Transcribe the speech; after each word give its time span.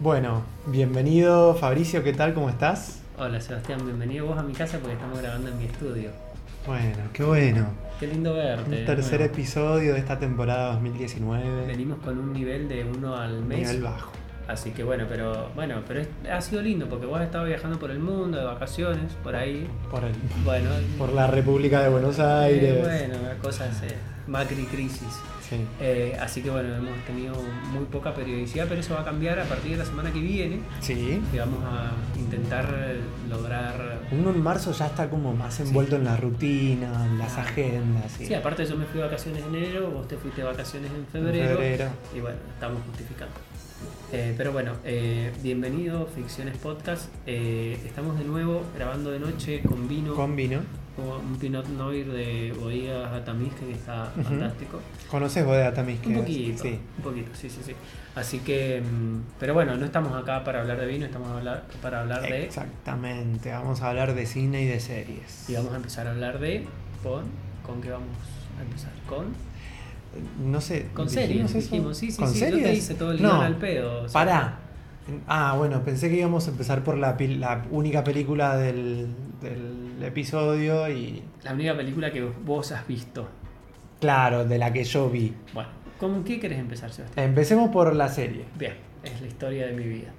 Bueno, 0.00 0.42
bienvenido 0.66 1.54
Fabricio, 1.54 2.02
¿qué 2.02 2.12
tal? 2.12 2.32
¿Cómo 2.34 2.48
estás? 2.48 3.00
Hola 3.18 3.40
Sebastián, 3.40 3.80
bienvenido 3.84 4.26
vos 4.26 4.38
a 4.38 4.42
mi 4.42 4.54
casa 4.54 4.78
porque 4.78 4.94
estamos 4.94 5.20
grabando 5.20 5.50
en 5.50 5.58
mi 5.58 5.64
estudio. 5.66 6.10
Bueno, 6.66 6.96
qué 7.12 7.22
bueno. 7.22 7.66
Qué 7.98 8.06
lindo 8.06 8.32
verte. 8.34 8.80
Un 8.80 8.86
tercer 8.86 9.18
Bueno, 9.18 9.32
episodio 9.34 9.92
de 9.94 9.98
esta 9.98 10.18
temporada 10.18 10.72
2019. 10.74 11.66
Venimos 11.66 11.98
con 11.98 12.18
un 12.18 12.32
nivel 12.32 12.68
de 12.68 12.84
uno 12.84 13.14
al 13.16 13.42
mes. 13.44 13.58
Nivel 13.60 13.82
bajo. 13.82 14.12
Así 14.48 14.70
que 14.70 14.82
bueno, 14.82 15.04
pero 15.08 15.50
bueno, 15.54 15.76
pero 15.86 16.00
es- 16.00 16.08
ha 16.32 16.40
sido 16.40 16.60
lindo 16.62 16.86
porque 16.88 17.06
vos 17.06 17.18
has 17.20 17.26
estado 17.26 17.44
viajando 17.44 17.78
por 17.78 17.90
el 17.90 17.98
mundo, 18.00 18.38
de 18.38 18.44
vacaciones, 18.44 19.12
por 19.22 19.36
ahí. 19.36 19.68
Por, 19.90 20.02
el, 20.04 20.12
Bueno, 20.44 20.70
por 20.98 21.12
la 21.12 21.26
República 21.26 21.82
de 21.82 21.88
Buenos 21.90 22.18
eh, 22.18 22.22
Aires. 22.22 22.80
bueno, 22.82 23.14
cosas 23.42 23.82
eh, 23.82 23.94
Macri 24.26 24.64
crisis. 24.64 25.08
Sí. 25.50 25.56
Eh, 25.80 26.16
así 26.20 26.42
que 26.42 26.50
bueno, 26.50 26.74
hemos 26.76 26.96
tenido 27.04 27.34
muy 27.72 27.84
poca 27.86 28.14
periodicidad, 28.14 28.66
pero 28.68 28.80
eso 28.80 28.94
va 28.94 29.00
a 29.00 29.04
cambiar 29.04 29.38
a 29.40 29.44
partir 29.44 29.72
de 29.72 29.78
la 29.78 29.84
semana 29.84 30.12
que 30.12 30.20
viene. 30.20 30.60
Sí. 30.80 31.20
Y 31.32 31.36
vamos 31.38 31.58
a 31.64 31.90
intentar 32.18 32.72
lograr 33.28 33.98
Uno 34.12 34.30
en 34.30 34.40
marzo 34.42 34.72
ya 34.72 34.86
está 34.86 35.10
como 35.10 35.34
más 35.34 35.58
envuelto 35.60 35.96
en 35.96 36.04
la 36.04 36.16
rutina, 36.16 37.04
en 37.06 37.18
las 37.18 37.36
agendas. 37.36 38.12
Sí, 38.16 38.32
aparte 38.32 38.64
yo 38.64 38.76
me 38.76 38.84
fui 38.86 38.98
de 39.00 39.06
vacaciones 39.06 39.42
en 39.44 39.54
enero, 39.54 39.90
vos 39.90 40.06
te 40.08 40.16
fuiste 40.16 40.40
de 40.42 40.46
vacaciones 40.46 40.90
en 40.90 40.96
En 40.98 41.06
febrero. 41.06 41.48
febrero. 41.56 41.88
Y 42.16 42.20
bueno, 42.20 42.38
estamos 42.54 42.80
justificando. 42.86 43.34
Eh, 44.12 44.34
pero 44.36 44.52
bueno, 44.52 44.72
eh, 44.84 45.32
bienvenido 45.42 46.06
Ficciones 46.14 46.56
Podcast. 46.58 47.08
Eh, 47.26 47.78
estamos 47.86 48.18
de 48.18 48.24
nuevo 48.24 48.62
grabando 48.76 49.10
de 49.10 49.18
noche 49.20 49.62
con 49.62 49.88
vino, 49.88 50.14
Con 50.14 50.36
vino. 50.36 50.60
Un 51.00 51.36
Pinot 51.36 51.66
Noir 51.68 52.10
de 52.10 52.52
bodegas 52.58 53.12
Atamisque 53.12 53.66
que 53.66 53.72
está 53.72 54.06
fantástico. 54.22 54.80
¿Conoces 55.10 55.44
Bodega 55.44 55.72
Tamis? 55.74 56.00
Un 56.06 56.14
poquito, 56.16 56.62
Sí. 56.62 56.78
un 56.98 57.02
poquito, 57.04 57.30
sí, 57.34 57.48
sí, 57.50 57.60
sí. 57.64 57.72
Así 58.14 58.38
que, 58.40 58.80
mm, 58.82 59.38
pero 59.38 59.54
bueno, 59.54 59.76
no 59.76 59.84
estamos 59.86 60.12
acá 60.20 60.42
para 60.44 60.60
hablar 60.60 60.80
de 60.80 60.86
vino, 60.86 61.06
estamos 61.06 61.28
hablar, 61.30 61.64
para 61.80 62.00
hablar 62.00 62.22
de... 62.22 62.44
Exactamente. 62.44 63.50
Vamos 63.52 63.82
a 63.82 63.90
hablar 63.90 64.14
de 64.14 64.26
cine 64.26 64.62
y 64.62 64.66
de 64.66 64.80
series. 64.80 65.48
Y 65.48 65.54
vamos 65.54 65.72
a 65.72 65.76
empezar 65.76 66.06
a 66.06 66.10
hablar 66.10 66.38
de... 66.40 66.66
¿Con, 67.02 67.24
¿con 67.64 67.80
qué 67.80 67.90
vamos 67.90 68.08
a 68.58 68.62
empezar? 68.62 68.92
Con... 69.06 69.26
No 70.50 70.60
sé. 70.60 70.88
Con 70.92 71.06
¿dijimos 71.06 71.50
series, 71.50 71.70
dijimos, 71.70 71.96
sí, 71.96 72.10
sí, 72.10 72.18
¿Con 72.18 72.28
sí, 72.32 72.40
yo 72.40 72.46
series? 72.46 72.64
te 72.64 72.74
hice 72.74 72.94
todo 72.94 73.12
el 73.12 73.22
no, 73.22 73.28
guion 73.30 73.44
al 73.44 73.56
pedo. 73.56 74.02
o 74.02 74.08
sea, 74.08 74.12
Pará. 74.12 74.58
Ah, 75.28 75.54
bueno, 75.56 75.82
pensé 75.84 76.08
que 76.08 76.16
íbamos 76.16 76.46
a 76.48 76.50
empezar 76.50 76.82
por 76.84 76.96
la, 76.98 77.16
la 77.18 77.64
única 77.70 78.02
película 78.04 78.56
del, 78.56 79.06
del 79.40 79.89
episodio 80.02 80.88
y. 80.88 81.22
La 81.42 81.52
única 81.52 81.76
película 81.76 82.12
que 82.12 82.22
vos 82.22 82.72
has 82.72 82.86
visto. 82.86 83.28
Claro, 84.00 84.44
de 84.44 84.58
la 84.58 84.72
que 84.72 84.84
yo 84.84 85.10
vi. 85.10 85.32
Bueno, 85.52 85.68
¿con 85.98 86.24
qué 86.24 86.40
querés 86.40 86.58
empezar, 86.58 86.92
Sebastián? 86.92 87.28
Empecemos 87.28 87.70
por 87.70 87.94
la 87.94 88.08
serie. 88.08 88.44
Bien, 88.58 88.74
es 89.04 89.20
la 89.20 89.26
historia 89.26 89.66
de 89.66 89.72
mi 89.72 89.84
vida. 89.84 90.12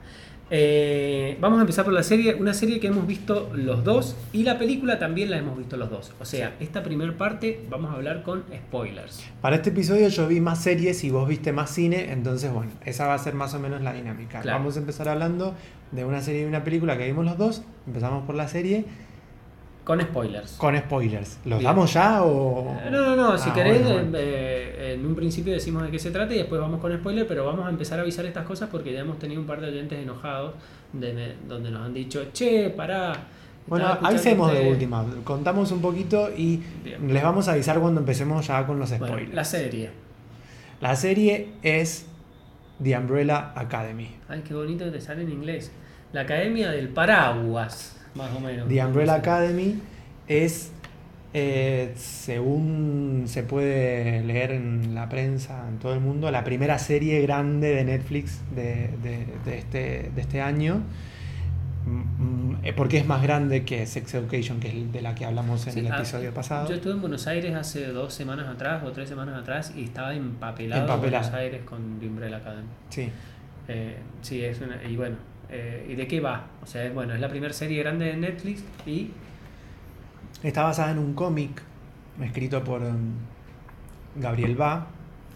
Eh, 0.53 1.37
vamos 1.39 1.59
a 1.59 1.61
empezar 1.61 1.85
por 1.85 1.93
la 1.93 2.03
serie, 2.03 2.35
una 2.35 2.53
serie 2.53 2.81
que 2.81 2.87
hemos 2.87 3.07
visto 3.07 3.49
los 3.53 3.85
dos 3.85 4.17
y 4.33 4.43
la 4.43 4.59
película 4.59 4.99
también 4.99 5.31
la 5.31 5.37
hemos 5.37 5.57
visto 5.57 5.77
los 5.77 5.89
dos. 5.89 6.11
O 6.19 6.25
sea, 6.25 6.55
esta 6.59 6.83
primera 6.83 7.17
parte 7.17 7.65
vamos 7.69 7.89
a 7.89 7.93
hablar 7.93 8.21
con 8.21 8.43
spoilers. 8.53 9.25
Para 9.39 9.55
este 9.55 9.69
episodio 9.69 10.09
yo 10.09 10.27
vi 10.27 10.41
más 10.41 10.61
series 10.61 11.05
y 11.05 11.09
vos 11.09 11.25
viste 11.25 11.53
más 11.53 11.69
cine, 11.69 12.11
entonces 12.11 12.51
bueno, 12.51 12.73
esa 12.83 13.07
va 13.07 13.13
a 13.13 13.17
ser 13.17 13.33
más 13.33 13.53
o 13.53 13.59
menos 13.59 13.81
la 13.81 13.93
dinámica. 13.93 14.41
Claro. 14.41 14.57
Vamos 14.57 14.75
a 14.75 14.81
empezar 14.81 15.07
hablando 15.07 15.55
de 15.93 16.03
una 16.03 16.19
serie 16.19 16.41
y 16.41 16.45
una 16.45 16.65
película 16.65 16.97
que 16.97 17.05
vimos 17.05 17.23
los 17.23 17.37
dos. 17.37 17.63
Empezamos 17.87 18.25
por 18.25 18.35
la 18.35 18.49
serie 18.49 18.83
Con 19.83 19.99
spoilers. 19.99 20.51
con 20.53 20.77
spoilers. 20.77 21.39
¿Los 21.45 21.59
Bien. 21.59 21.63
damos 21.63 21.91
ya 21.93 22.23
o...? 22.23 22.71
Eh, 22.85 22.89
No, 22.91 23.01
no, 23.01 23.15
no, 23.15 23.37
si 23.37 23.49
Ah, 23.49 23.53
querés, 23.53 23.81
bueno, 23.83 23.95
bueno. 23.95 24.17
eh, 24.19 24.93
en 24.93 25.05
un 25.05 25.15
principio 25.15 25.53
decimos 25.53 25.81
de 25.83 25.89
qué 25.91 25.97
se 25.99 26.11
trata 26.11 26.33
y 26.33 26.37
después 26.37 26.61
vamos 26.61 26.79
con 26.79 26.95
spoiler, 26.95 27.27
pero 27.27 27.45
vamos 27.45 27.65
a 27.65 27.69
empezar 27.69 27.97
a 27.99 28.03
avisar 28.03 28.25
estas 28.25 28.45
cosas 28.45 28.69
porque 28.71 28.93
ya 28.93 28.99
hemos 28.99 29.17
tenido 29.17 29.41
un 29.41 29.47
par 29.47 29.59
de 29.59 29.67
oyentes 29.69 29.97
enojados 29.99 30.53
de- 30.93 31.35
donde 31.47 31.71
nos 31.71 31.81
han 31.85 31.93
dicho, 31.93 32.25
che, 32.31 32.69
pará. 32.69 33.13
Bueno, 33.67 33.87
avisemos 34.01 34.51
de 34.51 34.59
escuchándote". 34.69 34.69
última. 34.69 35.05
Contamos 35.23 35.71
un 35.71 35.81
poquito 35.81 36.29
y 36.35 36.61
Bien. 36.83 37.11
les 37.13 37.23
vamos 37.23 37.47
a 37.47 37.53
avisar 37.53 37.79
cuando 37.79 37.99
empecemos 38.01 38.45
ya 38.47 38.65
con 38.67 38.77
los 38.79 38.89
Bueno, 38.91 39.07
spoilers. 39.07 39.33
la 39.35 39.43
serie. 39.43 39.89
La 40.79 40.95
serie 40.95 41.49
es 41.63 42.05
The 42.83 42.97
Umbrella 42.97 43.51
Academy. 43.55 44.09
Ay, 44.29 44.41
qué 44.47 44.53
bonito 44.53 44.85
que 44.85 44.91
te 44.91 45.01
sale 45.01 45.21
en 45.23 45.31
inglés. 45.31 45.71
La 46.13 46.21
Academia 46.21 46.69
del 46.71 46.89
Paraguas, 46.89 47.97
más 48.15 48.31
o 48.35 48.39
menos. 48.39 48.67
The 48.67 48.83
Umbrella 48.85 49.15
Academy 49.15 49.79
es, 50.27 50.71
eh, 51.33 51.93
según 51.95 53.23
se 53.27 53.43
puede 53.43 54.23
leer 54.23 54.51
en 54.51 54.93
la 54.95 55.07
prensa 55.09 55.67
en 55.69 55.79
todo 55.79 55.93
el 55.93 55.99
mundo, 55.99 56.29
la 56.31 56.43
primera 56.43 56.77
serie 56.79 57.21
grande 57.21 57.73
de 57.75 57.83
Netflix 57.85 58.41
de, 58.55 58.89
de- 59.03 59.27
de 59.45 59.57
este, 59.57 60.11
de 60.13 60.21
este 60.21 60.41
año. 60.41 60.81
Mm, 61.85 62.63
eh, 62.63 62.73
Porque 62.73 62.97
es 62.99 63.07
más 63.07 63.23
grande 63.23 63.65
que 63.65 63.85
Sex 63.87 64.13
Education, 64.13 64.59
que 64.59 64.67
es 64.67 64.91
de 64.93 65.01
la 65.01 65.15
que 65.15 65.25
hablamos 65.25 65.65
en 65.67 65.73
Sí, 65.73 65.79
el 65.79 65.91
ah, 65.91 65.95
episodio 65.97 66.31
pasado. 66.33 66.69
Yo 66.69 66.75
estuve 66.75 66.93
en 66.93 67.01
Buenos 67.01 67.25
Aires 67.27 67.55
hace 67.55 67.87
dos 67.87 68.13
semanas 68.13 68.47
atrás 68.47 68.83
o 68.85 68.91
tres 68.91 69.09
semanas 69.09 69.35
atrás 69.41 69.73
y 69.75 69.85
estaba 69.85 70.13
empapelado, 70.13 70.81
Empapelado. 70.83 71.23
Buenos 71.23 71.33
Aires 71.41 71.61
con 71.65 71.99
The 71.99 72.07
Umbrella 72.07 72.37
Academy. 72.37 72.67
Sí. 72.89 73.09
Eh, 73.67 73.97
sí, 74.21 74.43
es 74.43 74.61
una. 74.61 74.79
Y 74.83 74.95
bueno, 74.95 75.15
eh, 75.51 75.87
¿y 75.89 75.95
de 75.95 76.07
qué 76.07 76.19
va? 76.19 76.47
O 76.63 76.65
sea, 76.65 76.89
bueno, 76.91 77.13
es 77.13 77.19
la 77.19 77.29
primera 77.29 77.53
serie 77.53 77.79
grande 77.83 78.05
de 78.05 78.17
Netflix 78.17 78.63
y. 78.85 79.11
Está 80.43 80.63
basada 80.63 80.91
en 80.91 80.99
un 80.99 81.13
cómic 81.13 81.61
escrito 82.21 82.63
por 82.63 82.81
um, 82.81 83.13
Gabriel 84.15 84.55
Ba. 84.55 84.87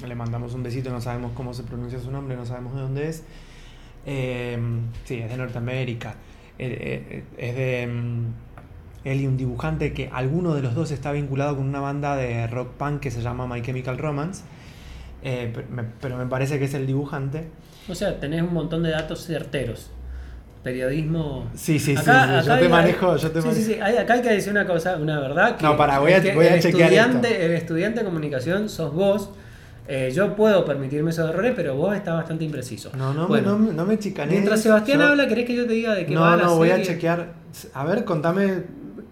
Le 0.06 0.16
mandamos 0.16 0.54
un 0.54 0.64
besito, 0.64 0.90
no 0.90 1.00
sabemos 1.00 1.32
cómo 1.34 1.54
se 1.54 1.64
pronuncia 1.64 2.00
su 2.00 2.12
nombre, 2.12 2.36
no 2.36 2.46
sabemos 2.46 2.76
de 2.76 2.82
dónde 2.82 3.08
es. 3.10 3.24
Eh, 4.06 4.58
sí, 5.04 5.16
es 5.20 5.30
de 5.30 5.38
Norteamérica. 5.38 6.16
Eh, 6.58 7.04
eh, 7.10 7.24
es 7.38 7.56
de 7.56 7.88
um, 7.92 8.34
él 9.04 9.22
y 9.22 9.28
un 9.28 9.38
dibujante 9.38 9.94
que 9.94 10.10
alguno 10.12 10.54
de 10.56 10.62
los 10.62 10.74
dos 10.74 10.92
está 10.92 11.12
vinculado 11.12 11.58
con 11.58 11.66
una 11.68 11.80
banda 11.80 12.16
de 12.16 12.48
rock 12.48 12.72
punk 12.72 13.02
que 13.02 13.12
se 13.12 13.22
llama 13.22 13.48
My 13.48 13.62
Chemical 13.62 13.98
Romance. 13.98 14.44
Eh, 15.22 15.52
pero, 15.54 15.68
me, 15.70 15.84
pero 15.84 16.18
me 16.18 16.26
parece 16.26 16.60
que 16.60 16.66
es 16.66 16.74
el 16.74 16.86
dibujante. 16.88 17.50
O 17.88 17.96
sea, 17.96 18.20
tenés 18.20 18.42
un 18.42 18.54
montón 18.54 18.84
de 18.84 18.92
datos 18.92 19.26
certeros. 19.26 19.92
Periodismo. 20.66 21.48
Sí, 21.54 21.78
sí, 21.78 21.96
sí, 21.96 22.02
Acá- 22.02 22.24
sí, 22.26 22.32
yo 22.32 22.38
acá 22.54 22.58
te 22.60 22.66
hay- 22.66 22.72
manejo, 22.72 23.16
yo 23.18 23.30
te 23.32 23.40
sí, 23.40 23.48
manejo. 23.48 23.66
sí, 23.66 23.74
sí, 23.76 23.80
hay- 23.80 23.98
acá 23.98 24.14
hay 24.16 24.22
que 24.24 24.30
decir 24.30 24.52
una 24.52 24.66
cosa, 24.66 24.96
una 24.98 25.20
verdad. 25.20 25.58
Que 25.58 25.64
No, 25.64 25.78
pará, 25.78 26.00
voy 26.00 26.12
a- 26.14 26.18
el 26.18 26.24
que- 26.24 26.34
voy 26.34 26.48
a 26.48 26.56
el 26.56 26.60
chequear 26.62 26.92
estudiante, 26.92 27.32
esto. 27.34 27.44
El 27.46 27.52
estudiante 27.52 28.00
de 28.00 28.06
comunicación 28.06 28.68
sos 28.68 28.92
vos. 28.92 29.30
Eh, 29.88 30.12
yo 30.12 30.36
puedo 30.36 30.66
permitirme 30.66 31.12
esos 31.12 31.30
errores, 31.30 31.54
pero 31.56 31.76
vos 31.76 31.96
estás 31.96 32.16
bastante 32.16 32.44
impreciso. 32.46 32.90
No, 32.98 33.14
no, 33.14 33.28
Bueno, 33.28 33.60
no, 33.60 33.72
no 33.74 33.86
me 33.86 34.00
chicanees. 34.00 34.32
Mientras 34.34 34.60
Sebastián 34.62 34.98
Yo- 35.02 35.06
habla, 35.06 35.28
¿querés 35.28 35.46
que 35.46 35.56
yo 35.56 35.68
te 35.68 35.74
diga 35.74 35.94
de 35.94 36.08
qué 36.08 36.16
No, 36.16 36.22
va 36.22 36.36
la 36.36 36.46
no, 36.46 36.56
voy 36.56 36.72
a 36.72 36.82
chequear. 36.82 37.34
A 37.76 37.86
ver, 37.86 38.04
contame 38.04 38.64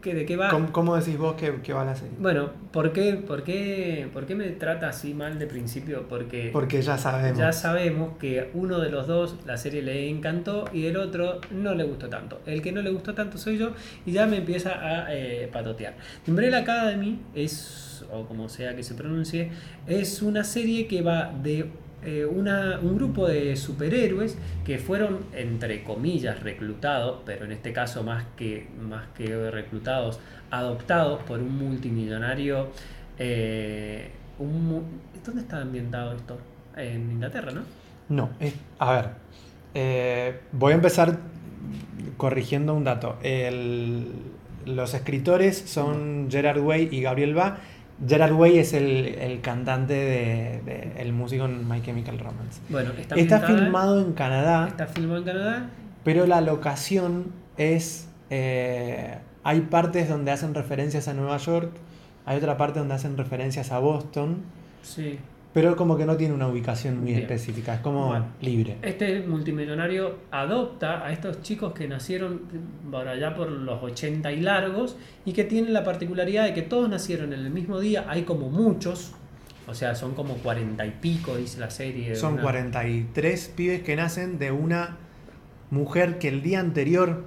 ¿Que 0.03 0.13
¿De 0.13 0.25
qué 0.25 0.35
va? 0.35 0.49
cómo, 0.49 0.71
cómo 0.73 0.95
decís 0.97 1.17
vos 1.17 1.35
que, 1.35 1.61
que 1.61 1.71
va 1.71 1.85
la 1.85 1.95
serie. 1.95 2.13
Bueno, 2.19 2.49
¿por 2.73 2.91
qué, 2.91 3.13
por, 3.13 3.43
qué, 3.43 4.09
¿por 4.11 4.25
qué 4.25 4.35
me 4.35 4.49
trata 4.49 4.89
así 4.89 5.13
mal 5.13 5.39
de 5.39 5.47
principio? 5.47 6.07
Porque, 6.09 6.49
Porque 6.51 6.81
ya 6.81 6.97
sabemos. 6.97 7.37
ya 7.39 7.53
sabemos 7.53 8.17
que 8.17 8.49
uno 8.53 8.79
de 8.79 8.89
los 8.89 9.07
dos 9.07 9.37
la 9.45 9.55
serie 9.55 9.81
le 9.81 10.09
encantó 10.09 10.65
y 10.73 10.87
el 10.87 10.97
otro 10.97 11.39
no 11.51 11.73
le 11.73 11.85
gustó 11.85 12.09
tanto. 12.09 12.41
El 12.45 12.61
que 12.61 12.73
no 12.73 12.81
le 12.81 12.89
gustó 12.89 13.13
tanto 13.13 13.37
soy 13.37 13.57
yo 13.57 13.71
y 14.05 14.11
ya 14.11 14.25
me 14.25 14.37
empieza 14.37 14.71
a 14.73 15.15
eh, 15.15 15.49
patotear. 15.53 15.93
Umbrella 16.27 16.57
Academy 16.59 17.19
es, 17.33 18.05
o 18.11 18.25
como 18.25 18.49
sea 18.49 18.75
que 18.75 18.83
se 18.83 18.95
pronuncie, 18.95 19.51
es 19.87 20.21
una 20.21 20.43
serie 20.43 20.85
que 20.87 21.01
va 21.01 21.31
de 21.41 21.67
eh, 22.05 22.25
una, 22.25 22.79
un 22.81 22.95
grupo 22.95 23.27
de 23.27 23.55
superhéroes 23.55 24.37
que 24.65 24.77
fueron, 24.77 25.19
entre 25.33 25.83
comillas, 25.83 26.41
reclutados, 26.41 27.21
pero 27.25 27.45
en 27.45 27.51
este 27.51 27.73
caso 27.73 28.03
más 28.03 28.25
que, 28.37 28.67
más 28.81 29.07
que 29.17 29.49
reclutados, 29.51 30.19
adoptados 30.51 31.21
por 31.23 31.39
un 31.39 31.57
multimillonario. 31.57 32.67
eh, 33.19 34.09
¿Dónde 35.25 35.41
está 35.41 35.61
ambientado 35.61 36.13
esto? 36.15 36.37
En 36.75 37.11
Inglaterra, 37.11 37.51
¿no? 37.51 37.61
No, 38.09 38.29
es- 38.39 38.55
a 38.79 38.91
ver. 38.93 39.09
eh, 39.75 40.39
voy 40.51 40.73
a 40.73 40.75
empezar 40.75 41.17
corrigiendo 42.17 42.73
un 42.73 42.83
dato. 42.83 43.17
Los 44.65 44.93
escritores 44.93 45.57
son 45.57 46.27
Gerard 46.29 46.59
Way 46.59 46.89
y 46.91 47.01
Gabriel 47.01 47.33
Ba. 47.33 47.57
Gerard 48.07 48.33
Way 48.33 48.57
es 48.59 48.73
el, 48.73 49.15
el 49.19 49.41
cantante 49.41 49.93
de, 49.93 50.61
de- 50.65 50.93
el 51.01 51.13
músico 51.13 51.45
en 51.45 51.67
My 51.67 51.81
Chemical 51.81 52.19
Romance. 52.19 52.61
Bueno, 52.69 52.91
está, 53.15 53.39
filmado 53.41 53.99
en 54.01 54.13
Canadá, 54.13 54.67
Está 54.67 54.87
filmado 54.87 55.19
en 55.19 55.25
Canadá. 55.25 55.69
pero 56.03 56.25
la 56.25 56.41
locación 56.41 57.31
es... 57.57 58.07
eh, 58.29 59.17
hay 59.45 59.61
partes 59.61 60.07
donde 60.09 60.31
hacen 60.31 60.53
referencias 60.53 61.07
a 61.09 61.13
Nueva 61.13 61.37
York, 61.37 61.71
hay 62.25 62.37
otra 62.37 62.55
parte 62.57 62.79
donde 62.79 62.93
hacen 62.95 63.17
referencias 63.17 63.71
a 63.71 63.79
Boston, 63.79 64.37
Sí. 64.81 65.19
Pero 65.53 65.75
como 65.75 65.95
que 65.97 66.05
no 66.05 66.17
tiene 66.17 66.33
una 66.33 66.47
ubicación 66.47 66.97
muy 66.99 67.09
Bien. 67.11 67.19
específica, 67.21 67.75
es 67.75 67.81
como 67.81 68.07
Bueno. 68.07 68.25
libre. 68.41 68.77
Este 68.81 69.21
multimillonario 69.21 70.17
adopta 70.31 71.05
a 71.05 71.11
estos 71.11 71.41
chicos 71.43 71.73
que 71.73 71.87
nacieron 71.87 72.41
por 72.89 73.07
allá 73.07 73.35
por 73.35 73.51
los 73.51 73.81
80 73.83 74.31
y 74.31 74.41
largos 74.41 74.97
y 75.25 75.33
que 75.33 75.43
tienen 75.43 75.71
la 75.73 75.83
particularidad 75.83 76.45
de 76.45 76.53
que 76.53 76.63
todos 76.63 76.89
nacieron 76.89 77.33
en 77.33 77.39
el 77.41 77.51
mismo 77.51 77.79
día. 77.79 78.05
Hay 78.09 78.23
como 78.23 78.49
muchos, 78.49 79.11
o 79.67 79.75
sea, 79.75 79.93
son 79.95 80.15
como 80.15 80.35
40 80.37 80.85
y 80.87 80.91
pico, 80.91 81.37
dice 81.37 81.59
la 81.59 81.69
serie. 81.69 82.15
Son 82.15 82.33
una- 82.33 82.41
43 82.41 83.53
pibes 83.55 83.83
que 83.83 83.95
nacen 83.95 84.39
de 84.39 84.51
una 84.51 84.97
mujer 85.69 86.17
que 86.17 86.29
el 86.29 86.41
día 86.41 86.59
anterior 86.59 87.25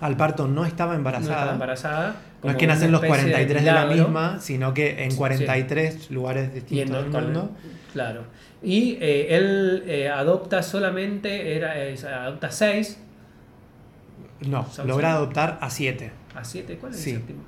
al 0.00 0.16
parto 0.16 0.46
no 0.48 0.64
estaba 0.66 0.92
No 0.92 0.98
embarazada. 0.98 1.32
estaba 1.34 1.52
embarazada. 1.52 2.16
No 2.42 2.50
es 2.50 2.56
que 2.56 2.66
nacen 2.66 2.92
los 2.92 3.02
especie 3.02 3.22
43 3.30 3.64
de, 3.64 3.72
la 3.72 3.84
milagro. 3.86 4.04
misma, 4.04 4.40
sino 4.40 4.72
que 4.74 5.04
en 5.04 5.10
Sí. 5.10 5.16
43 5.16 6.10
lugares 6.10 6.44
Y 6.44 6.48
en 6.48 6.54
distintos 6.54 7.12
del 7.12 7.22
mundo. 7.24 7.50
Claro. 7.92 8.24
Y 8.62 8.98
eh, 9.00 9.34
él 9.36 9.84
eh, 9.86 10.08
adopta 10.08 10.62
solamente, 10.62 11.56
era, 11.56 11.78
es- 11.82 12.04
adopta 12.04 12.50
6 12.50 12.98
No, 14.46 14.66
logra 14.84 15.12
adoptar 15.12 15.58
a 15.60 15.70
7. 15.70 16.12
a 16.34 16.44
7. 16.44 16.76
¿Cuál 16.78 16.92
es 16.92 17.00
Sí. 17.00 17.10
el 17.10 17.16
séptimo? 17.18 17.42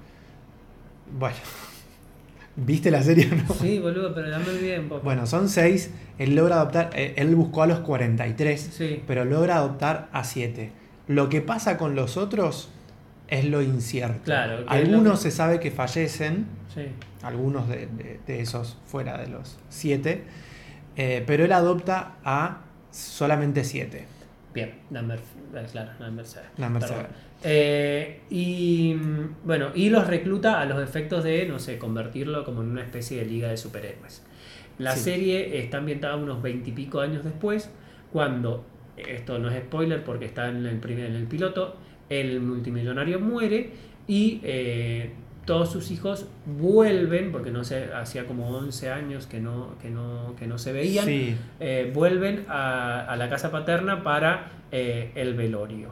Bueno. 1.19 1.37
¿Viste 2.57 2.91
la 2.91 3.03
serie 3.03 3.29
o 3.31 3.37
no? 3.37 3.55
Sí, 3.55 3.79
boludo, 3.79 4.13
pero 4.15 4.31
dame 4.31 4.53
bien, 4.61 4.89
vos. 4.89 5.03
Bueno, 5.03 5.27
son 5.27 5.49
6. 5.49 5.93
Él 6.19 6.35
logra 6.35 6.57
adoptar. 6.57 6.91
eh, 6.95 7.15
él 7.17 7.35
buscó 7.37 7.63
a 7.63 7.67
los 7.69 7.81
43. 7.81 8.61
Sí. 8.73 9.03
pero 9.07 9.25
logra 9.25 9.57
adoptar 9.57 10.09
a 10.13 10.25
7. 10.25 10.73
Lo 11.09 11.29
que 11.29 11.41
pasa 11.41 11.77
con 11.77 11.95
los 11.97 12.17
otros 12.17 12.71
es 13.29 13.45
lo 13.47 13.61
incierto. 13.63 14.21
Claro, 14.25 14.65
Algunos 14.69 15.19
que- 15.23 15.31
se 15.31 15.37
sabe 15.37 15.59
que 15.61 15.71
fallecen, 15.71 16.47
Sí. 16.75 16.83
algunos 17.23 17.69
de, 17.69 17.87
de- 17.87 18.21
de 18.27 18.41
esos 18.41 18.79
fuera 18.87 19.19
de 19.19 19.27
los 19.29 19.59
7, 19.69 20.25
pero 21.27 21.45
él 21.45 21.53
adopta 21.53 22.17
a 22.25 22.63
solamente 22.91 23.65
7. 23.65 24.07
Bien, 24.55 24.75
number, 24.91 25.19
eh, 25.55 25.67
claro, 25.71 25.93
number 26.01 26.25
seven. 26.27 26.49
Number 26.57 26.81
Perdón. 26.83 26.97
seven. 26.99 27.29
Eh, 27.45 28.21
y 28.31 28.95
bueno, 29.45 29.69
y 29.75 29.91
los 29.91 30.07
recluta 30.07 30.61
a 30.61 30.65
los 30.65 30.83
efectos 30.83 31.23
de, 31.23 31.47
no 31.47 31.59
sé, 31.59 31.79
convertirlo 31.79 32.45
como 32.45 32.63
en 32.63 32.71
una 32.71 32.83
especie 32.83 33.19
de 33.19 33.27
liga 33.27 33.49
de 33.49 33.57
superhéroes. 33.57 34.25
La 34.79 34.97
Sí. 34.97 35.01
serie 35.05 35.59
está 35.61 35.79
ambientada 35.79 36.17
unos 36.17 36.43
veintipico 36.43 37.01
años 37.01 37.23
después, 37.25 37.71
cuando, 38.13 38.65
esto 39.09 39.39
no 39.39 39.49
es 39.51 39.59
spoiler 39.63 40.03
porque 40.05 40.25
está 40.27 40.49
en 40.49 40.67
el, 40.67 40.77
primer, 40.79 41.07
en 41.07 41.17
el 41.17 41.25
piloto, 41.27 41.77
el 42.09 42.41
multimillonario 42.41 43.21
muere 43.21 43.71
y 44.07 44.41
eh, 44.43 45.11
todos 45.45 45.71
sus 45.73 45.91
hijos 45.91 46.27
vuelven, 46.47 47.33
porque 47.33 47.51
no 47.51 47.65
sé, 47.65 47.89
hacía 47.95 48.27
como 48.27 48.49
11 48.57 48.91
años 48.91 49.27
que 49.27 49.41
no, 49.41 49.77
que 49.81 49.89
no, 49.91 50.35
que 50.39 50.47
no 50.47 50.59
se 50.59 50.73
veían, 50.73 51.05
Sí, 51.07 51.35
eh, 51.61 51.91
vuelven 51.95 52.45
a, 52.49 53.01
a 53.07 53.17
la 53.17 53.29
casa 53.31 53.51
paterna 53.51 54.03
para 54.03 54.51
eh, 54.73 55.11
el 55.15 55.35
velorio. 55.35 55.89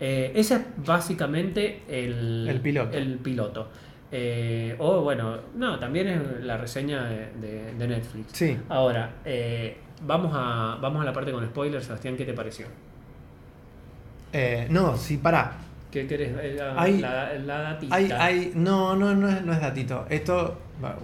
Ese 0.00 0.54
es 0.54 0.60
básicamente 0.86 1.80
el, 1.88 2.46
El 2.48 2.60
piloto. 2.60 2.96
el 2.96 3.18
piloto. 3.18 3.68
Eh, 4.12 4.74
o 4.78 5.02
bueno, 5.02 5.36
no, 5.56 5.78
también 5.78 6.08
es 6.08 6.20
la 6.44 6.56
reseña 6.56 7.04
de, 7.04 7.26
de- 7.40 7.74
de 7.74 7.88
Netflix. 7.88 8.32
sí. 8.32 8.56
Ahora, 8.68 9.16
eh, 9.24 9.76
vamos, 10.06 10.32
a, 10.34 10.78
vamos 10.80 11.02
a 11.02 11.04
la 11.04 11.12
parte 11.12 11.32
con 11.32 11.44
spoilers, 11.46 11.84
Sebastián, 11.86 12.16
¿qué 12.16 12.24
te 12.24 12.32
pareció? 12.34 12.66
Eh, 14.32 14.66
no, 14.70 14.96
sí, 14.96 15.16
pará. 15.16 15.52
¿Qué 15.90 16.06
querés? 16.06 16.30
Eh, 16.42 16.54
La, 16.58 16.80
Hay- 16.80 16.98
la, 16.98 17.32
la 17.34 17.58
datita. 17.60 17.94
Hay, 17.94 18.10
hay, 18.12 18.52
no, 18.54 18.94
no, 18.94 19.14
no 19.14 19.28
es, 19.28 19.42
no 19.44 19.52
es 19.52 19.60
datito. 19.60 20.06
Esto, 20.10 20.58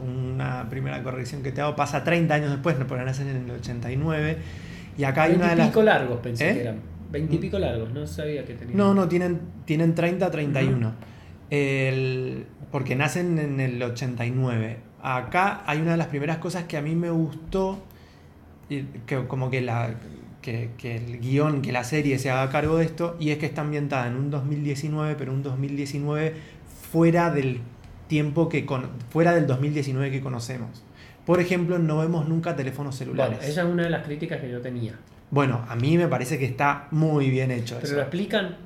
una 0.07 0.67
primera 0.69 1.03
corrección 1.03 1.43
que 1.43 1.53
te 1.53 1.61
hago, 1.63 1.75
pasa 1.75 2.05
30 2.05 2.35
años 2.35 2.51
después, 2.51 2.79
no 2.79 2.87
porque 2.87 3.05
nacen 3.05 3.29
en 3.29 3.37
el 3.45 3.51
89. 3.53 4.39
Y 4.99 5.05
acá 5.05 5.23
hay 5.25 5.35
una 5.37 5.45
de 5.51 5.57
las. 5.57 5.59
Veintipico 5.59 5.83
largos 5.83 6.21
pensé 6.21 6.51
¿Eh? 6.51 6.55
que 6.55 6.61
eran. 6.61 6.81
Veintipico 7.11 7.59
largos, 7.59 7.91
no 7.93 8.07
sabía 8.07 8.45
que 8.45 8.55
tenían. 8.55 8.77
No, 8.77 8.93
no, 8.93 9.09
tienen, 9.09 9.41
tienen 9.65 9.95
30, 9.95 10.31
31. 10.31 10.93
El- 11.51 12.47
porque 12.71 12.95
nacen 12.97 13.39
en 13.39 13.61
el 13.61 13.83
89. 13.83 14.79
Acá 15.03 15.63
hay 15.67 15.81
una 15.81 15.93
de 15.93 15.97
las 15.97 16.09
primeras 16.09 16.39
cosas 16.39 16.65
que 16.65 16.77
a 16.77 16.83
mí 16.83 16.95
me 16.95 17.11
gustó, 17.11 17.79
y 17.79 17.94
que 18.69 19.27
como 19.27 19.51
que, 19.51 19.61
la, 19.61 19.95
que, 20.43 20.71
que 20.79 20.97
el 20.97 21.21
guion, 21.21 21.63
que 21.63 21.73
la 21.73 21.85
serie 21.85 22.19
se 22.19 22.31
haga 22.31 22.51
cargo 22.51 22.79
de 22.79 22.85
esto, 22.85 23.17
y 23.19 23.31
es 23.31 23.39
que 23.39 23.47
está 23.47 23.63
ambientada 23.63 24.07
en 24.07 24.17
un 24.17 24.31
2019, 24.31 25.15
pero 25.17 25.33
un 25.33 25.43
2019 25.43 26.35
fuera 26.93 27.31
del 27.31 27.61
tiempo 28.07 28.49
que 28.49 28.65
con, 28.67 28.89
fuera 29.11 29.35
del 29.35 29.47
2019 29.47 30.11
que 30.11 30.21
conocemos. 30.21 30.85
Por 31.27 31.41
ejemplo, 31.41 31.79
no 31.79 31.99
vemos 31.99 32.29
nunca 32.29 32.55
teléfonos 32.55 32.97
celulares. 32.97 33.39
Bueno, 33.39 33.51
esa 33.51 33.63
es 33.63 33.69
una 33.69 33.85
de 33.85 33.91
las 33.91 34.05
críticas 34.05 34.41
que 34.41 34.51
yo 34.51 34.61
tenía. 34.61 34.95
Bueno, 35.31 35.65
a 35.69 35.75
mí 35.75 35.97
me 35.97 36.07
parece 36.07 36.39
que 36.39 36.45
está 36.45 36.87
muy 36.91 37.31
bien 37.31 37.51
hecho 37.51 37.77
¿Pero 37.77 37.87
eso. 37.87 37.97
lo 37.97 38.03
explican? 38.03 38.57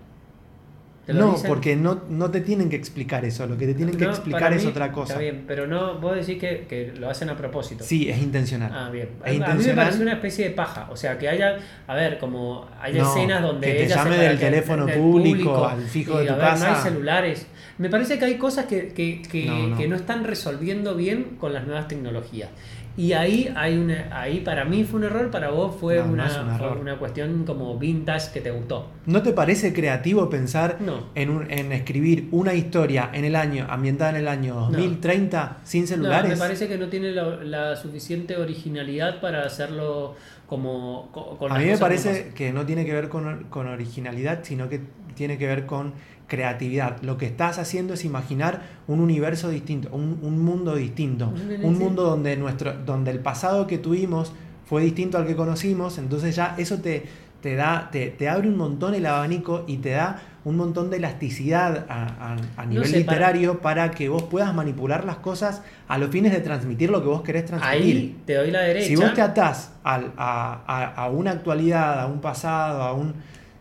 ¿Te 1.08 1.14
lo 1.14 1.20
No, 1.24 1.32
dicen? 1.32 1.48
porque 1.48 1.74
no, 1.74 2.02
no 2.10 2.30
te 2.30 2.42
tienen 2.42 2.68
que 2.68 2.76
explicar 2.76 3.24
eso, 3.24 3.46
lo 3.46 3.56
que 3.56 3.64
te 3.66 3.72
tienen 3.72 3.96
que 3.96 4.04
explicar 4.04 4.52
es 4.52 4.62
mí 4.62 4.70
otra 4.70 4.92
cosa. 4.92 5.14
Está 5.14 5.22
bien, 5.22 5.44
pero 5.46 5.66
no, 5.66 5.98
vos 5.98 6.14
decís 6.16 6.38
que, 6.38 6.66
que 6.68 6.92
lo 6.98 7.08
hacen 7.08 7.30
a 7.30 7.36
propósito. 7.38 7.82
Sí, 7.82 8.10
es 8.10 8.18
intencional. 8.18 8.70
Ah, 8.74 8.90
bien. 8.90 9.08
Es 9.24 9.24
A- 9.24 9.24
a 9.24 9.30
mí 9.32 9.38
me 9.38 9.46
intencional. 9.46 9.84
parece 9.86 10.02
una 10.02 10.12
especie 10.12 10.44
de 10.44 10.50
paja. 10.50 10.86
O 10.90 10.96
sea, 10.98 11.16
que 11.16 11.26
haya, 11.30 11.56
a 11.86 11.94
ver, 11.94 12.18
como 12.18 12.68
hay 12.78 12.92
No, 12.92 13.08
escenas 13.10 13.40
donde 13.42 13.66
que 13.68 13.72
te 13.72 13.84
ella 13.86 13.96
llame 13.96 14.16
se 14.16 14.22
del 14.22 14.38
teléfono 14.38 14.86
público 14.86 15.66
al 15.66 15.80
fijo 15.80 16.18
y, 16.22 16.26
de 16.26 16.26
tu 16.26 16.32
a 16.34 16.36
ver, 16.36 16.44
No 16.44 16.50
casa. 16.50 16.76
hay 16.76 16.82
celulares. 16.82 17.46
Me 17.78 17.88
parece 17.88 18.18
que 18.18 18.24
hay 18.26 18.34
cosas 18.34 18.66
que, 18.66 18.88
que, 18.88 19.22
que, 19.22 19.46
No, 19.46 19.68
no. 19.68 19.76
que 19.78 19.88
no 19.88 19.96
están 19.96 20.24
resolviendo 20.24 20.94
bien 20.94 21.36
con 21.40 21.54
las 21.54 21.64
nuevas 21.66 21.88
tecnologías. 21.88 22.50
Y 22.98 23.12
ahí 23.12 23.48
hay 23.54 23.78
una, 23.78 24.08
ahí 24.10 24.40
para 24.40 24.64
mí 24.64 24.82
fue 24.82 24.98
un 24.98 25.06
error, 25.06 25.30
para 25.30 25.50
vos 25.50 25.76
fue, 25.78 25.98
No, 25.98 26.06
una, 26.12 26.58
un 26.72 26.78
una 26.80 26.98
cuestión 26.98 27.44
como 27.44 27.78
vintage 27.78 28.32
que 28.32 28.40
te 28.40 28.50
gustó. 28.50 28.88
¿No 29.06 29.22
te 29.22 29.32
parece 29.32 29.72
creativo 29.72 30.28
pensar 30.28 30.78
No. 30.80 31.04
en, 31.14 31.30
un- 31.30 31.48
en 31.50 31.70
escribir 31.72 32.28
una 32.32 32.54
historia 32.54 33.08
en 33.12 33.24
el 33.24 33.36
año, 33.36 33.66
ambientada 33.70 34.10
en 34.10 34.16
el 34.16 34.26
año 34.28 34.54
2030 34.72 35.58
sin 35.62 35.86
celulares? 35.86 36.30
Me 36.32 36.36
parece 36.36 36.66
que 36.66 36.76
no 36.76 36.88
tiene 36.88 37.12
la, 37.12 37.36
la 37.36 37.76
suficiente 37.76 38.36
originalidad 38.36 39.20
para 39.20 39.44
hacerlo 39.44 40.16
como 40.48 41.10
con 41.38 41.52
A 41.52 41.58
mí 41.58 41.66
me 41.66 41.78
parece 41.78 42.32
que 42.34 42.52
no 42.52 42.66
tiene 42.66 42.84
que 42.84 42.92
ver 42.94 43.08
con, 43.08 43.44
con 43.44 43.68
originalidad, 43.68 44.40
sino 44.42 44.68
que 44.68 44.80
tiene 45.14 45.38
que 45.38 45.46
ver 45.46 45.66
con 45.66 45.92
creatividad. 46.28 47.02
Lo 47.02 47.16
que 47.18 47.26
estás 47.26 47.58
haciendo 47.58 47.94
es 47.94 48.04
imaginar 48.04 48.62
un 48.86 49.00
universo 49.00 49.48
distinto, 49.50 49.88
un, 49.92 50.20
un 50.22 50.38
mundo 50.44 50.76
distinto, 50.76 51.32
un 51.62 51.78
mundo 51.78 52.04
donde, 52.04 52.36
nuestro, 52.36 52.74
donde 52.86 53.10
el 53.10 53.18
pasado 53.18 53.66
que 53.66 53.78
tuvimos 53.78 54.32
fue 54.66 54.82
distinto 54.84 55.18
al 55.18 55.26
que 55.26 55.34
conocimos, 55.34 55.98
entonces 55.98 56.36
ya 56.36 56.54
eso 56.58 56.78
te, 56.78 57.06
te, 57.40 57.56
da, 57.56 57.88
te, 57.90 58.08
te 58.08 58.28
abre 58.28 58.48
un 58.48 58.56
montón 58.58 58.94
el 58.94 59.06
abanico 59.06 59.64
y 59.66 59.78
te 59.78 59.90
da 59.90 60.20
un 60.44 60.56
montón 60.56 60.88
de 60.90 60.98
elasticidad 60.98 61.86
a, 61.88 62.04
a- 62.34 62.36
a 62.62 62.66
nivel 62.66 62.86
sé, 62.88 62.98
literario 62.98 63.60
para... 63.60 63.90
que 63.90 64.08
vos 64.08 64.22
puedas 64.24 64.54
manipular 64.54 65.04
las 65.04 65.16
cosas 65.16 65.62
a 65.88 65.98
los 65.98 66.10
fines 66.10 66.32
de 66.32 66.40
transmitir 66.40 66.90
lo 66.90 67.00
que 67.02 67.08
vos 67.08 67.22
querés 67.22 67.46
transmitir. 67.46 67.96
Ahí 67.96 68.16
te 68.26 68.34
doy 68.34 68.50
la 68.50 68.60
derecha. 68.60 68.86
Si 68.86 68.96
vos 68.96 69.12
te 69.14 69.22
atás 69.22 69.72
a- 69.84 70.94
a 71.04 71.08
una 71.08 71.30
actualidad, 71.32 72.00
a 72.00 72.06
un 72.06 72.20
pasado, 72.20 72.82
a 72.82 72.92
un. 72.92 73.14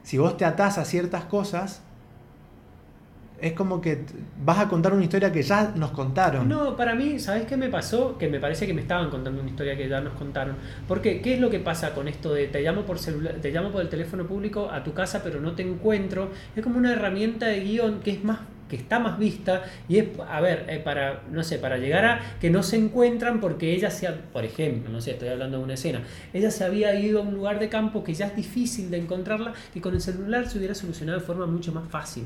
Si 0.03 0.17
vos 0.17 0.37
te 0.37 0.45
atás 0.45 0.77
a 0.77 0.85
ciertas 0.85 1.25
cosas, 1.25 1.81
es 3.39 3.53
como 3.53 3.79
que 3.81 4.03
vas 4.43 4.59
a 4.59 4.67
contar 4.67 4.93
una 4.93 5.03
historia 5.03 5.31
que 5.31 5.43
ya 5.43 5.71
nos 5.75 5.91
contaron. 5.91 6.49
No, 6.49 6.75
para 6.75 6.95
mí, 6.95 7.19
¿sabes 7.19 7.45
qué 7.45 7.55
me 7.57 7.69
pasó? 7.69 8.17
Que 8.17 8.27
me 8.29 8.39
parece 8.39 8.65
que 8.65 8.73
me 8.73 8.81
estaban 8.81 9.09
contando 9.09 9.41
una 9.41 9.49
historia 9.49 9.77
que 9.77 9.87
ya 9.87 10.01
nos 10.01 10.13
contaron. 10.13 10.55
Porque, 10.87 11.21
¿qué 11.21 11.35
es 11.35 11.39
lo 11.39 11.49
que 11.49 11.59
pasa 11.59 11.93
con 11.93 12.07
esto 12.07 12.33
de 12.33 12.47
te 12.47 12.61
llamo 12.61 12.81
por 12.83 12.97
celular, 12.99 13.35
te 13.41 13.51
llamo 13.51 13.71
por 13.71 13.81
el 13.81 13.89
teléfono 13.89 14.25
público 14.25 14.69
a 14.71 14.83
tu 14.83 14.93
casa, 14.93 15.21
pero 15.23 15.39
no 15.39 15.53
te 15.53 15.61
encuentro? 15.63 16.31
Es 16.55 16.63
como 16.63 16.77
una 16.77 16.93
herramienta 16.93 17.47
de 17.47 17.59
guion 17.61 17.99
que 17.99 18.11
es 18.11 18.23
más 18.23 18.39
que 18.67 18.75
está 18.75 18.99
más 18.99 19.17
vista 19.17 19.63
y 19.87 19.97
es, 19.99 20.07
a 20.29 20.41
ver, 20.41 20.65
eh, 20.67 20.81
para, 20.83 21.21
no 21.31 21.41
sé, 21.41 21.57
para 21.57 21.77
llegar 21.77 22.03
a 22.03 22.19
que 22.41 22.49
no 22.49 22.63
se 22.63 22.75
encuentran 22.75 23.39
porque 23.39 23.71
ella 23.73 23.89
se, 23.89 24.07
ha- 24.07 24.15
por 24.33 24.43
ejemplo, 24.43 24.91
no 24.91 24.99
sé, 24.99 25.11
estoy 25.11 25.29
hablando 25.29 25.57
de 25.59 25.63
una 25.63 25.75
escena, 25.75 26.01
ella 26.33 26.51
se 26.51 26.65
había 26.65 26.93
ido 26.99 27.19
a 27.19 27.21
un 27.21 27.33
lugar 27.33 27.59
de 27.59 27.69
campo 27.69 28.03
que 28.03 28.13
ya 28.13 28.25
es 28.27 28.35
difícil 28.35 28.91
de 28.91 28.97
encontrarla, 28.97 29.53
que 29.73 29.79
con 29.79 29.93
el 29.93 30.01
celular 30.01 30.49
se 30.49 30.57
hubiera 30.57 30.75
solucionado 30.75 31.17
de 31.19 31.25
forma 31.25 31.45
mucho 31.45 31.71
más 31.71 31.87
fácil. 31.87 32.25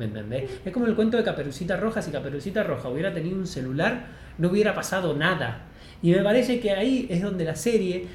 ¿Me 0.00 0.06
entendés? 0.06 0.50
Es 0.64 0.72
como 0.72 0.86
el 0.86 0.94
cuento 0.94 1.18
de 1.18 1.24
Caperucita 1.24 1.76
Roja. 1.76 2.00
Si 2.00 2.10
Caperucita 2.10 2.62
Roja 2.62 2.88
hubiera 2.88 3.12
tenido 3.12 3.36
un 3.36 3.46
celular, 3.46 4.06
no 4.38 4.48
hubiera 4.48 4.74
pasado 4.74 5.14
nada. 5.14 5.66
Y 6.00 6.12
me 6.12 6.22
parece 6.22 6.58
que 6.58 6.70
ahí 6.70 7.06
es 7.10 7.20
donde 7.20 7.44
la 7.44 7.54
serie, 7.54 8.06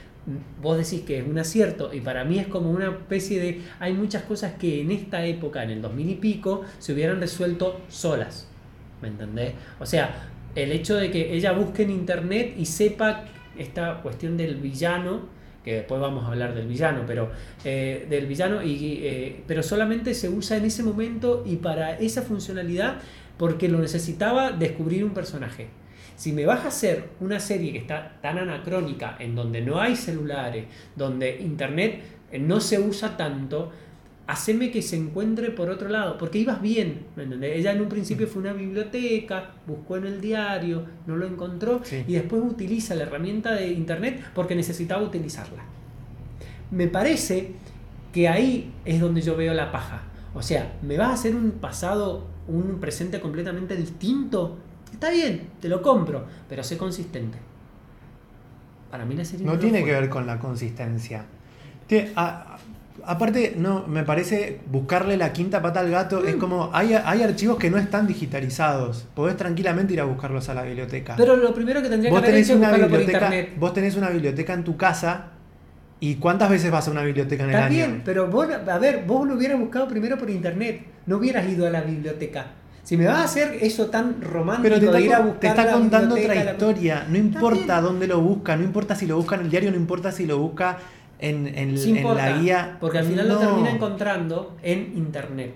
vos 0.64 0.80
decís 0.80 1.06
que 1.06 1.20
es 1.20 1.28
un 1.28 1.38
acierto, 1.38 1.94
y 1.94 2.02
para 2.02 2.24
mí 2.24 2.40
es 2.40 2.48
como 2.48 2.72
una 2.72 2.90
especie 2.90 3.40
de. 3.40 3.62
Hay 3.80 3.94
muchas 3.94 4.24
cosas 4.24 4.54
que 4.54 4.82
en 4.82 4.90
esta 4.90 5.24
época, 5.28 5.62
en 5.62 5.70
el 5.70 5.82
2000 5.84 6.10
y 6.10 6.16
pico, 6.16 6.64
se 6.80 6.94
hubieran 6.94 7.22
resuelto 7.22 7.80
solas. 7.88 8.50
¿Me 9.04 9.10
entendés? 9.10 9.54
O 9.80 9.86
sea, 9.86 10.32
el 10.56 10.72
hecho 10.72 10.96
de 10.96 11.12
que 11.12 11.36
ella 11.36 11.52
busque 11.52 11.84
en 11.84 11.92
internet 11.92 12.56
y 12.58 12.66
sepa 12.66 13.26
esta 13.60 14.02
cuestión 14.02 14.38
del 14.38 14.56
villano, 14.56 15.30
que 15.66 15.78
después 15.78 16.00
vamos 16.00 16.24
a 16.24 16.28
hablar 16.28 16.54
del 16.54 16.68
villano, 16.68 17.04
pero 17.08 17.32
eh, 17.64 18.06
del 18.08 18.28
villano, 18.28 18.62
y, 18.62 19.00
eh, 19.02 19.44
pero 19.48 19.64
solamente 19.64 20.14
se 20.14 20.30
usa 20.30 20.58
en 20.58 20.66
ese 20.66 20.84
momento 20.84 21.44
y 21.44 21.56
para 21.56 21.98
esa 21.98 22.22
funcionalidad 22.22 22.98
porque 23.38 23.68
lo 23.68 23.80
necesitaba 23.80 24.52
descubrir 24.52 25.04
un 25.04 25.12
personaje. 25.12 25.68
Si 26.16 26.32
me 26.32 26.46
vas 26.46 26.64
a 26.64 26.68
hacer 26.68 27.10
una 27.20 27.40
serie 27.40 27.74
que 27.74 27.80
está 27.80 28.20
tan 28.22 28.38
anacrónica, 28.38 29.18
en 29.20 29.36
donde 29.36 29.62
no 29.62 29.82
hay 29.82 29.96
celulares, 29.96 30.66
donde 30.96 31.42
internet 31.42 32.02
no 32.40 32.62
se 32.62 32.80
usa 32.80 33.18
tanto, 33.18 33.72
haceme 34.28 34.72
que 34.72 34.82
se 34.82 34.96
encuentre 34.96 35.52
por 35.52 35.70
otro 35.70 35.88
lado, 35.88 36.18
porque 36.18 36.40
ibas 36.40 36.62
bien, 36.62 37.06
¿me 37.16 37.24
entendés? 37.24 37.58
Ella 37.58 37.74
en 37.74 37.82
un 37.82 37.90
principio 37.90 38.28
fue 38.28 38.42
a 38.42 38.52
una 38.52 38.54
biblioteca, 38.54 39.52
buscó 39.68 39.98
en 39.98 40.06
el 40.06 40.22
diario, 40.22 40.84
no 41.06 41.16
lo 41.16 41.28
encontró 41.28 41.82
Sí. 41.84 42.04
y 42.08 42.14
después 42.14 42.42
utiliza 42.44 42.96
la 42.96 43.04
herramienta 43.04 43.54
de 43.54 43.72
internet 43.72 44.24
porque 44.34 44.56
necesitaba 44.56 45.04
utilizarla. 45.04 45.64
Me 46.72 46.88
parece 46.88 47.52
que 48.12 48.28
ahí 48.28 48.74
es 48.84 49.00
donde 49.00 49.22
yo 49.22 49.36
veo 49.36 49.54
la 49.54 49.72
paja. 49.72 50.04
O 50.34 50.42
sea, 50.42 50.78
¿me 50.82 50.98
vas 50.98 51.10
a 51.10 51.14
hacer 51.14 51.36
un 51.36 51.52
pasado, 51.52 52.28
un 52.48 52.80
presente 52.80 53.20
completamente 53.20 53.76
distinto? 53.76 54.58
Está 54.92 55.10
bien, 55.10 55.50
te 55.60 55.70
lo 55.70 55.82
compro, 55.82 56.26
pero 56.50 56.64
sé 56.64 56.78
consistente. 56.78 57.38
Para 58.90 59.06
mí 59.06 59.16
la 59.16 59.26
serie 59.26 59.46
no, 59.46 59.60
tiene 59.60 59.84
que 59.84 59.92
ver 59.92 60.10
con 60.10 60.26
la 60.26 60.40
consistencia. 60.40 61.26
Tiene, 61.88 62.12
aparte, 63.04 63.56
no, 63.58 63.86
me 63.88 64.04
parece 64.04 64.60
buscarle 64.72 65.18
la 65.18 65.34
quinta 65.34 65.62
pata 65.62 65.80
al 65.80 65.90
gato. 65.90 66.24
Es 66.26 66.36
mm. 66.36 66.40
como, 66.40 66.70
hay, 66.74 66.94
hay, 66.94 67.22
archivos 67.22 67.58
que 67.58 67.70
no 67.70 67.78
están 67.78 68.08
digitalizados. 68.08 69.08
Podés 69.14 69.38
tranquilamente 69.38 69.94
ir 69.94 70.02
a 70.02 70.06
buscarlos 70.06 70.48
a 70.50 70.54
la 70.54 70.64
biblioteca. 70.64 71.16
Pero 71.18 71.36
lo 71.36 71.54
primero 71.54 71.82
que 71.82 71.90
tendría 71.90 72.12
que 72.12 72.18
hacer 72.18 72.36
es 72.36 72.50
una 72.50 72.72
biblioteca, 72.72 73.32
Vos 73.58 73.74
tenés 73.74 73.96
una 73.96 74.10
biblioteca 74.10 74.54
en 74.54 74.64
tu 74.64 74.78
casa. 74.78 75.32
¿Y 76.00 76.16
cuántas 76.16 76.50
veces 76.50 76.70
vas 76.72 76.88
a 76.88 76.92
una 76.92 77.04
biblioteca 77.04 77.44
en 77.44 77.50
el 77.50 77.56
Está 77.56 77.70
bien, 77.70 78.02
pero 78.04 78.28
vos, 78.28 78.48
a 78.50 78.78
ver, 78.78 79.06
vos 79.08 79.26
lo 79.26 79.36
hubieras 79.36 79.58
buscado 79.58 79.88
primero 79.88 80.18
por 80.18 80.30
internet. 80.30 80.86
No 81.06 81.18
hubieras 81.18 81.48
ido 81.48 81.66
a 81.66 81.70
la 81.70 81.82
biblioteca. 81.82 82.48
Si 82.84 82.98
me 82.98 83.08
vas 83.08 83.18
a 83.18 83.24
hacer 83.24 83.58
eso 83.62 83.88
tan 83.88 84.22
romántico 84.22 84.76
Pero 84.76 84.92
de 84.92 85.02
ir 85.02 85.14
a 85.14 85.20
buscar 85.22 85.40
te 85.40 85.48
está 85.48 85.72
contando 85.72 86.14
otra 86.14 86.36
historia. 86.36 87.08
No 87.10 87.18
importa 87.18 87.82
dónde 87.82 88.06
lo 88.06 88.20
busca, 88.22 88.56
no 88.56 88.64
importa 88.64 88.94
si 88.96 89.08
lo 89.08 89.16
busca 89.16 89.36
en 89.36 89.42
el 89.42 89.50
diario, 89.50 89.72
no 89.72 89.78
importa 89.78 90.12
si 90.12 90.28
lo 90.28 90.38
busca 90.38 90.78
en, 91.20 91.48
en, 91.48 91.76
la 92.16 92.38
guía. 92.38 92.78
Porque 92.80 93.00
al 93.00 93.06
final 93.06 93.28
lo 93.28 93.38
termina 93.38 93.72
encontrando 93.72 94.56
en 94.62 94.94
internet. 94.96 95.56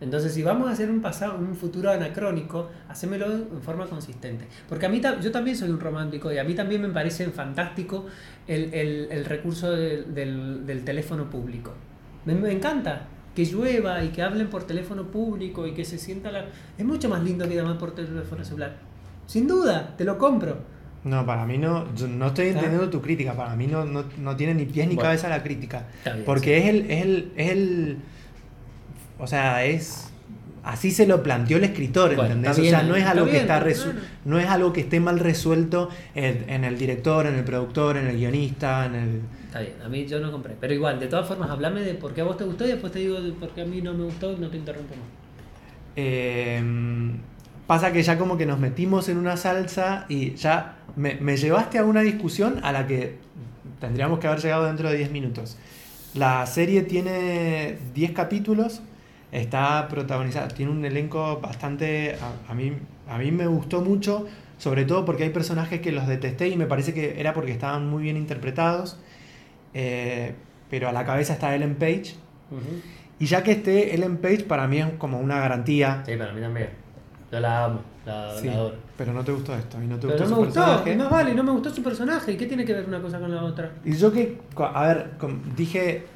Entonces, 0.00 0.34
si 0.34 0.42
vamos 0.42 0.68
a 0.68 0.72
hacer 0.72 0.90
un 0.90 1.00
pasado, 1.00 1.38
un 1.38 1.54
futuro 1.54 1.90
anacrónico, 1.90 2.68
hacémelo 2.88 3.32
en 3.32 3.62
forma 3.62 3.86
consistente. 3.86 4.46
Porque 4.68 4.86
a 4.86 4.88
mí 4.88 5.00
yo 5.22 5.30
también 5.30 5.56
soy 5.56 5.70
un 5.70 5.80
romántico 5.80 6.32
y 6.32 6.38
a 6.38 6.44
mí 6.44 6.54
también 6.54 6.82
me 6.82 6.88
parece 6.88 7.26
fantástico 7.30 8.06
el, 8.46 9.24
recurso 9.24 9.70
del, 9.70 10.82
teléfono 10.84 11.30
público. 11.30 11.72
Me, 12.24 12.34
me, 12.34 12.52
encanta 12.52 13.06
que 13.34 13.44
llueva 13.44 14.02
y 14.04 14.08
que 14.08 14.22
hablen 14.22 14.48
por 14.48 14.64
teléfono 14.64 15.04
público 15.04 15.66
y 15.66 15.72
que 15.72 15.84
se 15.84 15.98
sienta 15.98 16.30
la... 16.30 16.46
Es 16.76 16.84
mucho 16.84 17.08
más 17.08 17.22
lindo 17.22 17.48
que 17.48 17.54
llamar 17.54 17.78
por 17.78 17.94
teléfono 17.94 18.44
celular. 18.44 18.76
Sin 19.26 19.46
duda, 19.46 19.94
te 19.96 20.04
lo 20.04 20.18
compro. 20.18 20.73
No, 21.04 21.26
para 21.26 21.44
mí 21.44 21.58
no, 21.58 21.84
no 22.08 22.26
estoy 22.28 22.48
entendiendo 22.48 22.88
tu 22.88 23.02
crítica, 23.02 23.34
para 23.34 23.54
mí 23.56 23.66
no, 23.66 23.84
no, 23.84 24.36
tiene 24.36 24.54
ni 24.54 24.64
pies 24.64 24.88
ni 24.88 24.96
cabeza 24.96 25.28
la 25.28 25.42
crítica. 25.42 25.86
porque 26.24 26.58
es, 26.58 26.64
el, 26.66 26.90
es, 26.90 27.02
el, 27.02 27.32
es 27.36 27.50
el... 27.50 27.98
O 29.18 29.26
sea, 29.26 29.64
es 29.64 30.10
así 30.64 30.90
se 30.90 31.06
lo 31.06 31.22
planteó 31.22 31.58
el 31.58 31.64
escritor, 31.64 32.12
¿entendés? 32.12 32.58
o 32.58 32.64
sea, 32.64 32.82
no 32.82 32.96
es 32.96 33.04
algo 33.04 33.26
que 33.26 33.36
está 33.36 33.64
no 34.24 34.38
es 34.38 34.48
algo 34.48 34.72
que 34.72 34.80
esté 34.80 34.98
mal 34.98 35.20
resuelto 35.20 35.90
en, 36.14 36.64
el 36.64 36.78
director, 36.78 37.26
en 37.26 37.34
el 37.34 37.44
productor, 37.44 37.98
en 37.98 38.06
el 38.06 38.16
guionista, 38.16 38.86
en 38.86 38.94
el. 38.94 39.20
Está 39.46 39.60
bien, 39.60 39.74
a 39.84 39.88
mí 39.88 40.06
yo 40.06 40.18
no 40.18 40.32
compré. 40.32 40.56
Pero 40.58 40.74
igual, 40.74 40.98
de 40.98 41.06
todas 41.06 41.28
formas, 41.28 41.50
hablame 41.50 41.82
de 41.82 41.94
por 41.94 42.12
qué 42.12 42.22
a 42.22 42.24
vos 42.24 42.36
te 42.36 42.44
gustó 42.44 42.64
y 42.64 42.68
después 42.68 42.92
te 42.92 42.98
digo 43.00 43.20
de 43.20 43.32
por 43.32 43.50
qué 43.50 43.62
a 43.62 43.66
mí 43.66 43.80
no 43.80 43.92
me 43.92 44.04
gustó 44.04 44.32
y 44.32 44.36
no 44.36 44.48
te 44.48 44.56
interrumpo 44.56 44.94
más. 44.96 45.04
Em, 45.96 47.18
pasa 47.66 47.92
que 47.92 48.02
ya 48.02 48.18
como 48.18 48.36
que 48.36 48.46
nos 48.46 48.58
metimos 48.58 49.08
en 49.08 49.18
una 49.18 49.36
salsa 49.36 50.06
y 50.08 50.34
ya 50.34 50.76
me, 50.96 51.14
me 51.16 51.36
llevaste 51.36 51.78
a 51.78 51.84
una 51.84 52.02
discusión 52.02 52.60
a 52.62 52.72
la 52.72 52.86
que 52.86 53.18
tendríamos 53.80 54.18
que 54.18 54.26
haber 54.26 54.40
llegado 54.40 54.66
dentro 54.66 54.90
de 54.90 54.96
10 54.96 55.10
minutos. 55.10 55.56
La 56.14 56.46
serie 56.46 56.82
tiene 56.82 57.78
10 57.94 58.12
capítulos 58.12 58.82
Está 59.34 59.88
protagonizada, 59.88 60.46
tiene 60.46 60.70
un 60.70 60.84
elenco 60.84 61.40
bastante, 61.40 62.16
a, 62.48 62.54
mí, 62.54 62.72
a 63.08 63.18
mí 63.18 63.32
me 63.32 63.48
gustó 63.48 63.80
mucho, 63.80 64.28
sobre 64.58 64.84
todo 64.84 65.04
porque 65.04 65.24
hay 65.24 65.30
personajes 65.30 65.80
que 65.80 65.90
los 65.90 66.06
detesté 66.06 66.46
y 66.46 66.56
me 66.56 66.66
parece 66.66 66.94
que 66.94 67.18
era 67.18 67.34
porque 67.34 67.50
estaban 67.50 67.90
muy 67.90 68.04
bien 68.04 68.16
interpretados, 68.16 68.96
eh, 69.74 70.34
pero 70.70 70.88
a 70.88 70.92
la 70.92 71.04
cabeza 71.04 71.32
está 71.32 71.52
Ellen 71.52 71.74
Page. 71.74 72.14
Y 73.18 73.26
ya 73.26 73.42
que 73.42 73.50
esté 73.50 73.96
Ellen 73.96 74.18
Page, 74.18 74.44
para 74.44 74.68
mí 74.68 74.78
es 74.78 74.86
como 74.98 75.18
una 75.18 75.40
garantía. 75.40 76.04
Sí, 76.06 76.14
para 76.14 76.32
mí 76.32 76.40
también. 76.40 76.68
Yo 77.34 77.40
la 77.40 77.64
amo, 77.64 77.80
la, 78.06 78.30
adoro. 78.30 78.76
Pero 78.96 79.12
no 79.12 79.24
te 79.24 79.32
gustó 79.32 79.56
esto 79.56 79.82
y 79.82 79.88
no 79.88 79.96
te 79.96 80.06
pero 80.06 80.20
gustó 80.20 80.30
no 80.30 80.40
me 80.40 80.46
gustó, 80.46 80.60
más 80.96 81.10
vale, 81.10 81.34
no 81.34 81.42
me 81.42 81.50
gustó 81.50 81.68
su 81.68 81.82
personaje. 81.82 82.30
¿Y 82.30 82.36
qué 82.36 82.46
tiene 82.46 82.64
que 82.64 82.72
ver 82.72 82.84
una 82.86 83.02
cosa 83.02 83.18
con 83.18 83.34
la 83.34 83.42
otra? 83.42 83.72
Y 83.84 83.96
yo 83.96 84.12
que, 84.12 84.38
a 84.56 84.86
ver, 84.86 85.10
dije, 85.56 86.06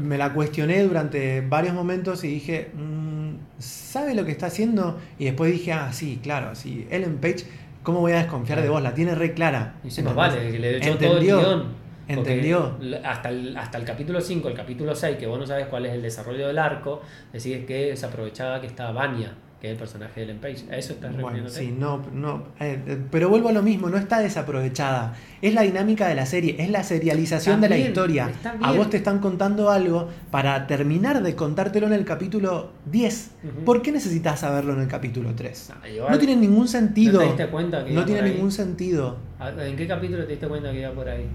me 0.00 0.16
la 0.16 0.32
cuestioné 0.32 0.82
durante 0.82 1.42
varios 1.42 1.74
momentos 1.74 2.24
y 2.24 2.28
dije, 2.28 2.70
mm, 2.74 3.34
¿sabe 3.58 4.14
lo 4.14 4.24
que 4.24 4.30
está 4.30 4.46
haciendo? 4.46 4.98
Y 5.18 5.26
después 5.26 5.52
dije, 5.52 5.74
ah, 5.74 5.92
sí, 5.92 6.20
claro, 6.22 6.54
sí, 6.54 6.88
Ellen 6.90 7.18
Page, 7.18 7.44
¿cómo 7.82 8.00
voy 8.00 8.12
a 8.12 8.16
desconfiar 8.16 8.62
de 8.62 8.70
vos? 8.70 8.82
La 8.82 8.94
tiene 8.94 9.14
re 9.14 9.34
clara. 9.34 9.74
Y 9.84 10.02
más 10.02 10.14
vale, 10.14 10.52
que 10.52 10.58
le 10.58 10.78
echó 10.78 10.96
todo 10.96 11.18
el 11.18 11.22
guion. 11.22 11.86
¿Entendió? 12.08 12.78
Hasta 13.04 13.28
el, 13.28 13.54
hasta 13.58 13.76
el 13.76 13.84
capítulo 13.84 14.22
5, 14.22 14.48
el 14.48 14.54
capítulo 14.54 14.94
6, 14.94 15.18
que 15.18 15.26
vos 15.26 15.38
no 15.38 15.46
sabes 15.46 15.66
cuál 15.66 15.84
es 15.84 15.92
el 15.92 16.00
desarrollo 16.00 16.46
del 16.46 16.56
arco, 16.56 17.02
decís 17.30 17.66
que 17.66 17.94
se 17.94 18.06
aprovechaba 18.06 18.58
que 18.58 18.68
estaba 18.68 18.92
Vania 18.92 19.34
que 19.60 19.68
es 19.68 19.72
el 19.72 19.78
personaje 19.78 20.20
de 20.20 20.24
Ellen 20.24 20.38
Page. 20.38 20.64
A 20.70 20.76
eso 20.76 20.92
estás 20.92 21.16
bueno, 21.18 21.48
Sí, 21.48 21.74
no, 21.76 22.02
no. 22.12 22.44
Eh, 22.60 22.78
eh, 22.86 22.98
pero 23.10 23.28
vuelvo 23.28 23.48
a 23.48 23.52
lo 23.52 23.62
mismo, 23.62 23.88
no 23.88 23.96
está 23.96 24.20
desaprovechada. 24.20 25.14
Es 25.40 25.54
la 25.54 25.62
dinámica 25.62 26.08
de 26.08 26.14
la 26.14 26.26
serie, 26.26 26.56
es 26.58 26.70
la 26.70 26.82
serialización 26.82 27.60
de 27.60 27.68
la 27.68 27.78
historia. 27.78 28.30
A 28.62 28.72
vos 28.72 28.90
te 28.90 28.98
están 28.98 29.18
contando 29.18 29.70
algo 29.70 30.08
para 30.30 30.66
terminar 30.66 31.22
de 31.22 31.34
contártelo 31.34 31.86
en 31.86 31.94
el 31.94 32.04
capítulo 32.04 32.72
10. 32.86 33.30
¿Por 33.64 33.82
qué 33.82 33.92
necesitas 33.92 34.40
saberlo 34.40 34.74
en 34.74 34.80
el 34.80 34.88
capítulo 34.88 35.34
3? 35.34 35.72
No, 36.10 36.18
tiene 36.18 36.36
ningún 36.36 36.68
sentido. 36.68 37.14
¿No 37.14 37.18
te 37.20 37.26
diste 37.26 37.46
cuenta 37.48 37.84
que 37.84 37.92
No 37.92 38.04
tiene 38.04 38.22
ningún 38.22 38.52
sentido. 38.52 39.16
¿En 39.58 39.76
qué 39.76 39.86
capítulo 39.86 40.24
te 40.24 40.32
diste 40.32 40.48
cuenta 40.48 40.70
que 40.70 40.80
iba 40.80 40.90
por 40.92 41.08
ahí? 41.08 41.26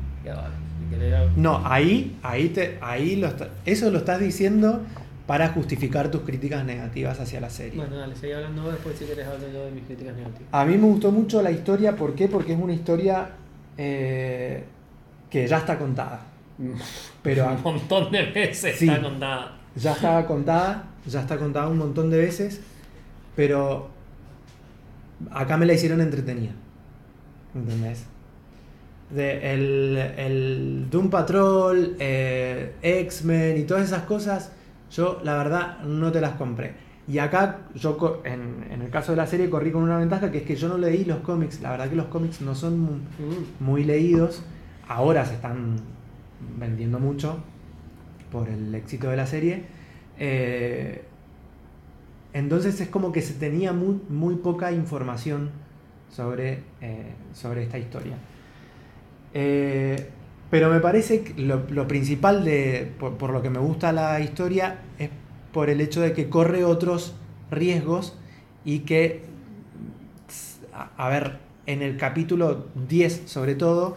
No, 1.35 1.61
ahí, 1.65 2.17
ahí, 2.21 2.49
te, 2.49 2.77
ahí 2.81 3.15
lo 3.15 3.29
eso 3.65 3.89
lo 3.91 3.99
estás 3.99 4.19
diciendo 4.19 4.81
para 5.27 5.49
justificar 5.49 6.09
tus 6.09 6.21
críticas 6.21 6.65
negativas 6.65 7.19
hacia 7.19 7.39
la 7.39 7.49
serie. 7.49 7.77
Bueno, 7.77 7.95
dale, 7.95 8.15
seguí 8.15 8.33
hablando 8.33 8.71
después 8.71 8.97
si 8.97 9.05
quieres 9.05 9.27
hablar 9.27 9.51
yo 9.51 9.65
de 9.65 9.71
mis 9.71 9.83
críticas 9.83 10.15
negativas. 10.15 10.47
A 10.51 10.65
mí 10.65 10.77
me 10.77 10.87
gustó 10.87 11.11
mucho 11.11 11.41
la 11.41 11.51
historia, 11.51 11.95
¿por 11.95 12.15
qué? 12.15 12.27
Porque 12.27 12.53
es 12.53 12.59
una 12.59 12.73
historia 12.73 13.29
eh, 13.77 14.63
que 15.29 15.47
ya 15.47 15.59
está 15.59 15.77
contada. 15.77 16.21
Pero 17.23 17.47
un 17.47 17.61
montón 17.61 18.11
de 18.11 18.23
veces 18.23 18.81
está 18.81 19.01
contada. 19.01 19.57
Ya 19.75 19.93
estaba 19.93 20.25
contada, 20.25 20.83
ya 21.05 21.21
está 21.21 21.37
contada 21.37 21.67
un 21.67 21.77
montón 21.77 22.09
de 22.09 22.17
veces, 22.17 22.59
pero 23.37 23.89
acá 25.31 25.55
me 25.55 25.65
la 25.65 25.71
hicieron 25.71 26.01
entretenida. 26.01 26.51
¿Entendés? 27.55 28.03
De 29.09 29.53
el, 29.53 29.97
el 30.17 30.87
Doom 30.89 31.09
Patrol, 31.09 31.95
eh, 31.99 32.75
X-Men 32.81 33.57
y 33.59 33.63
todas 33.63 33.85
esas 33.85 34.03
cosas 34.03 34.51
yo, 34.91 35.21
la 35.23 35.35
verdad, 35.35 35.79
no 35.83 36.11
te 36.11 36.21
las 36.21 36.33
compré. 36.33 36.75
Y 37.07 37.17
acá, 37.17 37.61
yo 37.75 38.21
en, 38.23 38.81
el 38.81 38.89
caso 38.89 39.11
de 39.11 39.17
la 39.17 39.27
serie, 39.27 39.49
corrí 39.49 39.71
con 39.71 39.83
una 39.83 39.97
ventaja 39.97 40.31
que 40.31 40.39
es 40.39 40.43
que 40.43 40.55
yo 40.55 40.67
no 40.67 40.77
leí 40.77 41.05
los 41.05 41.19
cómics. 41.19 41.61
La 41.61 41.71
verdad 41.71 41.89
que 41.89 41.95
los 41.95 42.07
cómics 42.07 42.41
no 42.41 42.55
son 42.55 43.01
muy, 43.59 43.83
leídos. 43.83 44.43
Ahora 44.87 45.25
se 45.25 45.33
están 45.33 45.77
vendiendo 46.59 46.99
mucho 46.99 47.37
por 48.31 48.49
el 48.49 48.73
éxito 48.75 49.09
de 49.09 49.17
la 49.17 49.25
serie. 49.25 49.63
Eh, 50.19 51.03
entonces 52.33 52.79
es 52.79 52.87
como 52.89 53.11
que 53.11 53.21
se 53.21 53.33
tenía 53.33 53.73
muy, 53.73 53.99
muy 54.09 54.35
poca 54.35 54.71
información 54.71 55.49
sobre, 56.09 56.63
eh, 56.81 57.13
sobre 57.33 57.63
esta 57.63 57.79
historia. 57.79 58.15
Eh, 59.33 60.09
pero 60.51 60.69
me 60.69 60.81
parece 60.81 61.23
que 61.23 61.41
lo, 61.41 61.87
principal 61.87 62.43
de, 62.43 62.91
por, 62.99 63.31
lo 63.31 63.41
que 63.41 63.49
me 63.49 63.59
gusta 63.59 63.93
la 63.93 64.19
historia 64.19 64.81
es 64.99 65.09
por 65.53 65.69
el 65.69 65.79
hecho 65.79 66.01
de 66.01 66.11
que 66.11 66.29
corre 66.29 66.65
otros 66.65 67.15
riesgos 67.49 68.17
y 68.65 68.79
que, 68.79 69.23
a, 70.73 71.07
ver, 71.07 71.39
en 71.67 71.81
el 71.81 71.95
capítulo 71.95 72.67
10 72.89 73.23
sobre 73.27 73.55
todo, 73.55 73.95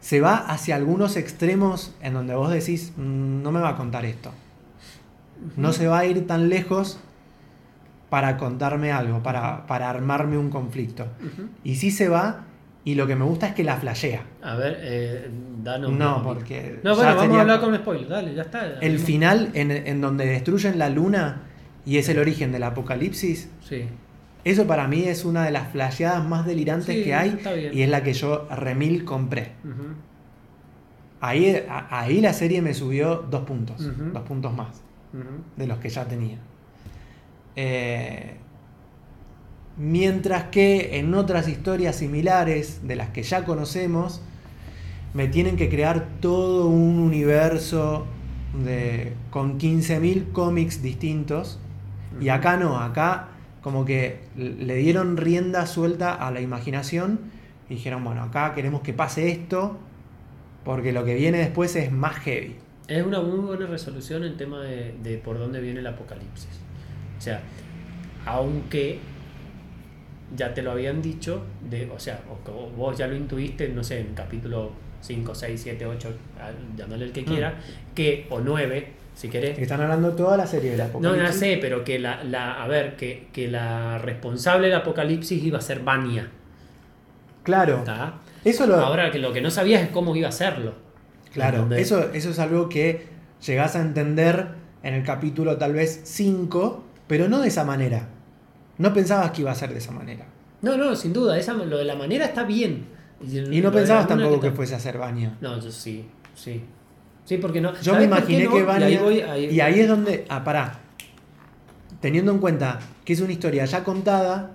se 0.00 0.20
va 0.20 0.34
hacia 0.34 0.74
algunos 0.74 1.16
extremos 1.16 1.94
en 2.02 2.14
donde 2.14 2.34
vos 2.34 2.50
decís, 2.50 2.92
mm, 2.96 3.42
no 3.42 3.52
me 3.52 3.60
va 3.60 3.70
a 3.70 3.76
contar 3.76 4.04
esto. 4.04 4.32
No 5.56 5.72
se 5.72 5.86
va 5.86 6.00
a 6.00 6.06
ir 6.06 6.26
tan 6.26 6.48
lejos 6.48 6.98
para 8.10 8.36
contarme 8.36 8.90
algo, 8.90 9.22
para, 9.22 9.64
armarme 9.68 10.38
un 10.38 10.50
conflicto. 10.50 11.06
Y 11.62 11.76
sí 11.76 11.92
se 11.92 12.08
va 12.08 12.46
y 12.84 12.94
lo 12.94 13.06
que 13.06 13.14
me 13.14 13.24
gusta 13.24 13.48
es 13.48 13.54
que 13.54 13.62
la 13.62 13.76
flashea. 13.76 14.24
A 14.42 14.56
ver, 14.56 14.78
eh, 14.80 15.30
danos. 15.62 15.92
No, 15.92 16.22
porque. 16.22 16.80
No, 16.82 16.96
bueno, 16.96 17.14
vamos 17.14 17.36
a 17.36 17.40
hablar 17.42 17.60
con 17.60 17.76
spoiler, 17.76 18.08
dale, 18.08 18.34
ya 18.34 18.42
está. 18.42 18.80
el 18.80 18.98
final, 18.98 19.50
en, 19.54 20.00
donde 20.00 20.26
destruyen 20.26 20.78
la 20.78 20.88
luna 20.88 21.42
y 21.86 21.98
es 21.98 22.08
el 22.08 22.18
origen 22.18 22.50
del 22.50 22.64
apocalipsis. 22.64 23.50
Sí. 23.60 23.84
Eso 24.44 24.66
para 24.66 24.88
mí 24.88 25.04
es 25.04 25.24
una 25.24 25.44
de 25.44 25.52
las 25.52 25.70
flasheadas 25.70 26.24
más 26.24 26.44
delirantes 26.44 27.04
que 27.04 27.14
hay 27.14 27.38
y 27.72 27.82
es 27.82 27.88
la 27.88 28.02
que 28.02 28.12
yo 28.12 28.48
remil 28.50 29.04
compré. 29.04 29.52
ahí, 31.20 31.64
ahí 31.68 32.20
la 32.20 32.32
serie 32.32 32.60
me 32.60 32.74
subió 32.74 33.24
dos 33.30 33.42
puntos, 33.42 33.76
dos 34.12 34.22
puntos 34.22 34.52
más 34.52 34.82
de 35.56 35.66
los 35.68 35.78
que 35.78 35.88
ya 35.88 36.06
tenía. 36.06 36.38
Eh, 37.54 38.36
Mientras 39.76 40.44
que 40.44 40.98
en 40.98 41.14
otras 41.14 41.48
historias 41.48 41.96
similares, 41.96 42.86
de 42.86 42.96
las 42.96 43.10
que 43.10 43.22
ya 43.22 43.44
conocemos, 43.44 44.20
me 45.14 45.28
tienen 45.28 45.56
que 45.56 45.68
crear 45.68 46.06
todo 46.20 46.66
un 46.68 46.98
universo 46.98 48.06
de, 48.64 49.14
con 49.30 49.58
15.000 49.58 50.32
cómics 50.32 50.82
distintos. 50.82 51.58
Y 52.20 52.28
acá 52.28 52.56
no, 52.56 52.78
acá 52.78 53.28
como 53.62 53.84
que 53.84 54.20
le 54.36 54.74
dieron 54.76 55.16
rienda 55.16 55.66
suelta 55.66 56.12
a 56.14 56.30
la 56.30 56.40
imaginación 56.40 57.20
y 57.68 57.74
dijeron, 57.74 58.04
bueno, 58.04 58.22
acá 58.22 58.54
queremos 58.54 58.82
que 58.82 58.92
pase 58.92 59.30
esto 59.30 59.78
porque 60.64 60.92
lo 60.92 61.04
que 61.04 61.14
viene 61.14 61.38
después 61.38 61.74
es 61.76 61.90
más 61.92 62.16
heavy. 62.16 62.56
Es 62.88 63.04
una 63.06 63.20
muy 63.20 63.38
buena 63.38 63.66
resolución 63.66 64.24
el 64.24 64.36
tema 64.36 64.60
de, 64.60 64.94
de 65.02 65.16
por 65.18 65.38
dónde 65.38 65.60
viene 65.60 65.80
el 65.80 65.86
apocalipsis. 65.86 66.60
O 67.16 67.20
sea, 67.20 67.40
aunque 68.26 68.98
ya 70.36 70.54
te 70.54 70.62
lo 70.62 70.72
habían 70.72 71.02
dicho, 71.02 71.42
de, 71.68 71.90
o 71.94 71.98
sea, 71.98 72.20
o 72.30 72.44
que 72.44 72.50
vos 72.76 72.96
ya 72.96 73.06
lo 73.06 73.14
intuiste, 73.16 73.68
no 73.68 73.82
sé, 73.84 74.00
en 74.00 74.14
capítulo 74.14 74.70
5, 75.00 75.34
6, 75.34 75.60
7, 75.62 75.86
8, 75.86 76.08
llámale 76.76 77.04
el 77.06 77.12
que 77.12 77.22
Mm. 77.22 77.24
quiera, 77.24 77.54
que, 77.94 78.26
o 78.30 78.40
9, 78.40 78.88
si 79.14 79.28
querés. 79.28 79.58
Están 79.58 79.80
hablando 79.80 80.12
toda 80.12 80.36
la 80.36 80.46
serie 80.46 80.70
de 80.72 80.76
la 80.78 80.88
No, 81.00 81.14
ya 81.16 81.32
sé, 81.32 81.58
pero 81.60 81.84
que 81.84 81.98
la, 81.98 82.22
la 82.24 82.62
a 82.62 82.66
ver, 82.68 82.96
que, 82.96 83.28
que 83.32 83.48
la 83.48 83.98
responsable 83.98 84.68
del 84.68 84.76
apocalipsis 84.76 85.42
iba 85.42 85.58
a 85.58 85.62
ser 85.62 85.80
Vania. 85.80 86.28
Claro, 87.42 87.78
¿está? 87.78 88.14
eso 88.44 88.66
lo, 88.66 88.76
Ahora 88.76 89.10
que 89.10 89.18
lo 89.18 89.32
que 89.32 89.40
no 89.40 89.50
sabías 89.50 89.82
es 89.82 89.88
cómo 89.88 90.14
iba 90.14 90.26
a 90.26 90.30
hacerlo. 90.30 90.74
Claro, 91.32 91.58
¿Entendés? 91.62 91.86
eso, 91.86 92.10
eso 92.12 92.30
es 92.30 92.38
algo 92.38 92.68
que 92.68 93.06
llegás 93.44 93.74
a 93.76 93.80
entender 93.80 94.46
en 94.82 94.94
el 94.94 95.02
capítulo 95.02 95.56
tal 95.56 95.72
vez 95.72 96.00
5, 96.04 96.84
pero 97.08 97.28
no 97.28 97.40
de 97.40 97.48
esa 97.48 97.64
manera. 97.64 98.08
No 98.78 98.92
pensabas 98.92 99.30
que 99.32 99.42
iba 99.42 99.50
a 99.50 99.54
ser 99.54 99.70
de 99.72 99.78
esa 99.78 99.92
manera. 99.92 100.24
No, 100.62 100.76
no, 100.76 100.94
sin 100.96 101.12
duda, 101.12 101.36
esa, 101.38 101.52
lo 101.54 101.78
de 101.78 101.84
la 101.84 101.94
manera 101.96 102.24
está 102.26 102.44
bien. 102.44 102.86
Y 103.20 103.60
no 103.60 103.70
pensabas 103.72 104.06
tampoco 104.08 104.40
que 104.40 104.50
fuese 104.50 104.74
a 104.74 104.80
ser 104.80 104.98
Vania. 104.98 105.36
No, 105.40 105.58
yo 105.60 105.70
sí, 105.70 106.06
sí. 106.34 106.62
Sí, 107.24 107.38
porque 107.38 107.60
no. 107.60 107.72
Yo 107.80 107.94
me 107.94 108.06
¿sabes 108.06 108.08
por 108.08 108.26
qué 108.26 108.32
imaginé 108.32 108.44
no? 108.44 108.50
que 108.52 108.58
Y 108.58 108.62
Vania. 108.62 108.86
ahí 108.86 108.96
voy, 108.96 109.20
ahí- 109.20 109.44
Y 109.46 109.60
ahí 109.60 109.80
es 109.80 109.88
donde. 109.88 110.24
Ah, 110.28 110.42
pará. 110.42 110.80
Teniendo 112.00 112.32
en 112.32 112.38
cuenta 112.38 112.80
que 113.04 113.12
es 113.12 113.20
una 113.20 113.32
historia 113.32 113.64
ya 113.64 113.84
contada, 113.84 114.50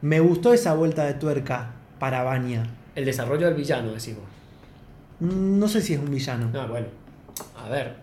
me 0.00 0.20
gustó 0.20 0.54
esa 0.54 0.72
vuelta 0.74 1.04
de 1.04 1.14
tuerca 1.14 1.72
para 1.98 2.22
Vania. 2.22 2.62
El 2.94 3.04
desarrollo 3.04 3.46
del 3.46 3.54
villano, 3.54 3.92
decimos. 3.92 4.22
Mm, 5.20 5.58
No 5.58 5.68
sé 5.68 5.82
si 5.82 5.92
es 5.94 6.00
un 6.00 6.10
villano. 6.10 6.50
Ah, 6.54 6.66
bueno. 6.66 6.86
A 7.56 7.68
ver. 7.68 7.94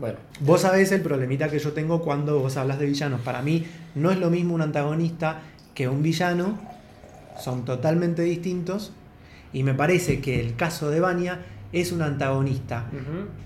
Bueno. 0.00 0.18
Vos 0.40 0.62
sabés 0.62 0.90
el 0.92 1.02
problemita 1.02 1.50
que 1.50 1.58
yo 1.58 1.72
tengo 1.72 2.00
cuando 2.00 2.38
vos 2.38 2.56
hablas 2.56 2.78
de 2.78 2.86
villanos. 2.86 3.20
Para 3.20 3.42
mí 3.42 3.66
no 3.94 4.10
es 4.10 4.18
lo 4.18 4.30
mismo 4.30 4.54
un 4.54 4.62
antagonista 4.62 5.42
que 5.74 5.88
un 5.88 6.02
villano. 6.02 6.58
Son 7.38 7.66
totalmente 7.66 8.22
distintos. 8.22 8.92
Y 9.52 9.62
me 9.62 9.74
parece 9.74 10.20
que 10.20 10.40
el 10.40 10.56
caso 10.56 10.90
de 10.90 11.00
Vania 11.00 11.44
es 11.72 11.92
un 11.92 12.00
antagonista. 12.00 12.86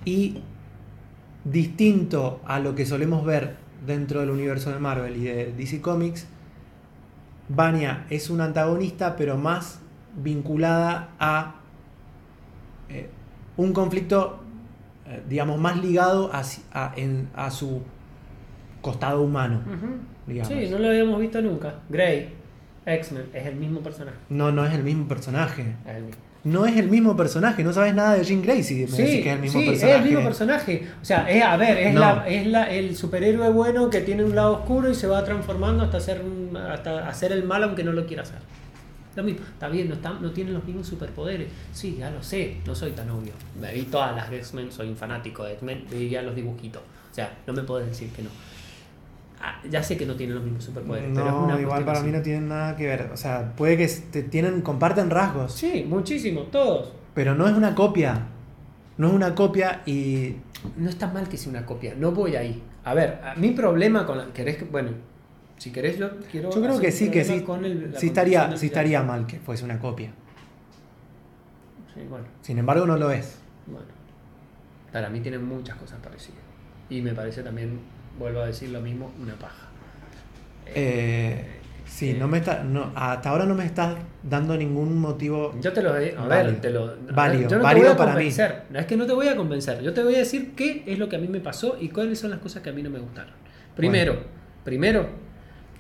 Y 0.05 0.43
distinto 1.45 2.41
a 2.47 2.61
lo 2.61 2.77
que 2.77 2.87
solemos 2.87 3.25
ver 3.25 3.57
dentro 3.85 4.21
del 4.21 4.31
universo 4.31 4.71
de 4.71 4.79
Marvel 4.79 5.17
y 5.17 5.25
de 5.25 5.53
DC 5.53 5.81
Comics, 5.81 6.27
Vania 7.49 8.07
es 8.11 8.31
un 8.31 8.41
antagonista, 8.41 9.17
pero 9.17 9.37
más 9.37 9.81
vinculada 10.17 11.11
a 11.19 11.57
eh, 12.89 13.11
un 13.57 13.73
conflicto, 13.73 14.44
eh, 15.07 15.23
digamos, 15.29 15.59
más 15.59 15.77
ligado 15.83 16.31
a, 16.33 16.43
a- 16.73 16.93
en- 16.97 17.29
a 17.35 17.51
su 17.51 17.83
costado 18.81 19.23
humano. 19.23 19.61
Sí, 20.47 20.69
no 20.71 20.79
lo 20.79 20.89
habíamos 20.89 21.21
visto 21.21 21.41
nunca. 21.43 21.75
Grey, 21.89 22.31
X-Men, 22.87 23.27
es 23.33 23.47
el 23.47 23.57
mismo 23.57 23.81
personaje. 23.81 24.17
No, 24.29 24.53
no 24.53 24.65
es 24.67 24.73
el 24.75 24.83
mismo 24.83 25.07
personaje. 25.09 25.75
Es 25.87 25.97
el 25.97 26.03
mismo. 26.05 26.21
No 26.45 26.67
es 26.67 26.77
el 26.77 26.91
mismo 26.91 27.17
personaje, 27.17 27.65
no 27.65 27.73
sabes 27.73 27.95
nada 27.95 28.13
de 28.17 28.23
Jean 28.25 28.43
Grey 28.43 28.63
si 28.63 28.75
me 28.83 28.87
Sí, 28.87 29.01
decís 29.03 29.23
que 29.23 29.29
es 29.31 29.35
el 29.37 29.41
mismo 29.41 29.61
sí, 29.61 29.67
personaje. 29.67 29.95
es 29.97 30.03
el 30.03 30.11
mismo 30.11 30.25
personaje. 30.25 30.89
O 31.01 31.05
sea, 31.05 31.31
es, 31.31 31.43
a 31.43 31.57
ver, 31.57 31.79
es, 31.79 31.95
No. 31.95 32.01
la, 32.01 32.29
es 32.29 32.47
la- 32.47 32.71
el 32.71 32.95
superhéroe 32.97 33.49
bueno 33.51 33.89
que 33.89 34.03
tiene 34.03 34.25
un 34.25 34.35
lado 34.37 34.59
oscuro 34.59 34.91
y 34.91 34.95
se 34.95 35.07
va 35.07 35.25
transformando 35.25 35.83
hasta 35.85 35.97
hacer, 35.97 36.21
hasta 36.71 37.09
hacer 37.09 37.33
el 37.33 37.45
mal 37.45 37.65
aunque 37.65 37.83
no 37.83 37.93
lo 37.93 38.05
quiera 38.07 38.25
hacer. 38.25 38.41
Lo 39.17 39.23
mismo, 39.23 39.41
está 39.47 39.69
bien, 39.69 39.89
no, 39.89 39.95
está, 39.95 40.11
no 40.15 40.31
tienen 40.33 40.55
los 40.55 40.65
mismos 40.65 40.87
superpoderes. 40.87 41.49
Sí, 41.73 41.97
ya 41.99 42.11
lo 42.11 42.23
sé, 42.23 42.57
no 42.67 42.75
soy 42.75 42.93
tan 42.93 43.09
obvio. 43.11 43.33
Me 43.61 43.73
vi 43.73 43.83
todas 43.83 44.15
las 44.17 44.31
X-Men, 44.33 44.73
soy 44.73 44.89
un 44.89 44.97
fanático 44.97 45.45
de 45.45 45.53
X-Men, 45.53 45.85
veía 45.91 46.23
los 46.23 46.35
dibujitos. 46.35 46.83
O 47.11 47.15
sea, 47.15 47.33
no 47.47 47.53
me 47.53 47.63
puedes 47.63 47.87
decir 47.89 48.11
que 48.11 48.23
no. 48.23 48.31
Ah, 49.41 49.61
ya 49.71 49.83
sé 49.83 49.97
que 49.97 50.07
no 50.07 50.15
tienen 50.15 50.35
los 50.37 50.45
mismos 50.45 50.65
superpoderes, 50.65 51.11
pero 51.15 51.27
es 51.27 51.33
No, 51.33 51.45
una 51.45 51.61
igual 51.61 51.85
para 51.85 51.99
así. 51.99 52.07
mí 52.07 52.13
no 52.13 52.23
tienen 52.23 52.49
nada 52.49 52.77
que 52.77 52.87
ver. 52.87 53.11
O 53.13 53.17
sea, 53.17 53.53
puede 53.57 53.77
que 53.77 53.87
te 53.87 54.23
tienen, 54.23 54.63
comparten 54.63 55.11
rasgos, 55.11 55.53
Sí, 55.53 55.85
muchísimo, 55.89 56.43
todos. 56.45 56.93
pero 57.15 57.35
no 57.35 57.47
es 57.47 57.55
una 57.55 57.75
copia. 57.75 58.27
No 58.97 59.09
es 59.09 59.13
una 59.15 59.35
copia 59.35 59.83
y. 59.87 60.37
No 60.77 60.89
está 60.89 61.09
mal 61.09 61.29
que 61.29 61.37
sea 61.37 61.51
una 61.51 61.67
copia, 61.67 61.95
no 61.97 62.13
voy 62.13 62.37
ahí. 62.37 62.63
A 62.85 62.95
ver, 62.95 63.21
mi 63.37 63.51
problema 63.51 64.07
con 64.07 64.17
la. 64.19 64.25
¿Querés 64.33 64.57
que.? 64.57 64.65
Bueno, 64.65 64.91
si 65.59 65.71
querés, 65.71 65.99
yo 65.99 66.11
quiero. 66.31 66.51
Yo 66.51 66.61
creo 66.63 66.79
que 66.81 66.91
sí, 66.93 67.11
que 67.11 67.25
sí. 67.25 67.43
con 67.43 67.65
el- 67.65 67.93
la 67.93 67.99
Sí 68.01 68.07
estaría, 68.09 68.57
sí 68.57 68.67
estaría 68.67 69.03
mal 69.03 69.27
que 69.27 69.39
fuese 69.39 69.65
una 69.65 69.79
copia. 69.79 70.11
Sí, 71.95 72.01
bueno, 72.09 72.25
Sin 72.43 72.59
embargo, 72.59 72.87
no 72.87 72.97
lo 72.97 73.11
es. 73.11 73.39
bueno. 73.67 73.87
Para 74.93 75.09
mí 75.09 75.21
tienen 75.21 75.45
muchas 75.45 75.77
cosas 75.77 75.99
parecidas. 76.03 76.41
Y 76.91 77.01
me 77.03 77.15
parece 77.15 77.43
también, 77.43 77.79
vuelvo 78.19 78.41
a 78.41 78.47
decir 78.47 78.69
lo 78.71 78.81
mismo, 78.81 79.13
una 79.21 79.35
paja. 79.35 79.69
Eh, 80.67 81.61
sí, 81.87 82.11
eh, 82.11 82.17
no 82.19 82.29
me 82.29 82.39
está, 82.39 82.63
no, 82.65 82.93
hasta 82.95 83.31
ahora 83.31 83.45
no 83.45 83.55
me 83.55 83.65
estás 83.65 83.97
dando 84.23 84.57
ningún 84.57 84.99
motivo. 84.99 85.55
Yo 85.61 85.73
te 85.73 85.83
lo 85.83 85.97
he- 85.99 86.15
a 86.17 86.27
Válido. 86.27 86.53
ver, 86.53 86.61
te 86.61 86.71
lo 86.71 86.85
a 86.85 86.87
ver, 86.95 87.13
Válido, 87.15 87.51
yo 87.51 87.57
no 87.59 87.63
válido 87.63 87.87
te 87.87 87.93
voy 87.93 87.95
a 87.95 87.97
para 87.99 88.11
mí. 88.13 88.17
convencer. 88.17 88.63
No 88.71 88.79
es 88.79 88.87
que 88.87 88.97
no 88.97 89.07
te 89.07 89.13
voy 89.13 89.29
a 89.29 89.37
convencer, 89.37 89.83
yo 89.83 89.93
te 89.95 90.03
voy 90.03 90.15
a 90.15 90.19
decir 90.19 90.53
qué 90.57 90.83
es 90.87 90.99
lo 90.99 91.09
que 91.09 91.17
a 91.17 91.19
mí 91.19 91.29
me 91.29 91.41
pasó 91.41 91.77
y 91.81 91.89
cuáles 91.89 92.19
son 92.19 92.31
las 92.31 92.41
cosas 92.41 92.63
que 92.63 92.71
a 92.71 92.73
mí 92.73 92.83
no 92.83 92.91
me 92.91 92.99
gustaron. 92.99 93.33
Primero, 93.77 94.17
primero, 94.65 95.09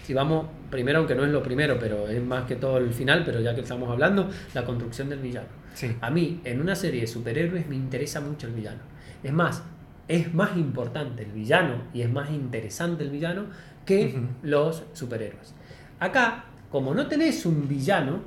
si 0.04 0.12
vamos, 0.12 0.46
primero 0.70 0.98
aunque 0.98 1.14
no 1.14 1.24
es 1.24 1.30
lo 1.30 1.42
primero, 1.42 1.78
pero 1.78 2.06
es 2.08 2.22
más 2.22 2.44
que 2.44 2.56
todo 2.56 2.76
el 2.76 2.92
final, 2.92 3.22
pero 3.24 3.40
ya 3.40 3.54
que 3.54 3.62
estamos 3.62 3.90
hablando, 3.90 4.28
la 4.52 4.64
construcción 4.64 5.08
del 5.08 5.20
villano. 5.20 5.48
Sí. 5.72 5.96
A 6.00 6.10
mí, 6.10 6.40
en 6.44 6.60
una 6.60 6.76
serie 6.76 7.00
de 7.00 7.06
superhéroes, 7.06 7.66
me 7.66 7.74
interesa 7.74 8.20
mucho 8.20 8.46
el 8.46 8.52
villano. 8.52 8.80
Es 9.22 9.32
más, 9.32 9.62
es 10.06 10.32
más 10.34 10.56
importante 10.56 11.22
el 11.22 11.32
villano 11.32 11.84
y 11.94 12.02
es 12.02 12.10
más 12.10 12.30
interesante 12.30 13.02
el 13.02 13.10
villano 13.10 13.46
que 13.86 14.14
los 14.42 14.84
superhéroes. 14.92 15.54
Acá, 16.00 16.44
como 16.70 16.94
no 16.94 17.06
tenés 17.06 17.46
un 17.46 17.66
villano, 17.66 18.20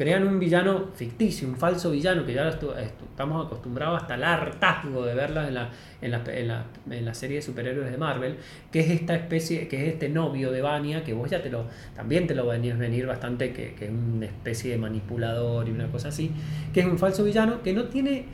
crean 0.00 0.26
un 0.26 0.38
villano 0.38 0.86
ficticio, 0.94 1.46
un 1.46 1.56
falso 1.56 1.90
villano, 1.90 2.24
que 2.24 2.32
ya 2.32 2.48
estamos 2.48 3.44
acostumbrados 3.44 4.00
hasta 4.00 4.14
el 4.14 4.24
hartazgo 4.24 5.04
de 5.04 5.14
verlas 5.14 5.48
en 5.48 5.52
la, 5.52 5.68
en, 6.00 6.10
la, 6.10 6.64
en, 6.90 7.04
la, 7.04 7.12
serie 7.12 7.36
de 7.36 7.42
superhéroes 7.42 7.90
de 7.90 7.98
Marvel, 7.98 8.36
que 8.72 8.80
es 8.80 8.88
esta 8.88 9.14
especie, 9.14 9.68
que 9.68 9.82
es 9.82 9.92
este 9.92 10.08
novio 10.08 10.52
de 10.52 10.62
Vania, 10.62 11.04
que 11.04 11.12
vos 11.12 11.28
ya 11.28 11.42
te 11.42 11.50
lo, 11.50 11.66
también 11.94 12.26
te 12.26 12.34
lo 12.34 12.46
venías 12.46 12.78
venir 12.78 13.04
bastante, 13.04 13.52
que, 13.52 13.74
es 13.78 13.90
una 13.90 14.24
especie 14.24 14.70
de 14.70 14.78
manipulador 14.78 15.68
y 15.68 15.72
una 15.72 15.88
cosa 15.88 16.08
así, 16.08 16.30
que 16.72 16.80
es 16.80 16.86
un 16.86 16.98
falso 16.98 17.22
villano 17.22 17.60
que 17.62 17.74
no 17.74 17.84
tiene, 17.84 18.24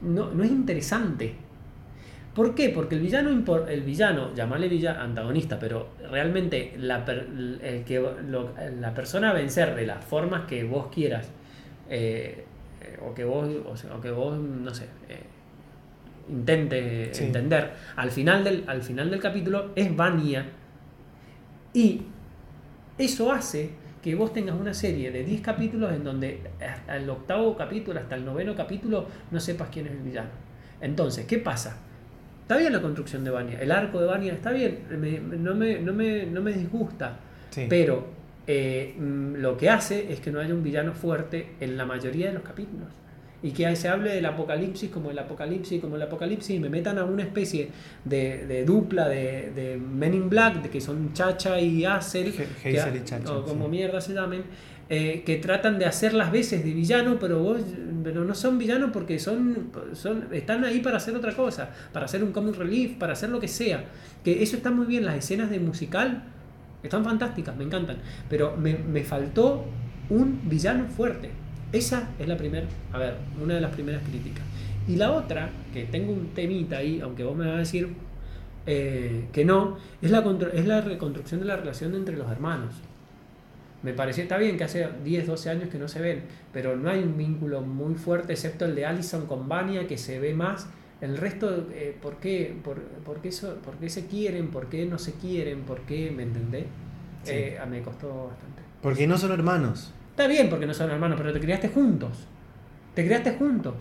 no, 0.00 0.30
no 0.30 0.42
es 0.42 0.50
interesante. 0.50 1.34
¿Por 2.34 2.54
qué? 2.54 2.70
Porque 2.70 2.94
el 2.94 3.02
villano, 3.02 3.28
el 3.68 3.82
villano, 3.82 4.34
llamarle 4.34 4.68
villa 4.68 5.02
antagonista, 5.02 5.58
pero 5.58 5.88
realmente 6.10 6.74
la, 6.78 7.04
per- 7.04 7.26
el 7.62 7.84
que, 7.84 8.00
lo- 8.00 8.54
la 8.80 8.92
persona 8.94 9.30
a 9.30 9.32
vencer 9.32 9.74
de 9.74 9.86
las 9.86 10.04
formas 10.04 10.46
que 10.46 10.64
vos 10.64 10.88
quieras, 10.92 11.28
eh, 11.88 12.44
eh, 12.82 12.98
o 13.02 13.14
que 13.14 13.24
vos, 13.24 13.48
o, 13.66 13.76
sea, 13.76 13.94
o 13.96 14.00
que 14.00 14.10
vos 14.10 14.38
no 14.38 14.74
sé, 14.74 14.84
eh, 15.08 15.22
intentes 16.28 17.16
Sí. 17.16 17.24
entender, 17.24 17.70
al 17.96 18.10
final, 18.10 18.44
del, 18.44 18.64
al 18.66 18.82
final 18.82 19.10
del 19.10 19.20
capítulo 19.20 19.70
es 19.74 19.94
Vania. 19.96 20.46
Y 21.72 22.02
eso 22.98 23.32
hace 23.32 23.70
que 24.02 24.14
vos 24.14 24.32
tengas 24.32 24.56
una 24.58 24.72
serie 24.74 25.10
de 25.10 25.24
10 25.24 25.40
capítulos 25.42 25.92
en 25.92 26.04
donde 26.04 26.40
hasta 26.66 26.96
el 26.96 27.08
octavo 27.10 27.56
capítulo, 27.56 28.00
hasta 28.00 28.14
el 28.16 28.24
noveno 28.24 28.54
capítulo, 28.56 29.06
no 29.30 29.40
sepas 29.40 29.68
quién 29.70 29.86
es 29.86 29.92
el 29.92 29.98
villano. 29.98 30.30
Entonces, 30.80 31.26
¿qué 31.26 31.38
pasa? 31.38 31.76
Está 32.50 32.58
bien 32.58 32.72
la 32.72 32.82
construcción 32.82 33.22
de 33.22 33.30
Vania, 33.30 33.60
el 33.60 33.70
arco 33.70 34.00
de 34.00 34.08
Vania 34.08 34.32
está 34.32 34.50
bien, 34.50 34.80
me- 34.98 35.20
no, 35.20 35.54
me, 35.54 35.78
no, 35.78 35.92
me, 35.92 36.26
no 36.26 36.40
me 36.40 36.52
disgusta, 36.52 37.16
Sí. 37.50 37.66
pero 37.68 38.08
eh, 38.44 38.92
mm, 38.98 39.36
lo 39.36 39.56
que 39.56 39.70
hace 39.70 40.12
es 40.12 40.18
que 40.18 40.32
no 40.32 40.40
haya 40.40 40.52
un 40.52 40.64
villano 40.64 40.92
fuerte 40.92 41.50
en 41.60 41.76
la 41.76 41.86
mayoría 41.86 42.26
de 42.26 42.32
los 42.32 42.42
capítulos. 42.42 42.88
Y 43.40 43.52
que 43.52 43.76
se 43.76 43.86
hable 43.88 44.12
del 44.16 44.26
apocalipsis 44.26 44.90
como 44.90 45.12
el 45.12 45.18
apocalipsis, 45.20 45.80
como 45.80 45.94
el 45.94 46.02
apocalipsis, 46.02 46.56
y 46.56 46.58
me 46.58 46.68
metan 46.68 46.98
a 46.98 47.04
una 47.04 47.22
especie 47.22 47.68
de, 48.04 48.44
de 48.48 48.64
dupla 48.64 49.08
de, 49.08 49.52
de 49.54 49.76
Men 49.76 50.14
in 50.14 50.28
Black, 50.28 50.60
de 50.60 50.70
que 50.70 50.80
son 50.80 51.12
Chacha 51.12 51.60
y 51.60 51.84
Hazel, 51.84 52.34
He- 52.36 52.48
que- 52.72 52.80
Hazel 52.80 52.96
y 52.96 53.04
Chacha, 53.04 53.32
o 53.32 53.44
como 53.44 53.66
sí. 53.66 53.70
mierda 53.70 54.00
se 54.00 54.12
llamen, 54.12 54.42
eh, 54.92 55.22
que 55.24 55.36
tratan 55.36 55.78
de 55.78 55.86
hacer 55.86 56.14
las 56.14 56.32
veces 56.32 56.64
de 56.64 56.72
villano, 56.72 57.18
pero 57.20 57.38
vos 57.38 57.60
pero 58.02 58.24
no 58.24 58.34
son 58.34 58.58
villanos 58.58 58.90
porque 58.92 59.20
son, 59.20 59.70
son 59.92 60.26
están 60.32 60.64
ahí 60.64 60.80
para 60.80 60.96
hacer 60.96 61.14
otra 61.14 61.32
cosa, 61.32 61.70
para 61.92 62.06
hacer 62.06 62.24
un 62.24 62.32
comic 62.32 62.56
relief, 62.56 62.96
para 62.96 63.12
hacer 63.12 63.30
lo 63.30 63.38
que 63.38 63.46
sea. 63.46 63.84
Que 64.24 64.42
eso 64.42 64.56
está 64.56 64.70
muy 64.70 64.86
bien, 64.86 65.04
las 65.04 65.14
escenas 65.14 65.48
de 65.48 65.60
musical 65.60 66.24
están 66.82 67.04
fantásticas, 67.04 67.56
me 67.56 67.64
encantan, 67.64 67.98
pero 68.28 68.56
me, 68.56 68.74
me 68.74 69.04
faltó 69.04 69.64
un 70.08 70.48
villano 70.48 70.86
fuerte. 70.86 71.30
Esa 71.72 72.10
es 72.18 72.26
la 72.26 72.36
primera, 72.36 72.66
a 72.92 72.98
ver, 72.98 73.14
una 73.40 73.54
de 73.54 73.60
las 73.60 73.72
primeras 73.72 74.02
críticas. 74.02 74.44
Y 74.88 74.96
la 74.96 75.12
otra, 75.12 75.50
que 75.72 75.84
tengo 75.84 76.12
un 76.12 76.34
temita 76.34 76.78
ahí, 76.78 77.00
aunque 77.00 77.22
vos 77.22 77.36
me 77.36 77.46
vas 77.46 77.54
a 77.54 77.58
decir 77.58 77.94
eh, 78.66 79.26
que 79.32 79.44
no, 79.44 79.78
es 80.02 80.10
la, 80.10 80.24
es 80.52 80.66
la 80.66 80.80
reconstrucción 80.80 81.38
de 81.38 81.46
la 81.46 81.56
relación 81.56 81.94
entre 81.94 82.16
los 82.16 82.28
hermanos. 82.28 82.74
Me 83.82 83.94
pareció, 83.94 84.22
está 84.22 84.36
bien 84.36 84.58
que 84.58 84.64
hace 84.64 84.88
10, 85.04 85.26
12 85.26 85.50
años 85.50 85.68
que 85.70 85.78
no 85.78 85.88
se 85.88 86.00
ven, 86.00 86.22
pero 86.52 86.76
no 86.76 86.90
hay 86.90 87.02
un 87.02 87.16
vínculo 87.16 87.62
muy 87.62 87.94
fuerte, 87.94 88.34
excepto 88.34 88.66
el 88.66 88.74
de 88.74 88.84
Allison 88.84 89.26
con 89.26 89.48
Vania, 89.48 89.86
que 89.86 89.96
se 89.96 90.18
ve 90.18 90.34
más. 90.34 90.68
El 91.00 91.16
resto, 91.16 91.66
eh, 91.72 91.96
¿por, 92.00 92.16
qué, 92.16 92.54
por, 92.62 92.82
por 92.82 93.22
qué 93.22 93.28
eso, 93.28 93.54
¿por 93.64 93.76
qué 93.76 93.88
se 93.88 94.06
quieren? 94.06 94.48
¿Por 94.48 94.68
qué 94.68 94.84
no 94.84 94.98
se 94.98 95.14
quieren? 95.14 95.62
¿Por 95.62 95.80
qué? 95.80 96.10
¿Me 96.10 96.24
entendés? 96.24 96.66
Sí. 97.22 97.32
Eh, 97.32 97.58
me 97.70 97.80
costó 97.80 98.26
bastante. 98.28 98.62
Porque 98.82 99.06
no 99.06 99.16
son 99.16 99.32
hermanos. 99.32 99.94
Está 100.10 100.26
bien 100.26 100.50
porque 100.50 100.66
no 100.66 100.74
son 100.74 100.90
hermanos, 100.90 101.18
pero 101.18 101.32
te 101.32 101.40
criaste 101.40 101.68
juntos. 101.68 102.26
Te 102.94 103.04
criaste 103.06 103.32
juntos. 103.32 103.74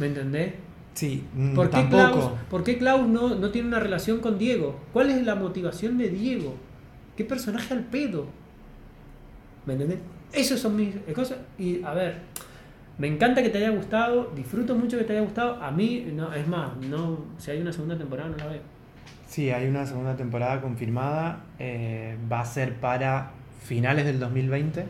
¿Me 0.00 0.06
entendés? 0.06 0.54
Sí, 0.94 1.24
mm, 1.34 1.54
¿Por 1.54 1.70
qué 1.70 1.76
tampoco. 1.76 2.12
Klaus, 2.12 2.32
por 2.50 2.64
qué 2.64 2.78
Klaus 2.78 3.06
no, 3.06 3.36
no 3.36 3.50
tiene 3.50 3.68
una 3.68 3.78
relación 3.78 4.18
con 4.18 4.38
Diego? 4.38 4.80
¿Cuál 4.92 5.10
es 5.10 5.24
la 5.24 5.36
motivación 5.36 5.98
de 5.98 6.08
Diego? 6.08 6.56
¿Qué 7.16 7.24
personaje 7.24 7.72
al 7.74 7.84
pedo? 7.84 8.26
¿Me 9.66 9.74
entendés? 9.74 9.98
Esas 10.32 10.60
son 10.60 10.76
mis 10.76 10.94
eh, 10.94 11.12
cosas. 11.14 11.38
Y 11.58 11.82
a 11.82 11.92
ver, 11.92 12.18
me 12.98 13.08
encanta 13.08 13.42
que 13.42 13.48
te 13.48 13.58
haya 13.58 13.70
gustado, 13.70 14.32
disfruto 14.36 14.74
mucho 14.74 14.98
que 14.98 15.04
te 15.04 15.12
haya 15.12 15.22
gustado. 15.22 15.62
A 15.62 15.70
mí, 15.70 16.10
no, 16.14 16.32
es 16.32 16.46
más, 16.46 16.76
no, 16.76 17.18
si 17.38 17.50
hay 17.50 17.60
una 17.60 17.72
segunda 17.72 17.96
temporada 17.96 18.30
no 18.30 18.36
la 18.36 18.46
veo. 18.46 18.62
Sí, 19.26 19.50
hay 19.50 19.68
una 19.68 19.86
segunda 19.86 20.16
temporada 20.16 20.60
confirmada. 20.60 21.44
eh, 21.58 22.16
va 22.30 22.40
a 22.40 22.44
ser 22.44 22.74
para 22.74 23.32
finales 23.62 24.04
del 24.04 24.18
2020. 24.18 24.84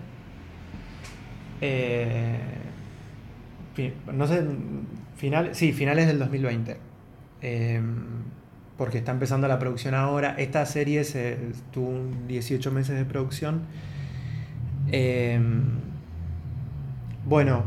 Eh, 1.60 2.38
no 4.12 4.26
sé, 4.26 4.42
final, 5.16 5.54
sí, 5.54 5.72
finales 5.72 6.06
del 6.06 6.18
2020. 6.18 6.76
Eh, 7.42 7.80
porque 8.76 8.98
está 8.98 9.12
empezando 9.12 9.46
la 9.46 9.58
producción 9.58 9.94
ahora. 9.94 10.34
Esta 10.38 10.64
serie 10.64 11.04
se, 11.04 11.36
tuvo 11.70 11.90
un 11.90 12.26
18 12.26 12.72
meses 12.72 12.96
de 12.96 13.04
producción. 13.04 13.62
Eh, 14.92 15.40
bueno, 17.24 17.62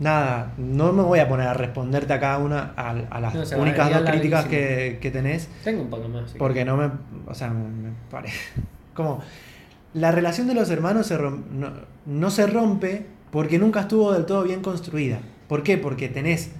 nada, 0.00 0.52
no 0.58 0.92
me 0.92 1.02
voy 1.02 1.18
a 1.18 1.28
poner 1.28 1.48
a 1.48 1.54
responderte 1.54 2.12
a 2.12 2.20
cada 2.20 2.38
una, 2.38 2.72
a, 2.76 2.90
a 2.90 3.20
las 3.20 3.52
No, 3.52 3.58
únicas 3.58 3.92
dos 3.92 4.10
críticas 4.10 4.46
que, 4.46 4.98
que 5.00 5.10
tenés. 5.10 5.48
Tengo 5.62 5.82
un 5.82 5.90
poco 5.90 6.08
más. 6.08 6.34
Porque 6.38 6.64
no 6.64 6.76
me. 6.76 6.90
O 7.26 7.34
sea, 7.34 7.50
me, 7.50 7.90
parece. 8.10 8.38
Como. 8.94 9.20
La 9.92 10.10
relación 10.10 10.48
de 10.48 10.54
los 10.54 10.70
hermanos 10.70 11.06
se 11.06 11.16
no, 11.16 11.72
no 12.06 12.30
se 12.30 12.48
rompe 12.48 13.06
porque 13.30 13.58
nunca 13.60 13.80
estuvo 13.80 14.12
del 14.12 14.26
todo 14.26 14.42
bien 14.42 14.60
construida. 14.60 15.20
¿Por 15.46 15.62
qué? 15.62 15.78
Porque 15.78 16.08
tenés 16.08 16.50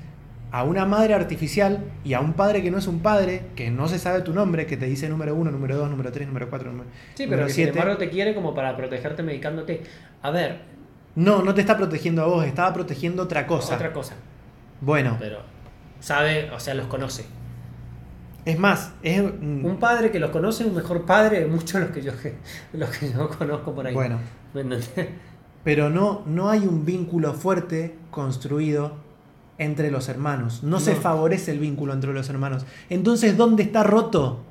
a 0.54 0.62
una 0.62 0.86
madre 0.86 1.14
artificial 1.14 1.80
y 2.04 2.14
a 2.14 2.20
un 2.20 2.34
padre 2.34 2.62
que 2.62 2.70
no 2.70 2.78
es 2.78 2.86
un 2.86 3.00
padre, 3.00 3.46
que 3.56 3.72
no 3.72 3.88
se 3.88 3.98
sabe 3.98 4.20
tu 4.20 4.32
nombre, 4.32 4.66
que 4.66 4.76
te 4.76 4.86
dice 4.86 5.08
número 5.08 5.34
uno, 5.34 5.50
número 5.50 5.76
dos, 5.76 5.90
número 5.90 6.12
tres, 6.12 6.28
número 6.28 6.48
cuatro, 6.48 6.70
número, 6.70 6.88
Sí, 7.16 7.24
pero 7.24 7.30
número 7.30 7.46
que 7.48 7.52
sin 7.52 7.68
embargo 7.70 7.96
te 7.96 8.08
quiere 8.08 8.36
como 8.36 8.54
para 8.54 8.76
protegerte 8.76 9.24
medicándote. 9.24 9.82
A 10.22 10.30
ver, 10.30 10.60
No, 11.16 11.42
no 11.42 11.54
te 11.54 11.60
está 11.60 11.76
protegiendo 11.76 12.22
a 12.22 12.26
vos, 12.26 12.46
estaba 12.46 12.72
protegiendo 12.72 13.24
otra 13.24 13.48
cosa. 13.48 13.74
otra 13.74 13.92
cosa. 13.92 14.14
Bueno, 14.80 15.16
Pero 15.18 15.40
sabe, 15.98 16.48
o 16.52 16.60
sea, 16.60 16.74
los 16.74 16.86
conoce. 16.86 17.24
es 18.44 18.56
más, 18.56 18.92
es. 19.02 19.20
Un 19.22 19.78
padre 19.80 20.12
que 20.12 20.20
los 20.20 20.30
conoce 20.30 20.62
es 20.62 20.68
un 20.68 20.76
mejor 20.76 21.04
padre 21.04 21.40
de 21.40 21.46
muchos 21.46 21.72
de 21.72 21.80
los 21.80 21.90
que 21.90 22.00
yo, 22.02 22.12
los 22.74 22.90
que 22.90 23.10
yo 23.12 23.28
conozco 23.28 23.74
por 23.74 23.88
ahí. 23.88 23.94
Bueno. 23.94 24.20
Pero 25.64 25.90
no, 25.90 26.22
no 26.26 26.48
hay 26.48 26.60
un 26.60 26.84
vínculo 26.84 27.32
fuerte 27.34 27.96
construido 28.12 29.02
entre 29.58 29.90
los 29.90 30.08
hermanos. 30.08 30.62
No, 30.62 30.80
se 30.80 30.94
favorece 30.96 31.52
el 31.52 31.58
vínculo 31.58 31.92
entre 31.92 32.12
los 32.12 32.28
hermanos. 32.28 32.66
Entonces, 32.90 33.36
¿dónde 33.36 33.62
está 33.62 33.82
roto? 33.82 34.42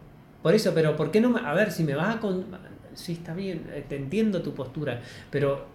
Por 0.42 0.54
eso, 0.54 0.72
pero 0.74 0.96
¿por 0.96 1.12
qué 1.12 1.22
no? 1.22 1.30
me- 1.30 1.42
A 1.42 1.54
ver, 1.54 1.72
si 1.72 1.84
me 1.84 1.96
vas 1.96 2.16
a... 2.16 2.20
Con... 2.20 2.46
Sí, 2.94 3.14
está 3.14 3.34
bien, 3.34 3.64
eh, 3.74 3.84
te 3.88 3.96
entiendo 3.96 4.42
tu 4.42 4.54
postura, 4.54 5.02
pero 5.32 5.66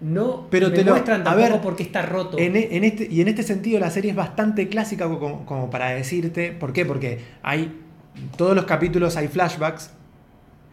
no 0.00 0.46
Pero 0.50 0.68
me 0.68 0.76
te 0.76 0.84
lo- 0.84 0.92
muestran 0.92 1.22
a 1.22 1.24
tampoco 1.24 1.50
ver, 1.52 1.60
por 1.60 1.76
qué 1.76 1.82
está 1.82 2.02
roto. 2.02 2.38
En, 2.38 2.54
e- 2.56 2.76
en 2.76 2.84
este, 2.84 3.08
y 3.10 3.20
en 3.20 3.28
este 3.28 3.42
sentido, 3.42 3.80
la 3.80 3.90
serie 3.90 4.10
es 4.10 4.16
bastante 4.16 4.68
clásica 4.68 5.08
como, 5.08 5.44
como 5.46 5.70
para 5.70 5.90
decirte. 5.90 6.52
¿Por 6.52 6.72
qué? 6.72 6.84
Porque 6.84 7.20
hay. 7.42 7.80
Todos 8.36 8.54
los 8.54 8.64
capítulos 8.64 9.16
hay 9.16 9.28
flashbacks. 9.28 9.92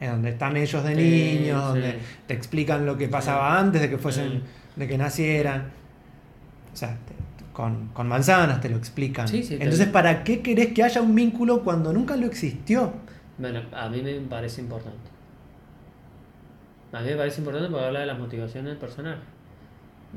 En 0.02 0.12
donde 0.12 0.32
están 0.32 0.58
ellos 0.58 0.84
de 0.84 0.94
niños, 0.96 1.62
sí. 1.62 1.68
donde 1.70 2.00
te 2.28 2.34
explican 2.34 2.86
lo 2.86 2.98
que 2.98 3.08
pasaba 3.08 3.58
antes 3.58 3.82
de 3.82 3.90
que 3.90 3.98
fuesen. 3.98 4.44
De 4.76 4.88
que 4.88 4.98
nacieran. 4.98 5.72
O 6.74 6.76
sea, 6.76 6.98
con, 7.56 7.88
con 7.94 8.08
manzanas 8.08 8.62
te 8.62 8.70
lo 8.70 8.78
explican. 8.78 9.28
Sí, 9.28 9.42
sí, 9.44 9.58
te- 9.58 9.64
Entonces, 9.64 9.88
¿para 9.88 10.24
qué 10.24 10.42
querés 10.42 10.74
que 10.74 10.84
haya 10.84 11.02
un 11.02 11.16
vínculo 11.16 11.64
cuando 11.64 11.94
nunca 11.94 12.16
lo 12.18 12.26
existió? 12.28 12.94
Bueno, 13.38 13.62
a 13.74 13.90
mí 13.90 14.02
me 14.02 14.14
parece 14.22 14.62
importante. 14.62 15.10
A 16.92 17.02
mí 17.02 17.10
me 17.10 17.16
parece 17.16 17.40
importante 17.42 17.70
porque 17.70 17.86
habla 17.86 18.00
de 18.02 18.06
las 18.06 18.20
motivaciones 18.20 18.70
del 18.72 18.78
personaje. 18.78 19.20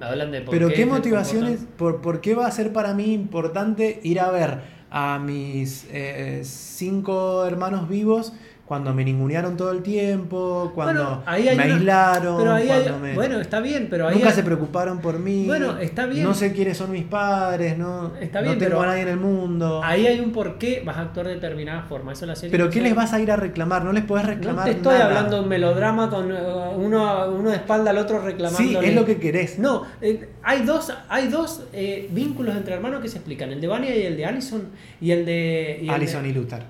Hablan 0.01 0.31
de 0.31 0.43
por 0.43 0.55
Pero 0.55 0.69
qué 0.69 0.87
motivaciones, 0.87 1.61
por, 1.77 2.01
por 2.01 2.21
qué 2.21 2.35
va 2.35 2.47
a 2.47 2.51
ser 2.53 2.73
para 2.73 2.95
mí 2.95 3.13
importante 3.15 4.01
ir 4.05 4.21
a 4.21 4.31
ver 4.31 4.61
a 4.91 5.19
mis 5.19 5.87
eh, 5.91 6.43
cinco 6.45 7.45
hermanos 7.47 7.89
vivos 7.89 8.33
cuando 8.69 8.93
me 8.93 9.03
ningunearon 9.03 9.57
todo 9.57 9.73
el 9.73 9.83
tiempo, 9.83 10.73
cuando 10.75 11.03
Bueno, 11.03 11.23
ahí 11.25 11.49
hay 11.49 11.57
me 11.57 11.65
una- 11.65 11.75
aislaron, 11.77 12.37
Pero 12.37 12.53
ahí 12.53 12.69
hay- 12.69 12.83
cuando 12.83 12.99
me- 12.99 13.15
Bueno, 13.15 13.41
está 13.41 13.61
bien, 13.61 13.87
pero 13.89 14.07
ahí 14.07 14.15
nunca 14.17 14.29
hay- 14.29 14.35
se 14.35 14.43
preocuparon 14.43 15.01
por 15.01 15.19
mí. 15.19 15.47
Bueno, 15.47 15.79
está 15.79 16.05
bien. 16.05 16.23
No 16.23 16.35
sé 16.35 16.53
quiénes 16.53 16.77
son 16.77 16.91
mis 16.93 17.05
padres, 17.05 17.79
no, 17.79 18.13
Está 18.21 18.41
no 18.43 18.49
bien, 18.49 18.59
tengo 18.59 18.73
pero 18.73 18.83
a 18.83 18.87
nadie 18.89 19.03
en 19.03 19.09
el 19.09 19.17
mundo. 19.17 19.81
ahí 19.83 20.07
hay 20.07 20.21
un 20.21 20.33
por 20.33 20.59
qué 20.59 20.83
vas 20.85 20.99
a 20.99 21.01
actuar 21.01 21.29
de 21.29 21.37
determinada 21.37 21.83
forma. 21.85 22.13
Eso 22.13 22.27
la 22.27 22.37
serie 22.37 22.51
Pero 22.51 22.67
no 22.67 22.71
¿qué 22.71 22.83
les 22.83 22.95
vas 22.95 23.15
a 23.15 23.21
ir 23.21 23.31
a 23.33 23.37
reclamar? 23.37 23.85
No 23.87 23.93
les 23.93 24.05
podés 24.05 24.25
No 24.25 24.31
reclamar 24.33 24.65
te 24.67 24.73
estoy 24.73 24.93
nada. 24.93 25.07
hablando 25.07 25.37
de 25.37 25.43
un 25.45 25.49
melodrama 25.49 26.11
con 26.11 26.31
eh, 26.31 26.37
uno, 26.77 27.27
uno 27.31 27.49
de 27.49 27.57
espalda 27.57 27.91
al 27.93 27.97
otro 27.97 28.21
reclamando. 28.21 28.59
Sí, 28.59 28.77
es 28.87 28.95
lo 28.95 29.07
que 29.07 29.17
querés. 29.17 29.59
No, 29.59 29.85
eh, 30.03 30.29
hay 30.43 30.63
dos, 30.67 30.93
hay 31.09 31.29
dos 31.29 31.65
eh, 31.73 32.11
vínculos 32.13 32.55
entre 32.55 32.75
hermanos 32.75 33.01
que 33.01 33.09
se 33.09 33.17
explican: 33.17 33.51
el 33.51 33.63
de 33.63 33.67
Vania 33.67 33.97
y 33.97 34.03
el 34.03 34.15
de 34.19 34.27
Allison, 34.27 34.63
y 35.01 35.11
el 35.13 35.25
de. 35.25 35.79
Y 35.83 35.89
el 35.89 36.01
de, 36.01 36.29
y 36.29 36.33
Luther. 36.35 36.63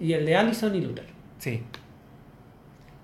y 0.00 0.12
el 0.14 0.24
de 0.24 0.34
Allison 0.36 0.74
y 0.74 0.80
Luther. 0.80 1.11
Sí. 1.42 1.60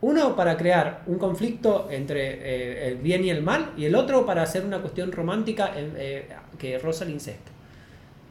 Uno 0.01 0.37
para 0.37 0.57
crear 0.57 1.03
un 1.07 1.19
conflicto 1.19 1.89
entre 1.91 2.35
eh, 2.35 2.87
el 2.87 2.99
bien 2.99 3.25
y 3.25 3.31
el 3.31 3.43
mal, 3.43 3.73
y 3.77 3.85
el 3.85 3.97
otro 3.97 4.25
para 4.25 4.43
hacer 4.43 4.65
una 4.65 4.79
cuestión 4.81 5.11
romántica 5.11 5.73
eh, 5.75 5.91
eh, 5.97 6.29
que 6.57 6.79
roza 6.79 7.05
el 7.05 7.11
incesto. 7.11 7.51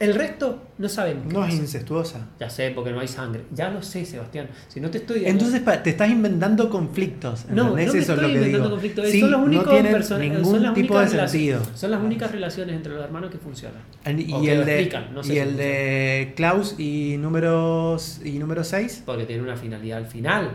El 0.00 0.14
resto 0.14 0.62
no 0.78 0.88
sabemos. 0.88 1.32
No 1.32 1.44
es 1.44 1.54
incestuosa. 1.54 2.28
Ya 2.38 2.48
sé, 2.48 2.70
porque 2.72 2.92
no 2.92 3.00
hay 3.00 3.08
sangre. 3.08 3.42
Ya 3.52 3.68
lo 3.68 3.82
sé, 3.82 4.04
Sebastián. 4.04 4.48
Si 4.68 4.80
no 4.80 4.90
te 4.90 4.98
estoy 4.98 5.24
Entonces 5.26 5.60
pa- 5.60 5.82
te 5.82 5.90
estás 5.90 6.08
inventando 6.08 6.70
conflictos. 6.70 7.46
No, 7.50 7.64
no 7.64 7.74
me. 7.74 7.82
Eso 7.82 7.94
es 7.94 8.00
estoy 8.08 8.16
lo 8.16 8.22
que 8.22 8.28
inventando 8.34 8.58
digo. 8.58 8.70
conflictos. 8.70 9.08
Sí, 9.08 9.20
son 9.20 9.30
los 9.32 9.40
únicos 9.42 9.66
no 9.66 9.70
tienen 9.72 9.92
person- 9.92 10.18
ningún 10.20 10.44
son 10.62 10.74
tipo 10.74 10.98
de 11.00 11.08
sentido. 11.08 11.60
Son 11.74 11.90
las 11.90 12.00
únicas 12.00 12.30
relaciones 12.30 12.76
entre 12.76 12.92
los 12.94 13.02
hermanos 13.04 13.30
que 13.30 13.38
funcionan. 13.38 13.80
Y 14.06 14.32
O 14.32 14.40
que 14.40 14.52
el 14.52 14.58
lo 14.60 14.64
de, 14.66 14.74
explican, 14.80 15.14
no 15.14 15.22
sé 15.24 15.30
y 15.30 15.32
si 15.32 15.38
el 15.40 15.56
de 15.56 16.32
Klaus 16.36 16.76
y 16.78 17.16
número, 17.18 17.96
y 18.24 18.38
número 18.38 18.62
6. 18.62 19.02
Porque 19.04 19.24
tiene 19.24 19.42
una 19.42 19.56
finalidad 19.56 19.98
al 19.98 20.06
final. 20.06 20.52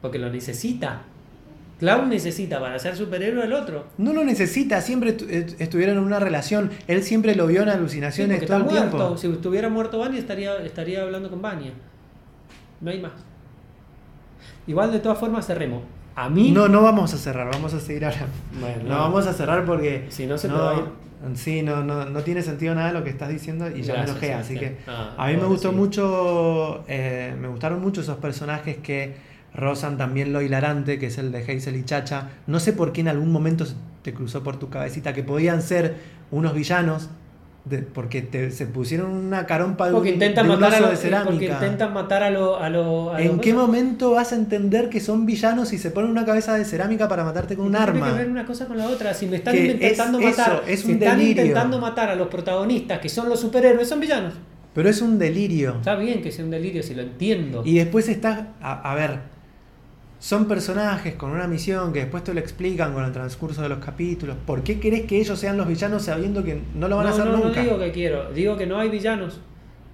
Porque 0.00 0.18
lo 0.18 0.30
necesita. 0.30 1.02
Clown 1.78 2.08
necesita 2.08 2.58
para 2.60 2.78
ser 2.78 2.96
superhéroe 2.96 3.42
al 3.44 3.52
otro. 3.52 3.86
No 3.98 4.12
lo 4.12 4.24
necesita, 4.24 4.80
siempre 4.80 5.16
estu- 5.16 5.28
est- 5.30 5.60
estuvieron 5.60 5.96
en 5.98 6.02
una 6.04 6.18
relación. 6.18 6.70
Él 6.88 7.02
siempre 7.04 7.34
lo 7.36 7.46
vio 7.46 7.62
en 7.62 7.68
Sí, 7.68 7.74
alucinaciones 7.74 8.38
porque 8.38 8.46
todo 8.46 8.56
el 8.56 8.62
muerto. 8.64 8.96
tiempo. 8.96 9.16
Si 9.16 9.26
estuviera 9.28 9.68
muerto 9.68 9.98
Vanya 10.00 10.18
estaría, 10.18 10.56
estaría 10.64 11.02
hablando 11.02 11.30
con 11.30 11.40
Vanya. 11.40 11.72
No 12.80 12.90
hay 12.90 13.00
más. 13.00 13.12
Igual 14.66 14.92
de 14.92 14.98
todas 15.00 15.18
formas 15.18 15.46
cerremos. 15.46 15.82
A 16.14 16.28
mí. 16.28 16.50
No, 16.50 16.68
no 16.68 16.82
vamos 16.82 17.14
a 17.14 17.16
cerrar, 17.16 17.48
vamos 17.52 17.72
a 17.74 17.80
seguir 17.80 18.04
hablando. 18.04 18.26
Bueno, 18.60 18.82
No 18.88 18.98
vamos 18.98 19.26
a 19.26 19.32
cerrar 19.32 19.64
porque. 19.64 20.06
Si 20.08 20.26
no 20.26 20.36
se 20.36 20.48
te 20.48 20.54
va 20.54 20.70
a 20.72 20.74
ir. 20.74 20.84
Sí, 21.34 21.62
no, 21.62 21.82
no, 21.84 22.04
no 22.04 22.20
tiene 22.22 22.42
sentido 22.42 22.74
nada 22.74 22.92
lo 22.92 23.02
que 23.02 23.10
estás 23.10 23.28
diciendo 23.28 23.68
y 23.68 23.82
ya 23.82 23.94
me 23.94 24.02
enojé. 24.02 24.34
Así 24.34 24.56
que. 24.56 24.78
Ah, 24.86 25.14
a 25.16 25.28
mí 25.28 25.36
me 25.36 25.44
gustó 25.46 25.70
sí. 25.70 25.76
mucho. 25.76 26.84
eh, 26.88 27.34
me 27.40 27.48
gustaron 27.48 27.80
mucho 27.80 28.00
esos 28.00 28.16
personajes 28.18 28.76
que 28.78 29.27
rozan 29.54 29.98
también 29.98 30.32
lo 30.32 30.42
hilarante, 30.42 30.98
que 30.98 31.06
es 31.06 31.18
el 31.18 31.32
de 31.32 31.38
Hazel 31.40 31.76
y 31.76 31.84
Chacha. 31.84 32.28
No 32.46 32.60
sé 32.60 32.72
por 32.72 32.92
qué 32.92 33.00
en 33.00 33.08
algún 33.08 33.32
momento 33.32 33.66
se 33.66 33.74
te 34.02 34.12
cruzó 34.14 34.42
por 34.42 34.58
tu 34.58 34.68
cabecita 34.70 35.12
que 35.14 35.22
podían 35.22 35.62
ser 35.62 35.96
unos 36.30 36.54
villanos. 36.54 37.08
de- 37.64 37.78
porque 37.82 38.22
te- 38.22 38.50
se 38.50 38.64
pusieron 38.64 39.10
una 39.10 39.44
carompa 39.44 39.88
de 39.88 39.92
Porque 39.92 40.08
un, 40.08 40.14
intentan 40.14 40.46
de 40.48 40.54
un 40.54 40.60
matar 40.60 40.72
a 40.72 40.76
oso 40.86 40.90
los, 40.92 41.02
de 41.02 41.10
porque 41.10 41.24
cerámica. 41.48 41.52
intentan 41.54 41.92
matar 41.92 42.22
a 42.22 42.30
los. 42.30 42.58
A 42.62 42.70
lo, 42.70 43.12
a 43.12 43.20
¿En 43.20 43.28
los- 43.28 43.40
qué 43.40 43.52
momento 43.52 44.12
vas 44.12 44.32
a 44.32 44.36
entender 44.36 44.88
que 44.88 45.00
son 45.00 45.26
villanos 45.26 45.74
y 45.74 45.78
se 45.78 45.90
ponen 45.90 46.10
una 46.10 46.24
cabeza 46.24 46.54
de 46.54 46.64
cerámica 46.64 47.08
para 47.08 47.24
matarte 47.24 47.56
con 47.56 47.66
un 47.66 47.72
¿Qué 47.72 47.78
Tiene 47.78 47.90
arma? 48.00 48.12
que 48.12 48.18
ver 48.22 48.30
una 48.30 48.46
cosa 48.46 48.64
con 48.66 48.78
la 48.78 48.86
otra. 48.86 49.12
Si 49.12 49.26
me 49.26 49.36
están 49.36 49.52
Que 49.54 49.72
intentando 49.72 50.18
es 50.18 50.24
matar, 50.38 50.52
eso, 50.54 50.62
es 50.66 50.80
si 50.80 50.92
están 50.92 51.18
delirio. 51.18 51.42
intentando 51.42 51.78
matar 51.78 52.08
a 52.08 52.14
los 52.14 52.28
protagonistas 52.28 53.00
que 53.00 53.10
son 53.10 53.28
los 53.28 53.38
superhéroes, 53.38 53.86
son 53.86 54.00
villanos. 54.00 54.32
Pero 54.72 54.88
es 54.88 55.02
un 55.02 55.18
delirio. 55.18 55.74
Está 55.76 55.94
bien 55.96 56.22
que 56.22 56.32
sea 56.32 56.46
un 56.46 56.50
delirio, 56.52 56.82
si 56.82 56.94
lo 56.94 57.02
entiendo. 57.02 57.62
Y 57.66 57.74
después 57.76 58.08
está, 58.08 58.54
a, 58.62 58.90
a 58.90 58.94
ver, 58.94 59.18
son 60.18 60.48
personajes 60.48 61.14
con 61.14 61.30
una 61.30 61.46
misión 61.46 61.92
que 61.92 62.00
después 62.00 62.24
te 62.24 62.34
lo 62.34 62.40
explican 62.40 62.92
con 62.92 63.04
el 63.04 63.12
transcurso 63.12 63.62
de 63.62 63.68
los 63.68 63.78
capítulos. 63.78 64.36
¿Por 64.46 64.62
qué 64.64 64.80
querés 64.80 65.02
que 65.06 65.18
ellos 65.20 65.38
sean 65.38 65.56
los 65.56 65.68
villanos 65.68 66.02
sabiendo 66.02 66.42
que 66.42 66.60
no 66.74 66.88
lo 66.88 66.96
van 66.96 67.06
a 67.06 67.10
hacer 67.10 67.26
no, 67.26 67.36
nunca? 67.36 67.60
No 67.60 67.62
digo 67.62 67.78
que 67.78 67.92
quiero, 67.92 68.32
digo 68.32 68.56
que 68.56 68.66
no 68.66 68.78
hay 68.78 68.88
villanos. 68.88 69.40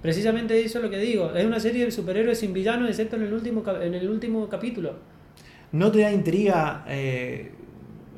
Precisamente 0.01 0.59
eso 0.63 0.79
es 0.79 0.83
lo 0.83 0.89
que 0.89 0.97
digo. 0.99 1.33
Es 1.35 1.45
una 1.45 1.59
serie 1.59 1.85
de 1.85 1.91
superhéroes 1.91 2.39
sin 2.39 2.53
villanos, 2.53 2.89
excepto 2.89 3.15
en 3.15 3.23
el 3.23 3.33
último, 3.33 3.63
en 3.81 3.93
el 3.93 4.09
último 4.09 4.47
capítulo. 4.49 4.95
¿No 5.71 5.91
te 5.91 6.01
da 6.01 6.11
intriga 6.11 6.85
eh, 6.87 7.51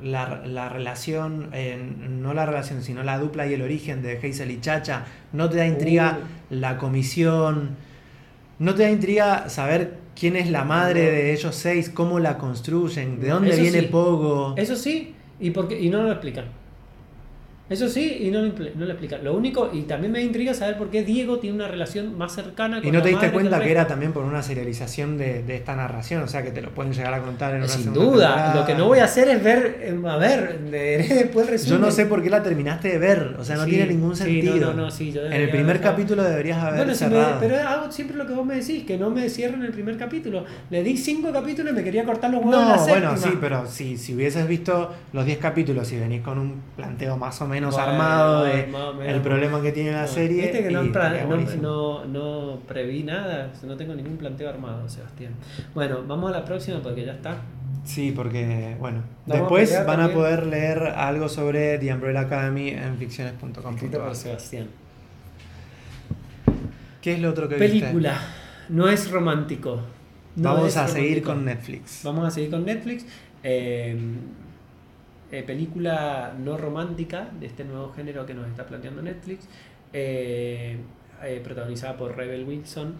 la, 0.02 0.42
la, 0.46 0.68
relación, 0.68 1.50
eh, 1.52 1.78
no 2.08 2.34
la 2.34 2.46
relación, 2.46 2.82
sino 2.82 3.02
la 3.02 3.18
dupla 3.18 3.46
y 3.46 3.54
el 3.54 3.62
origen 3.62 4.02
de 4.02 4.18
Hazel 4.18 4.50
y 4.50 4.60
Chacha? 4.60 5.04
¿No 5.32 5.48
te 5.48 5.58
da 5.58 5.66
intriga 5.66 6.18
Uh. 6.50 6.54
la 6.54 6.78
comisión? 6.78 7.76
¿No 8.58 8.74
te 8.74 8.82
da 8.82 8.90
intriga 8.90 9.48
saber 9.48 9.94
quién 10.18 10.36
es 10.36 10.50
la 10.50 10.64
madre 10.64 11.10
de 11.10 11.32
ellos 11.32 11.54
seis? 11.54 11.88
¿Cómo 11.88 12.18
la 12.18 12.38
construyen? 12.38 13.20
¿De 13.20 13.28
dónde 13.28 13.50
Eso 13.50 13.62
viene 13.62 13.80
sí. 13.80 13.86
Pogo? 13.86 14.54
Eso 14.56 14.76
sí, 14.76 15.14
y, 15.40 15.50
porque, 15.50 15.80
y 15.80 15.88
no 15.88 16.02
lo 16.02 16.10
explican. 16.10 16.46
Eso 17.70 17.88
sí, 17.88 18.18
y 18.20 18.30
no 18.30 18.40
lo, 18.40 18.48
no 18.48 18.84
lo 18.86 18.90
explican. 18.92 19.22
Lo 19.22 19.36
único, 19.36 19.70
y 19.72 19.82
también 19.82 20.10
me 20.12 20.22
intriga 20.22 20.54
saber 20.54 20.78
por 20.78 20.88
qué 20.90 21.02
Diego 21.02 21.38
tiene 21.38 21.56
una 21.56 21.68
relación 21.68 22.16
más 22.16 22.32
cercana 22.34 22.78
con 22.78 22.88
Y 22.88 22.90
no 22.90 22.98
la 22.98 23.04
te 23.04 23.10
diste 23.10 23.30
cuenta 23.30 23.60
que 23.60 23.70
era 23.70 23.86
también 23.86 24.12
por 24.12 24.24
una 24.24 24.42
serialización 24.42 25.18
de, 25.18 25.42
de 25.42 25.56
esta 25.56 25.76
narración, 25.76 26.22
o 26.22 26.28
sea 26.28 26.42
que 26.42 26.50
te 26.50 26.62
lo 26.62 26.70
pueden 26.70 26.92
llegar 26.94 27.12
a 27.12 27.20
contar 27.20 27.52
en 27.54 27.58
una 27.58 27.68
Sin 27.68 27.92
duda, 27.92 28.28
temporada. 28.28 28.54
lo 28.54 28.66
que 28.66 28.74
no 28.74 28.86
voy 28.86 29.00
a 29.00 29.04
hacer 29.04 29.28
es 29.28 29.42
ver, 29.44 29.78
eh, 29.82 30.00
a 30.08 30.16
ver, 30.16 30.60
leeré 30.70 31.08
después 31.14 31.46
resumen. 31.46 31.78
Yo 31.80 31.86
no 31.86 31.90
sé 31.92 32.06
por 32.06 32.22
qué 32.22 32.30
la 32.30 32.42
terminaste 32.42 32.88
de 32.88 32.98
ver, 32.98 33.36
o 33.38 33.44
sea, 33.44 33.56
no 33.56 33.64
Sí, 33.64 33.70
tiene 33.70 33.86
ningún 33.88 34.16
sentido. 34.16 34.68
no, 34.68 34.72
no, 34.74 34.82
no, 34.84 34.90
sí, 34.90 35.12
yo 35.12 35.26
en 35.26 35.32
el 35.34 35.50
primer 35.50 35.76
haber- 35.76 35.82
capítulo 35.82 36.22
deberías 36.24 36.58
haber 36.62 36.76
Bueno, 36.78 36.94
si 36.94 37.04
me- 37.04 37.10
cerrado. 37.10 37.36
pero 37.38 37.68
hago 37.68 37.92
siempre 37.92 38.16
lo 38.16 38.26
que 38.26 38.32
vos 38.32 38.46
me 38.46 38.54
decís, 38.54 38.84
que 38.84 38.96
no 38.96 39.10
me 39.10 39.28
cierren 39.28 39.62
el 39.62 39.72
primer 39.72 39.98
capítulo. 39.98 40.44
Le 40.70 40.82
di 40.82 40.96
cinco 40.96 41.32
capítulos 41.32 41.72
y 41.72 41.76
me 41.76 41.84
quería 41.84 42.04
cortar 42.04 42.30
los 42.30 42.42
huevos 42.42 42.54
en 42.62 42.68
la 42.68 42.76
No, 42.76 42.86
bueno, 42.86 43.16
sí, 43.18 43.30
pero 43.38 43.66
si, 43.66 43.98
si 43.98 44.14
hubieses 44.14 44.48
visto 44.48 44.90
los 45.12 45.26
10 45.26 45.36
capítulos 45.38 45.92
y 45.92 45.98
venís 45.98 46.22
con 46.22 46.38
un 46.38 46.62
planteo 46.74 47.18
más 47.18 47.38
o 47.42 47.46
menos 47.46 47.57
Bueno, 47.66 47.78
armado 47.78 48.44
de 48.44 48.66
más 48.66 48.82
o 48.82 48.94
menos. 48.94 49.14
el 49.14 49.20
problema 49.20 49.60
que 49.62 49.72
tiene 49.72 49.92
la 49.92 50.02
No, 50.02 50.08
serie. 50.08 50.42
Viste 50.42 50.62
que 50.62 50.70
no, 50.70 50.82
no, 50.82 51.56
no, 51.60 52.04
no 52.04 52.58
preví 52.66 53.02
nada, 53.02 53.52
no 53.64 53.76
tengo 53.76 53.94
ningún 53.94 54.16
planteo 54.16 54.48
armado, 54.48 54.88
Sebastián. 54.88 55.32
Bueno, 55.74 56.04
vamos 56.06 56.30
a 56.30 56.38
la 56.38 56.44
próxima 56.44 56.80
porque 56.80 57.04
ya 57.04 57.12
está. 57.12 57.36
Sí, 57.84 58.12
porque, 58.14 58.76
bueno, 58.78 59.02
Vamos 59.26 59.40
después 59.40 59.86
van 59.86 60.00
a 60.00 60.08
poder 60.12 60.46
leer 60.46 60.82
algo 60.82 61.28
sobre 61.28 61.78
The 61.78 61.92
Umbrella 61.94 62.20
Academy 62.20 62.70
en 62.70 62.96
ficciones.com. 62.98 63.76
Por 63.76 64.14
Sebastián. 64.14 64.66
¿Qué 67.00 67.14
es 67.14 67.20
lo 67.20 67.30
otro 67.30 67.48
que 67.48 67.56
viste? 67.56 67.80
Película. 67.80 68.18
No 68.68 68.88
es 68.88 69.10
romántico. 69.10 69.80
No 70.36 70.54
Vamos 70.54 70.68
es 70.68 70.76
a 70.76 70.86
seguir 70.88 71.22
con 71.22 71.44
Netflix. 71.44 72.02
Vamos 72.04 72.26
a 72.26 72.30
seguir 72.30 72.50
con 72.50 72.64
Netflix. 72.64 73.06
Eh, 73.42 73.96
eh, 75.32 75.42
película 75.42 76.34
no 76.38 76.56
romántica 76.56 77.28
de 77.38 77.46
este 77.46 77.64
nuevo 77.64 77.92
género 77.92 78.24
que 78.26 78.34
nos 78.34 78.46
está 78.48 78.66
planteando 78.66 79.02
Netflix. 79.02 79.48
eh, 79.92 80.76
eh, 81.24 81.40
protagonizada 81.42 81.96
por 81.96 82.16
Rebel 82.16 82.44
Wilson 82.44 82.94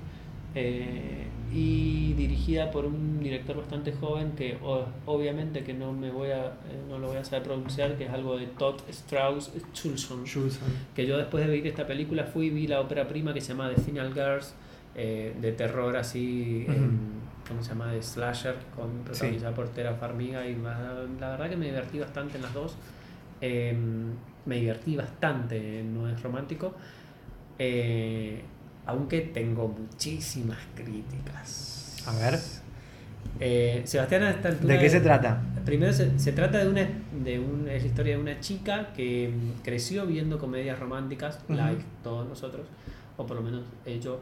eh, 0.55 1.27
y 1.53 2.15
dirigida 2.15 2.71
por 2.71 2.85
un 2.87 3.21
director 3.21 3.57
bastante 3.57 3.93
joven 3.93 4.33
que 4.33 4.57
o- 4.63 4.87
obviamente 5.07 5.63
que 5.63 5.73
no 5.75 5.93
me 5.93 6.11
voy 6.11 6.31
a 6.31 6.47
eh, 6.47 6.51
no 6.89 6.99
lo 6.99 7.09
voy 7.09 7.19
a 7.19 7.25
saber 7.25 7.45
pronunciar 7.45 7.97
que 7.97 8.05
es 8.07 8.11
algo 8.11 8.37
de 8.39 8.47
Todd 8.47 8.77
Strauss 8.91 9.53
Chulson 9.73 10.25
Schulson. 10.25 10.69
que 10.97 11.07
yo 11.07 11.17
después 11.19 11.47
de 11.47 11.53
ver 11.53 11.67
esta 11.67 11.87
película 11.87 12.25
fui 12.25 12.47
y 12.47 12.51
vi 12.51 12.67
la 12.67 12.81
ópera 12.81 13.07
prima 13.07 13.33
que 13.35 13.41
se 13.41 13.49
llama 13.49 13.71
The 13.75 13.81
Final 13.83 14.13
Girls, 14.15 14.55
eh, 15.01 15.33
de 15.41 15.53
terror 15.53 15.97
así, 15.97 16.67
¿cómo 17.47 17.63
se 17.63 17.69
llama? 17.69 17.93
De 17.93 18.03
slasher, 18.03 18.57
con, 18.75 18.91
protagonizada 19.05 19.55
por 19.55 19.69
Tera 19.69 19.95
Farmiga 19.95 20.45
y 20.45 20.57
la, 20.57 21.07
la 21.21 21.31
verdad 21.31 21.49
que 21.49 21.57
me 21.57 21.67
divertí 21.67 22.01
bastante 22.01 22.37
en 22.37 22.43
las 22.43 22.53
dos. 22.53 22.75
Em, 23.41 24.11
me 24.45 24.57
divertí 24.57 24.97
bastante, 24.97 25.85
no 25.85 26.09
es 26.09 26.21
romántico, 26.21 26.75
eh, 27.61 28.43
aunque 28.87 29.21
tengo 29.21 29.69
muchísimas 29.69 30.59
críticas. 30.75 32.03
A 32.07 32.13
ver, 32.17 32.39
Eh, 33.41 33.83
Sebastián, 33.85 34.23
a 34.25 34.31
esta 34.31 34.49
altura 34.49 34.75
¿de 34.75 34.81
qué 34.81 34.91
se 34.91 35.01
trata? 35.01 35.41
Primero 35.65 35.93
se, 35.93 36.19
se 36.19 36.33
trata 36.33 36.59
de 36.59 36.69
una, 36.69 36.89
de 37.25 37.39
una 37.39 37.73
es 37.73 37.83
la 37.83 37.89
historia 37.89 38.17
de 38.17 38.23
una 38.23 38.41
chica 38.41 38.93
que 38.95 39.29
mm, 39.29 39.63
creció 39.63 40.07
viendo 40.07 40.39
comedias 40.41 40.77
románticas, 40.79 41.39
like 41.49 41.85
todos 42.03 42.27
nosotros, 42.29 42.67
o 43.17 43.27
por 43.27 43.37
lo 43.37 43.43
menos 43.43 43.63
yo, 44.03 44.21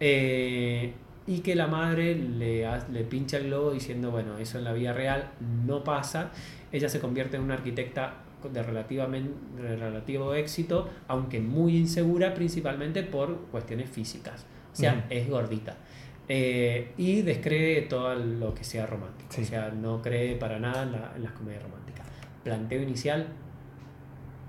eh, 0.00 0.92
y 1.26 1.40
que 1.40 1.54
la 1.54 1.66
madre 1.66 2.14
le, 2.14 2.66
le 2.92 3.04
pincha 3.04 3.38
el 3.38 3.46
globo 3.46 3.72
diciendo, 3.72 4.10
bueno, 4.10 4.38
eso 4.38 4.58
en 4.58 4.64
la 4.64 4.72
vida 4.72 4.92
real 4.92 5.30
no 5.66 5.82
pasa. 5.84 6.30
Ella 6.72 6.88
se 6.88 7.00
convierte 7.00 7.36
en 7.36 7.42
una 7.42 7.54
arquitecta 7.54 8.14
de, 8.52 8.62
relativamente, 8.62 9.32
de 9.62 9.76
relativo 9.76 10.34
éxito, 10.34 10.88
aunque 11.08 11.40
muy 11.40 11.76
insegura 11.76 12.34
principalmente 12.34 13.02
por 13.02 13.36
cuestiones 13.50 13.90
físicas. 13.90 14.46
O 14.72 14.76
sea, 14.76 15.06
es 15.10 15.28
gordita. 15.28 15.76
Eh, 16.28 16.92
y 16.98 17.22
descree 17.22 17.82
todo 17.82 18.14
lo 18.14 18.52
que 18.54 18.62
sea 18.64 18.84
romántico. 18.86 19.30
Sí. 19.32 19.42
O 19.42 19.44
sea, 19.46 19.70
no 19.70 20.02
cree 20.02 20.36
para 20.36 20.58
nada 20.58 20.82
en, 20.82 20.92
la- 20.92 21.12
en 21.16 21.22
las 21.22 21.32
comedias 21.32 21.62
románticas. 21.62 22.06
Planteo 22.44 22.82
inicial, 22.82 23.26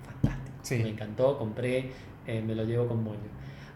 fantástico. 0.05 0.57
Sí. 0.63 0.79
Me 0.83 0.89
encantó, 0.89 1.37
compré, 1.37 1.91
eh, 2.25 2.41
me 2.45 2.55
lo 2.55 2.63
llevo 2.65 2.87
con 2.87 3.03
moño. 3.03 3.19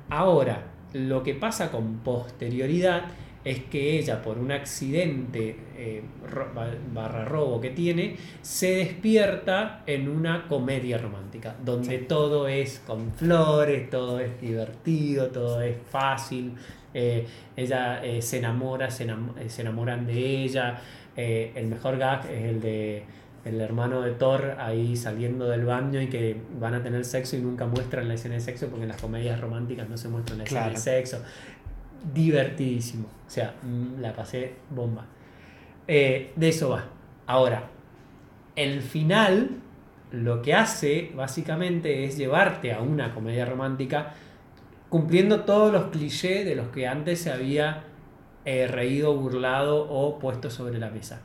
Ahora, 0.10 0.64
lo 0.94 1.24
que 1.24 1.34
pasa 1.34 1.72
con 1.72 1.98
posterioridad 2.00 3.04
es 3.44 3.60
que 3.64 3.98
ella, 3.98 4.22
por 4.22 4.38
un 4.38 4.52
accidente 4.52 5.56
eh, 5.76 6.04
barra 6.94 7.26
robo 7.26 7.60
que 7.60 7.72
tiene, 7.72 8.16
se 8.42 8.76
despierta 8.76 9.82
en 9.88 10.08
una 10.08 10.48
comedia 10.48 10.98
romántica, 11.00 11.56
donde 11.66 12.00
Sí. 12.00 12.06
todo 12.08 12.48
es 12.48 12.80
con 12.86 13.12
flores, 13.14 13.90
todo 13.90 14.20
es 14.20 14.40
divertido, 14.40 15.28
todo 15.28 15.62
es 15.62 15.76
fácil. 15.90 16.54
eh, 16.94 17.26
ella 17.56 18.04
eh, 18.04 18.22
se 18.22 18.40
enamora, 18.40 18.92
se, 18.92 19.08
enam- 19.08 19.34
se 19.48 19.62
enamoran 19.62 20.06
de 20.06 20.44
ella. 20.44 20.80
el 21.16 21.68
mejor 21.68 21.98
gag 21.98 22.26
es 22.30 22.44
el 22.50 22.62
de 22.62 23.04
el 23.46 23.60
hermano 23.60 24.02
de 24.02 24.12
Thor 24.12 24.56
ahí 24.60 24.96
saliendo 24.96 25.48
del 25.50 25.66
baño 25.66 26.00
y 26.02 26.08
que 26.08 26.40
van 26.60 26.74
a 26.76 26.84
tener 26.84 27.04
sexo 27.06 27.36
y 27.36 27.40
nunca 27.42 27.66
muestran 27.66 28.08
la 28.08 28.14
escena 28.14 28.36
de 28.36 28.42
sexo 28.42 28.68
porque 28.68 28.84
en 28.84 28.90
las 28.90 29.02
comedias 29.02 29.40
románticas 29.40 29.90
no 29.90 29.98
se 29.98 30.10
muestra 30.10 30.36
la 30.36 30.44
escena 30.44 30.62
Claro. 30.62 30.76
de 30.76 30.80
sexo. 30.80 31.18
Divertidísimo. 32.14 33.08
O 33.28 33.30
sea, 33.30 33.54
mm, 33.62 34.00
la 34.02 34.14
pasé 34.14 34.56
bomba. 34.70 35.06
Eh, 35.88 36.32
de 36.36 36.50
eso 36.50 36.70
va. 36.70 36.86
Ahora, 37.28 37.70
el 38.56 38.82
final 38.82 39.50
lo 40.12 40.42
que 40.42 40.54
hace 40.54 41.12
básicamente 41.16 42.06
es 42.06 42.18
llevarte 42.18 42.74
a 42.74 42.82
una 42.82 43.14
comedia 43.14 43.46
romántica 43.46 44.14
cumpliendo 44.90 45.42
todos 45.42 45.72
los 45.72 45.86
clichés 45.86 46.46
de 46.46 46.56
los 46.56 46.68
que 46.68 46.86
antes 46.88 47.22
se 47.22 47.32
había 47.32 47.84
eh, 48.44 48.68
reído, 48.68 49.16
burlado 49.16 49.88
o 49.90 50.20
puesto 50.20 50.50
sobre 50.50 50.80
la 50.80 50.90
mesa. 50.90 51.22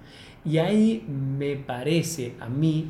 Y 0.47 0.59
ahí 0.59 1.05
me 1.09 1.57
parece 1.57 2.35
a 2.41 2.49
mí, 2.49 2.87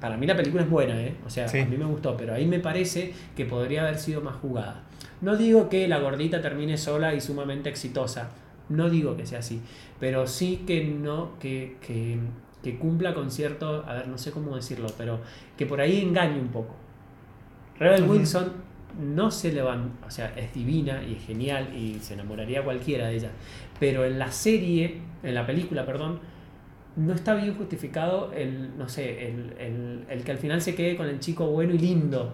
para 0.00 0.16
mí 0.16 0.26
la 0.26 0.36
película 0.36 0.62
es 0.64 0.68
buena, 0.70 1.00
¿eh? 1.00 1.14
o 1.24 1.30
sea, 1.30 1.46
Sí. 1.48 1.58
a 1.60 1.66
mí 1.66 1.76
me 1.76 1.84
gustó, 1.84 2.16
pero 2.16 2.34
ahí 2.34 2.46
me 2.46 2.58
parece 2.58 3.12
que 3.36 3.44
podría 3.44 3.82
haber 3.82 3.98
sido 3.98 4.20
más 4.20 4.34
jugada. 4.36 4.82
No 5.20 5.36
digo 5.36 5.68
que 5.68 5.86
la 5.88 5.98
gordita 6.00 6.40
termine 6.42 6.76
sola 6.76 7.14
y 7.14 7.20
sumamente 7.20 7.68
exitosa, 7.70 8.30
no 8.68 8.90
digo 8.90 9.16
que 9.16 9.24
sea 9.26 9.38
así, 9.38 9.60
pero 10.00 10.26
sí 10.26 10.64
que 10.66 10.84
no, 10.84 11.38
que, 11.38 11.76
que, 11.86 12.18
que 12.62 12.76
cumpla 12.78 13.14
con 13.14 13.30
cierto, 13.30 13.84
a 13.86 13.94
ver, 13.94 14.08
no 14.08 14.18
sé 14.18 14.32
cómo 14.32 14.56
decirlo, 14.56 14.88
pero 14.98 15.20
que 15.56 15.66
por 15.66 15.80
ahí 15.80 16.00
engañe 16.02 16.40
un 16.40 16.48
poco. 16.48 16.74
Rebel. 17.78 18.04
Wilson 18.08 18.52
no 19.00 19.30
se 19.30 19.52
levanta, 19.52 20.06
o 20.06 20.10
sea, 20.10 20.32
es 20.36 20.52
divina 20.54 21.02
y 21.02 21.14
es 21.14 21.24
genial 21.24 21.74
y 21.76 21.98
se 22.00 22.14
enamoraría 22.14 22.62
cualquiera 22.62 23.06
de 23.08 23.16
ella, 23.16 23.30
pero 23.80 24.04
en 24.04 24.18
la 24.18 24.30
serie, 24.30 25.00
en 25.22 25.34
la 25.34 25.46
película, 25.46 25.84
perdón, 25.86 26.20
no 26.96 27.12
está 27.12 27.34
bien 27.34 27.54
justificado 27.56 28.32
el, 28.32 28.76
no 28.78 28.88
sé, 28.88 29.28
el, 29.28 29.54
el- 29.58 30.04
el 30.08 30.22
que 30.24 30.30
al 30.32 30.38
final 30.38 30.60
se 30.62 30.74
quede 30.74 30.96
con 30.96 31.06
el 31.08 31.18
chico 31.20 31.46
bueno 31.46 31.74
y 31.74 31.78
lindo. 31.78 32.32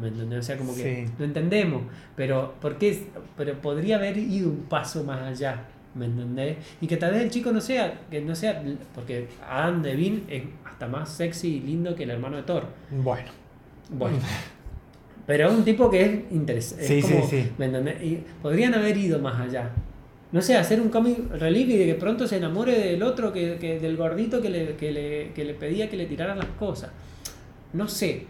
¿Me 0.00 0.08
entendés? 0.08 0.38
O 0.38 0.42
sea, 0.42 0.56
como 0.56 0.74
que 0.74 1.04
Sí. 1.06 1.12
lo 1.18 1.24
entendemos, 1.24 1.82
pero 2.16 2.54
¿por 2.60 2.78
qué? 2.78 3.04
Pero 3.36 3.54
podría 3.60 3.96
haber 3.96 4.16
ido 4.18 4.48
un 4.48 4.62
paso 4.68 5.02
más 5.04 5.20
allá, 5.22 5.64
¿me 5.94 6.04
entendés? 6.06 6.56
Y 6.80 6.86
que 6.86 6.96
tal 6.96 7.12
vez 7.12 7.22
el 7.22 7.30
chico 7.30 7.50
no 7.52 7.60
sea, 7.60 8.00
que 8.10 8.20
no 8.20 8.34
sea, 8.36 8.62
porque 8.94 9.26
Adam 9.48 9.82
Devine 9.82 10.22
es 10.28 10.44
hasta 10.64 10.86
más 10.86 11.08
sexy 11.10 11.56
y 11.56 11.60
lindo 11.60 11.94
que 11.96 12.04
el 12.04 12.10
hermano 12.10 12.36
de 12.36 12.44
Thor. 12.44 12.64
Bueno, 12.90 13.28
Bueno. 13.90 14.18
Pero 15.26 15.48
es 15.48 15.54
un 15.54 15.64
tipo 15.64 15.90
que 15.90 16.02
es 16.04 16.32
interesante. 16.32 16.84
Sí, 16.86 17.02
sí, 17.02 17.14
sí. 17.28 17.50
¿Me 17.58 17.66
entendés? 17.66 18.02
Y 18.02 18.24
podrían 18.42 18.74
haber 18.74 18.96
ido 18.96 19.18
más 19.20 19.40
allá. 19.40 19.70
No 20.32 20.40
sé, 20.42 20.56
hacer 20.56 20.80
un 20.80 20.90
comic 20.90 21.18
relief 21.32 21.68
y 21.70 21.76
de 21.76 21.86
que 21.86 21.94
pronto 21.94 22.26
se 22.28 22.36
enamore 22.36 22.78
del 22.78 23.02
otro, 23.02 23.32
que, 23.32 23.56
que- 23.60 23.80
del 23.80 23.96
gordito 23.96 24.40
que 24.40 24.48
le, 24.50 24.76
que, 24.76 24.92
le, 24.92 25.32
que 25.34 25.44
le 25.44 25.54
pedía 25.54 25.90
que 25.90 25.96
le 25.96 26.06
tiraran 26.06 26.38
las 26.38 26.46
cosas. 26.58 26.90
No 27.72 27.88
sé. 27.88 28.26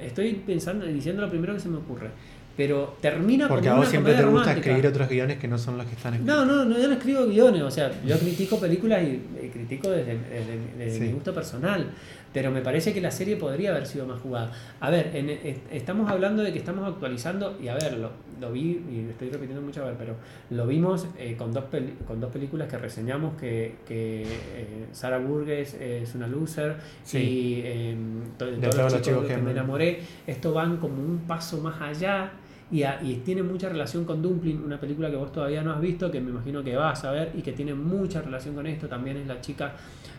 Estoy 0.00 0.32
pensando, 0.46 0.84
diciendo 0.86 1.22
lo 1.22 1.30
primero 1.30 1.54
que 1.54 1.60
se 1.60 1.68
me 1.68 1.76
ocurre. 1.78 2.10
pero 2.56 2.96
termina 3.02 3.48
Porque 3.48 3.68
a 3.68 3.74
vos 3.74 3.86
siempre 3.86 4.14
te 4.14 4.22
gusta 4.22 4.30
romántica. 4.40 4.70
escribir 4.70 4.86
otros 4.88 5.08
guiones 5.10 5.36
que 5.38 5.46
no 5.46 5.58
son 5.58 5.76
los 5.76 5.86
que 5.86 5.94
están 5.94 6.14
escritos. 6.14 6.36
No, 6.36 6.44
no, 6.46 6.64
no, 6.64 6.78
yo 6.80 6.88
no 6.88 6.94
escribo 6.94 7.26
guiones, 7.26 7.60
o 7.62 7.70
sea, 7.70 7.92
yo 8.04 8.18
critico 8.18 8.58
películas 8.58 9.02
y, 9.02 9.20
y 9.44 9.48
critico 9.50 9.90
desde, 9.90 10.12
desde- 10.16 10.58
desde 10.78 10.98
Sí. 10.98 11.04
mi 11.04 11.12
gusto 11.12 11.34
personal, 11.34 11.90
pero 12.36 12.50
me 12.50 12.60
parece 12.60 12.92
que 12.92 13.00
la 13.00 13.10
serie 13.10 13.36
podría 13.36 13.70
haber 13.70 13.86
sido 13.86 14.04
más 14.04 14.20
jugada. 14.20 14.52
A 14.80 14.90
ver, 14.90 15.10
en- 15.14 15.30
es- 15.30 15.56
estamos 15.72 16.10
hablando 16.10 16.42
de 16.42 16.52
que 16.52 16.58
estamos 16.58 16.86
actualizando, 16.86 17.56
y 17.62 17.68
a 17.68 17.74
ver, 17.76 17.94
lo, 17.96 18.10
lo 18.38 18.52
vi, 18.52 18.78
y 18.90 19.06
estoy 19.08 19.30
repitiendo 19.30 19.62
mucho, 19.62 19.82
a 19.82 19.86
ver, 19.86 19.94
pero 19.96 20.16
lo 20.50 20.66
vimos 20.66 21.06
eh, 21.18 21.34
con, 21.38 21.50
dos 21.54 21.64
peli- 21.64 21.94
con 22.06 22.20
dos 22.20 22.30
películas 22.30 22.68
que 22.68 22.76
reseñamos, 22.76 23.40
que, 23.40 23.76
que 23.88 24.24
eh, 24.24 24.86
Sarah 24.92 25.16
Burgess 25.16 25.72
es 25.80 26.14
una 26.14 26.26
loser, 26.26 26.76
Sí. 27.04 27.16
y 27.20 27.60
eh, 27.64 27.96
to- 28.36 28.44
De 28.50 28.68
todos, 28.68 28.92
los 28.92 29.00
chicos 29.00 29.22
que, 29.22 29.28
que 29.28 29.36
me 29.38 29.42
me- 29.44 29.50
enamoré, 29.52 30.00
esto 30.26 30.52
van 30.52 30.76
como 30.76 31.02
un 31.02 31.20
paso 31.26 31.62
más 31.62 31.80
allá. 31.80 32.32
Y, 32.68 32.82
a- 32.82 33.00
y 33.00 33.14
tiene 33.24 33.44
mucha 33.44 33.68
relación 33.70 34.04
con 34.04 34.20
Dumpling, 34.20 34.62
una 34.62 34.78
película 34.78 35.08
que 35.08 35.14
vos 35.16 35.30
todavía 35.32 35.62
no 35.62 35.72
has 35.72 35.80
visto, 35.80 36.10
que 36.10 36.20
me 36.20 36.30
imagino 36.30 36.62
que 36.64 36.74
vas 36.76 37.02
a 37.04 37.12
ver 37.12 37.30
y 37.34 37.40
que 37.40 37.52
tiene 37.52 37.72
mucha 37.74 38.20
relación 38.20 38.56
con 38.56 38.66
esto. 38.66 38.88
También 38.88 39.16
es 39.18 39.26
la 39.28 39.40
chica 39.40 39.72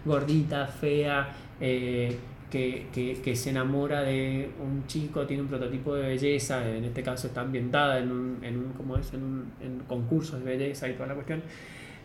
gordita, 0.06 0.66
fea, 0.66 1.28
eh, 1.62 2.16
que, 2.52 2.88
que- 2.94 3.20
que 3.22 3.36
se 3.36 3.50
enamora 3.50 4.02
de 4.04 4.50
un 4.64 4.88
chico, 4.88 5.26
tiene 5.26 5.44
un 5.44 5.50
prototipo 5.50 5.96
de 5.96 6.08
belleza, 6.08 6.68
en 6.70 6.86
este 6.86 7.04
caso 7.04 7.28
está 7.28 7.42
ambientada 7.42 8.00
en 8.00 8.12
un, 8.12 8.38
en 8.42 8.58
un, 8.58 8.74
¿cómo 8.78 8.96
es? 8.98 9.14
En, 9.14 9.24
un, 9.24 9.46
en 9.62 9.80
concursos 9.88 10.44
de 10.44 10.58
belleza 10.58 10.88
y 10.88 10.94
toda 10.94 11.08
la 11.08 11.14
cuestión. 11.16 11.42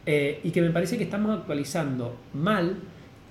Eh, 0.04 0.40
y 0.42 0.50
que 0.50 0.60
me 0.60 0.70
parece 0.70 0.98
que 0.98 1.04
estamos 1.04 1.38
actualizando 1.38 2.16
mal 2.34 2.76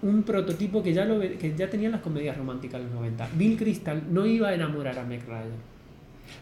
un 0.03 0.23
prototipo 0.23 0.81
que 0.81 0.93
ya, 0.93 1.03
lo, 1.05 1.19
que 1.19 1.53
ya 1.55 1.69
tenían 1.69 1.91
las 1.91 2.01
comedias 2.01 2.37
románticas 2.37 2.79
en 2.79 2.85
los 2.87 2.95
90. 2.95 3.29
Bill 3.35 3.57
Crystal 3.57 4.01
no 4.09 4.25
iba 4.25 4.47
a 4.49 4.53
enamorar 4.55 4.97
a 4.97 5.03
Meg 5.03 5.21
Ryan. 5.27 5.51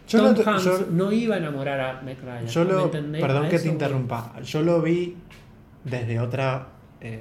Yo 0.08 0.20
Tom 0.34 0.38
lo- 0.46 0.52
Hanks 0.52 0.63
yo- 0.65 0.88
no 0.92 1.12
iba 1.12 1.34
a 1.36 1.38
enamorar 1.39 1.80
a 1.80 2.02
Meg 2.04 2.18
Ryan. 2.22 2.46
Yo 2.46 2.63
¿me 2.63 2.72
lo, 2.72 2.84
entendés? 2.86 3.22
perdón 3.22 3.50
que 3.50 3.58
te 3.60 3.68
interrumpa, 3.70 4.39
yo 4.44 4.62
lo 4.62 4.82
vi 4.84 5.15
desde 5.84 6.20
otra 6.20 6.68
eh, 7.02 7.20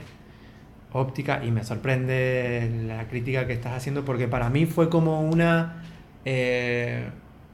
óptica 0.92 1.44
y 1.44 1.51
me 1.51 1.64
sorprende 1.64 2.85
la 2.87 3.09
crítica 3.09 3.46
que 3.46 3.53
estás 3.53 3.74
haciendo 3.74 4.05
porque 4.05 4.27
para 4.29 4.48
mí 4.51 4.66
fue 4.66 4.88
como 4.88 5.20
una, 5.22 5.83
eh, 6.24 7.09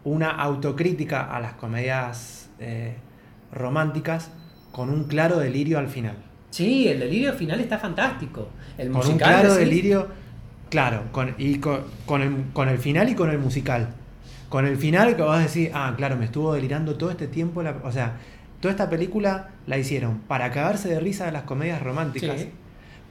una 0.04 0.30
autocrítica 0.30 1.24
a 1.34 1.40
las 1.40 1.54
comedias 1.54 2.50
eh, 2.60 2.94
románticas 3.52 4.30
con 4.72 4.90
un 4.90 5.04
claro 5.04 5.38
delirio 5.38 5.78
al 5.78 5.88
final. 5.88 6.16
Sí, 6.50 6.86
el 6.88 7.00
delirio 7.00 7.32
final 7.32 7.60
está 7.60 7.78
fantástico. 7.78 8.48
El 8.78 8.90
Con 8.90 9.06
un 9.06 9.18
claro 9.18 9.54
delirio, 9.54 10.08
claro, 10.70 11.02
con, 11.12 11.34
y 11.38 11.58
con, 11.58 11.80
con 12.06 12.22
el, 12.22 12.44
con 12.52 12.68
el 12.68 12.78
final 12.78 13.08
y 13.08 13.14
con 13.14 13.30
el 13.30 13.38
musical. 13.38 13.88
Con 14.48 14.66
el 14.66 14.76
final 14.76 15.16
que 15.16 15.22
vas 15.22 15.40
a 15.40 15.42
decir, 15.42 15.70
ah, 15.74 15.94
claro, 15.96 16.16
me 16.16 16.26
estuvo 16.26 16.54
delirando 16.54 16.94
todo 16.96 17.10
este 17.10 17.26
tiempo, 17.26 17.62
la- 17.64 17.76
o 17.82 17.90
sea, 17.90 18.18
toda 18.60 18.70
esta 18.70 18.88
película 18.88 19.48
la 19.66 19.78
hicieron 19.78 20.20
para 20.20 20.50
cagarse 20.52 20.88
de 20.88 21.00
risa 21.00 21.26
de 21.26 21.32
las 21.32 21.42
comedias 21.42 21.82
románticas, 21.82 22.40
Sí. 22.40 22.50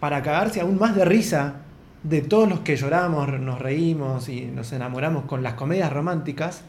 Para 0.03 0.21
cagarse 0.21 0.59
aún 0.59 0.77
más 0.77 0.97
de 0.97 1.05
risa 1.05 1.61
de 2.03 2.19
todos 2.19 2.49
los 2.49 2.59
que 2.59 2.75
lloramos, 2.75 3.39
nos 3.39 3.57
reímos 3.59 4.27
y 4.27 4.41
nos 4.47 4.73
enamoramos 4.73 5.23
con 5.23 5.41
las 5.43 5.53
comedias 5.53 5.93
románticas. 5.93 6.65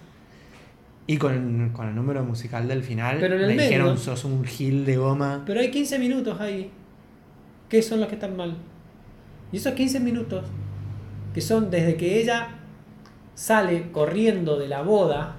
Y 1.08 1.16
con, 1.16 1.70
con 1.70 1.88
el 1.88 1.96
número 1.96 2.22
musical 2.22 2.68
del 2.68 2.84
final, 2.84 3.16
Pero 3.18 3.34
en 3.34 3.40
el 3.40 3.46
me 3.48 3.54
medio- 3.56 3.68
dijeron, 3.70 3.98
sos 3.98 4.24
un 4.24 4.44
gil 4.44 4.86
de 4.86 4.96
goma. 4.98 5.42
Pero 5.44 5.58
hay 5.58 5.72
15 5.72 5.98
minutos 5.98 6.40
ahí. 6.40 6.70
que 7.68 7.82
son 7.82 7.98
los 7.98 8.08
que 8.08 8.14
están 8.14 8.36
mal? 8.36 8.54
Y 9.50 9.56
esos 9.56 9.72
15 9.72 9.98
minutos, 9.98 10.44
que 11.34 11.40
son 11.40 11.72
desde 11.72 11.96
que 11.96 12.20
ella 12.20 12.50
sale 13.34 13.90
corriendo 13.90 14.56
de 14.60 14.68
la 14.68 14.82
boda 14.82 15.34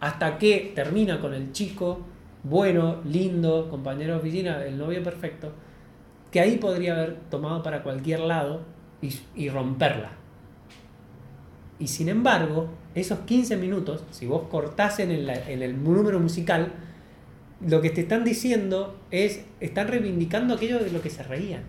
hasta 0.00 0.38
que 0.38 0.72
termina 0.74 1.20
con 1.20 1.34
el 1.34 1.52
chico 1.52 2.00
bueno, 2.42 2.96
lindo, 3.04 3.68
compañero 3.70 4.14
de 4.14 4.18
oficina, 4.18 4.64
el 4.64 4.76
novio 4.76 5.04
perfecto, 5.04 5.52
que 6.30 6.40
ahí 6.40 6.56
podría 6.58 6.94
haber 6.94 7.16
tomado 7.30 7.62
para 7.62 7.82
cualquier 7.82 8.20
lado 8.20 8.62
y, 9.02 9.12
y 9.34 9.48
romperla. 9.48 10.12
Y 11.78 11.88
sin 11.88 12.08
embargo, 12.08 12.68
esos 12.94 13.20
15 13.20 13.56
minutos, 13.56 14.04
si 14.10 14.26
vos 14.26 14.42
cortás 14.50 14.98
en 15.00 15.10
el, 15.10 15.28
en 15.30 15.62
el 15.62 15.82
número 15.82 16.20
musical, 16.20 16.72
lo 17.66 17.80
que 17.80 17.90
te 17.90 18.02
están 18.02 18.24
diciendo 18.24 18.96
es, 19.10 19.44
están 19.60 19.88
reivindicando 19.88 20.54
aquello 20.54 20.78
de 20.78 20.90
lo 20.90 21.00
que 21.00 21.10
se 21.10 21.22
reían. 21.22 21.62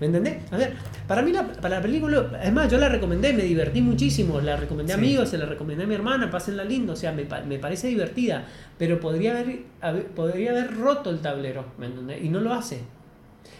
¿Me 0.00 0.06
entendés? 0.06 0.36
A 0.52 0.56
ver, 0.56 0.74
para 1.08 1.22
mí 1.22 1.32
la, 1.32 1.48
para 1.54 1.76
la 1.76 1.82
película, 1.82 2.30
es 2.44 2.52
más, 2.52 2.70
yo 2.70 2.78
la 2.78 2.88
recomendé, 2.88 3.32
me 3.32 3.42
divertí 3.42 3.82
muchísimo, 3.82 4.40
la 4.40 4.56
recomendé 4.56 4.92
a 4.92 4.96
amigos, 4.96 5.28
se 5.28 5.38
la 5.38 5.46
recomendé 5.46 5.82
a 5.84 5.86
mi 5.88 5.94
hermana, 5.96 6.30
pásenla 6.30 6.62
lindo, 6.62 6.92
o 6.92 6.96
sea, 6.96 7.10
me, 7.10 7.24
me 7.48 7.58
parece 7.58 7.88
divertida, 7.88 8.44
pero 8.78 9.00
podría 9.00 9.32
haber, 9.32 9.62
haber- 9.80 10.06
podría 10.06 10.52
haber 10.52 10.76
roto 10.76 11.10
el 11.10 11.18
tablero, 11.18 11.64
¿me 11.78 11.86
entendés? 11.86 12.22
Y 12.22 12.28
no 12.28 12.38
lo 12.38 12.54
hace. 12.54 12.78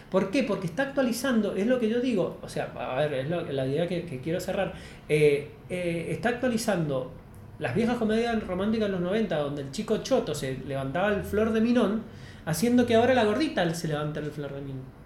¿Por 0.09 0.31
qué? 0.31 0.43
Porque 0.43 0.67
está 0.67 0.83
actualizando, 0.83 1.55
es 1.55 1.67
lo 1.67 1.79
que 1.79 1.89
yo 1.89 1.99
digo, 1.99 2.39
o 2.41 2.49
sea, 2.49 2.71
a 2.75 2.95
ver, 3.05 3.13
es 3.13 3.29
la 3.29 3.67
idea 3.67 3.87
que, 3.87 4.19
quiero 4.23 4.39
cerrar, 4.39 4.73
Eh, 5.07 5.51
eh, 5.69 6.07
está 6.09 6.29
actualizando 6.29 7.11
las 7.59 7.75
viejas 7.75 7.97
comedias 7.97 8.41
románticas 8.47 8.87
de 8.87 8.93
los 8.93 9.01
90, 9.01 9.37
donde 9.37 9.61
el 9.63 9.71
chico 9.71 9.97
choto 9.97 10.33
se 10.33 10.57
levantaba 10.65 11.13
el 11.13 11.23
flor 11.23 11.51
de 11.51 11.61
minón, 11.61 12.03
haciendo 12.45 12.85
que 12.85 12.95
ahora 12.95 13.13
la 13.13 13.25
gordita 13.25 13.71
se 13.73 13.87
levante 13.87 14.19
el 14.19 14.31
flor 14.31 14.53
de 14.53 14.61
minón. 14.61 14.99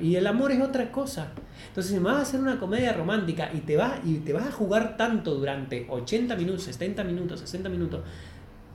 Y 0.00 0.16
el 0.16 0.26
amor 0.26 0.52
es 0.52 0.60
otra 0.60 0.92
cosa. 0.92 1.28
Entonces, 1.68 1.92
si 1.92 1.98
me 1.98 2.04
vas 2.04 2.18
a 2.18 2.22
hacer 2.22 2.40
una 2.40 2.58
comedia 2.58 2.92
romántica 2.92 3.50
y 3.52 3.60
te 3.60 3.76
vas, 3.76 3.98
y 4.04 4.18
te 4.18 4.32
vas 4.32 4.46
a 4.46 4.52
jugar 4.52 4.96
tanto 4.96 5.34
durante 5.34 5.86
80 5.88 6.36
minutos, 6.36 6.64
70 6.64 7.04
minutos, 7.04 7.40
60 7.40 7.68
minutos, 7.68 8.02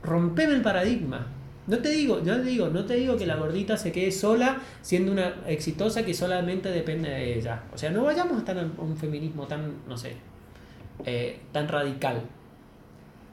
rompeme 0.01 0.53
el 0.53 0.61
paradigma. 0.61 1.27
No 1.65 1.77
te 1.79 1.89
digo, 1.89 2.21
yo 2.23 2.35
te 2.35 2.43
digo, 2.43 2.67
no 2.67 2.85
te 2.85 2.95
digo 2.95 3.15
que 3.15 3.25
la 3.25 3.37
gordita 3.37 3.77
se 3.77 3.93
quede 3.93 4.11
sola 4.11 4.57
siendo 4.81 5.11
una 5.13 5.35
exitosa 5.47 6.03
que 6.03 6.13
solamente 6.13 6.69
depende 6.69 7.09
de 7.09 7.37
ella. 7.37 7.63
O 7.73 7.77
sea, 7.77 7.89
no 7.89 8.03
vayamos 8.03 8.35
a 8.35 8.39
estar 8.39 8.57
a 8.57 8.81
un 8.81 8.97
feminismo 8.97 9.47
tan, 9.47 9.75
no 9.87 9.97
sé, 9.97 10.17
eh, 11.05 11.39
tan 11.53 11.69
radical. 11.69 12.21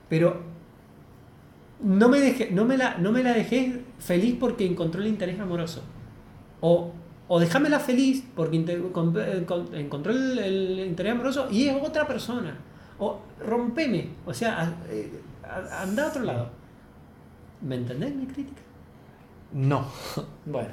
Pero 0.08 0.42
no 1.82 2.08
me, 2.08 2.20
dejé, 2.20 2.50
no, 2.52 2.64
me 2.64 2.76
la, 2.76 2.98
no 2.98 3.10
me 3.10 3.24
la 3.24 3.32
dejé 3.32 3.82
feliz 3.98 4.36
porque 4.38 4.64
encontró 4.64 5.02
el 5.02 5.08
interés 5.08 5.40
amoroso. 5.40 5.82
O, 6.60 6.92
o 7.26 7.40
déjamela 7.40 7.80
feliz 7.80 8.24
porque 8.36 8.56
encontró 8.56 10.12
el, 10.12 10.84
interés 10.86 11.12
amoroso 11.12 11.48
y 11.50 11.66
es 11.66 11.82
otra 11.82 12.06
persona. 12.06 12.58
O 13.00 13.18
rompeme. 13.44 14.10
O 14.24 14.32
sea, 14.32 14.76
eh, 14.88 15.20
anda 15.72 16.04
a 16.04 16.08
otro 16.08 16.22
lado. 16.22 16.59
¿Me 17.62 17.76
entendés 17.76 18.14
mi 18.14 18.26
crítica? 18.26 18.62
No. 19.52 19.86
Bueno. 20.46 20.68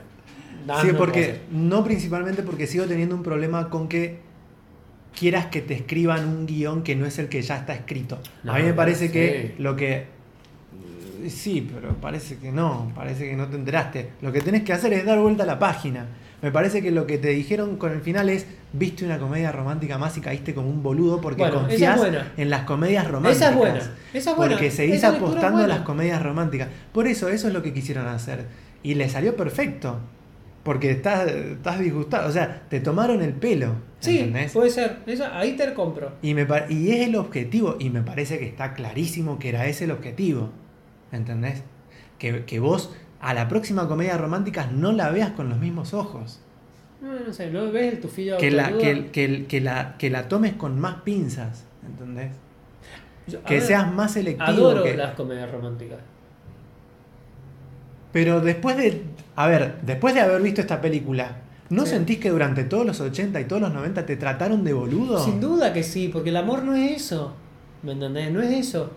sí, 0.81 0.87
porque 0.97 1.41
no 1.51 1.83
principalmente 1.83 2.41
porque 2.41 2.67
sigo 2.67 2.85
teniendo 2.85 3.15
un 3.15 3.23
problema 3.23 3.69
con 3.69 3.87
que 3.87 4.19
quieras 5.17 5.47
que 5.47 5.61
te 5.61 5.75
escriban 5.75 6.27
un 6.27 6.45
guion 6.45 6.83
que 6.83 6.95
no 6.95 7.05
es 7.05 7.19
el 7.19 7.29
que 7.29 7.41
ya 7.41 7.57
está 7.57 7.73
escrito. 7.73 8.19
No, 8.43 8.53
a 8.53 8.57
mí 8.57 8.63
me 8.63 8.73
parece 8.73 9.07
sí. 9.07 9.13
que 9.13 9.55
lo 9.59 9.75
que 9.75 10.07
sí, 11.29 11.69
pero 11.73 11.95
parece 11.95 12.37
que 12.37 12.51
no, 12.51 12.91
parece 12.95 13.29
que 13.29 13.35
no 13.35 13.47
te 13.47 13.55
enteraste. 13.55 14.09
Lo 14.21 14.31
que 14.31 14.41
tenés 14.41 14.63
que 14.63 14.73
hacer 14.73 14.93
es 14.93 15.05
dar 15.05 15.19
vuelta 15.19 15.43
a 15.43 15.45
la 15.45 15.59
página. 15.59 16.05
Me 16.41 16.51
parece 16.51 16.81
que 16.83 16.91
lo 16.91 17.07
que 17.07 17.17
te 17.17 17.29
dijeron 17.29 17.77
con 17.77 17.91
el 17.91 18.01
final 18.01 18.29
es 18.29 18.45
viste 18.71 19.05
una 19.05 19.17
comedia 19.17 19.51
romántica 19.51 19.97
más 19.97 20.15
y 20.17 20.21
caíste 20.21 20.53
como 20.53 20.69
un 20.69 20.83
boludo 20.83 21.19
porque 21.19 21.41
Bueno, 21.41 21.61
es 21.61 21.79
confías 21.81 21.99
en 22.37 22.49
las 22.49 22.61
comedias 22.63 23.07
románticas. 23.07 23.37
Esa 23.37 23.49
es 23.49 23.55
buena. 23.55 23.79
Esa 24.13 24.31
es 24.31 24.37
buena. 24.37 24.51
Porque 24.53 24.71
seguís 24.71 24.97
Esa 24.97 25.09
apostando 25.09 25.63
a 25.63 25.67
las 25.67 25.79
comedias 25.79 26.21
románticas. 26.21 26.67
Por 26.91 27.07
eso, 27.07 27.29
eso 27.29 27.47
es 27.47 27.53
lo 27.53 27.63
que 27.63 27.73
quisieron 27.73 28.07
hacer. 28.07 28.45
Y 28.83 28.93
le 28.93 29.09
salió 29.09 29.35
perfecto. 29.35 29.99
Porque 30.63 30.91
estás, 30.91 31.27
estás 31.27 31.79
disgustado. 31.79 32.27
O 32.27 32.31
sea, 32.31 32.63
te 32.69 32.81
tomaron 32.81 33.21
el 33.21 33.33
pelo. 33.33 33.73
Sí, 33.99 34.19
¿entendés? 34.19 34.51
puede 34.51 34.69
ser. 34.69 34.97
Esa- 35.07 35.35
ahí 35.39 35.55
te 35.55 35.73
compro. 35.73 36.11
Y, 36.21 36.33
me, 36.33 36.45
y 36.69 36.91
es 36.91 37.07
el 37.07 37.15
objetivo. 37.15 37.77
Y 37.79 37.89
me 37.89 38.01
parece 38.01 38.37
que 38.37 38.45
está 38.45 38.73
clarísimo 38.73 39.39
que 39.39 39.49
era 39.49 39.65
ese 39.65 39.85
el 39.85 39.91
objetivo. 39.91 40.51
¿Entendés? 41.11 41.63
Que, 42.19 42.45
que 42.45 42.59
vos 42.59 42.93
a 43.19 43.33
la 43.33 43.47
próxima 43.47 43.87
comedia 43.87 44.17
romántica 44.17 44.67
no 44.71 44.91
la 44.91 45.09
veas 45.09 45.31
con 45.31 45.49
los 45.49 45.57
mismos 45.59 45.93
ojos. 45.93 46.39
No, 47.01 47.13
no 47.13 47.31
sé, 47.33 47.51
¿no 47.51 47.71
ves 47.71 47.93
el 47.93 47.99
tufillo 48.01 48.37
Que 48.37 48.49
la, 48.51 48.75
que, 48.77 49.07
que- 49.11 49.45
que 49.45 49.61
la, 49.61 49.97
que 49.97 50.09
la 50.09 50.27
tomes 50.27 50.53
con 50.53 50.79
más 50.79 51.01
pinzas. 51.01 51.63
¿Entendés? 51.85 52.31
Yo- 53.27 53.43
Que 53.43 53.55
ver, 53.55 53.63
seas 53.63 53.91
más 53.93 54.13
selectivo. 54.13 54.47
Adoro 54.47 54.83
que- 54.83 54.97
las 54.97 55.13
comedias 55.15 55.51
románticas. 55.51 55.99
Pero 58.11 58.41
después 58.41 58.77
de. 58.77 59.03
A 59.35 59.47
ver, 59.47 59.77
después 59.83 60.13
de 60.15 60.21
haber 60.21 60.41
visto 60.41 60.61
esta 60.61 60.81
película, 60.81 61.37
¿no 61.69 61.83
Sí. 61.85 61.91
sentís 61.91 62.17
que 62.19 62.29
durante 62.29 62.63
todos 62.63 62.85
los 62.85 62.99
80 62.99 63.39
y 63.41 63.45
todos 63.45 63.61
los 63.61 63.73
90 63.73 64.05
te 64.05 64.15
trataron 64.15 64.63
de 64.63 64.73
boludo? 64.73 65.23
Sin 65.23 65.39
duda 65.39 65.73
que 65.73 65.83
sí, 65.83 66.09
porque 66.11 66.29
el 66.29 66.37
amor 66.37 66.63
no 66.63 66.73
es 66.75 66.91
eso. 67.03 67.33
¿Me 67.83 67.91
entendés? 67.91 68.31
No 68.31 68.41
es 68.41 68.51
eso. 68.51 68.91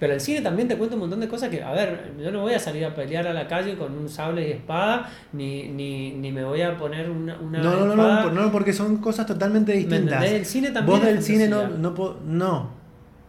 Pero 0.00 0.12
el 0.14 0.20
cine 0.20 0.40
también 0.42 0.68
te 0.68 0.76
cuenta 0.76 0.94
un 0.94 1.00
montón 1.00 1.18
de 1.20 1.26
cosas 1.28 1.48
que, 1.48 1.62
a 1.62 1.72
ver, 1.72 2.12
yo 2.22 2.30
no 2.30 2.42
voy 2.42 2.54
a 2.54 2.58
salir 2.60 2.84
a 2.84 2.94
pelear 2.94 3.26
a 3.26 3.32
la 3.32 3.48
calle 3.48 3.76
con 3.76 3.92
un 3.98 4.08
sable 4.08 4.48
y 4.48 4.52
espada, 4.52 5.10
ni, 5.32 5.68
ni, 5.68 6.12
ni 6.12 6.30
me 6.30 6.44
voy 6.44 6.62
a 6.62 6.76
poner 6.76 7.10
una, 7.10 7.36
una 7.38 7.58
No, 7.58 7.70
no, 7.80 7.86
no, 7.86 7.92
espada. 7.92 8.24
no, 8.32 8.42
no, 8.42 8.52
porque 8.52 8.72
son 8.72 8.98
cosas 8.98 9.26
totalmente 9.26 9.72
¿Me 9.72 9.78
distintas. 9.78 10.24
El 10.24 10.46
cine 10.46 10.70
también 10.70 10.98
Vos 10.98 11.04
del 11.06 11.22
cine 11.22 11.48
no, 11.48 11.66
no, 11.68 12.16
no. 12.24 12.70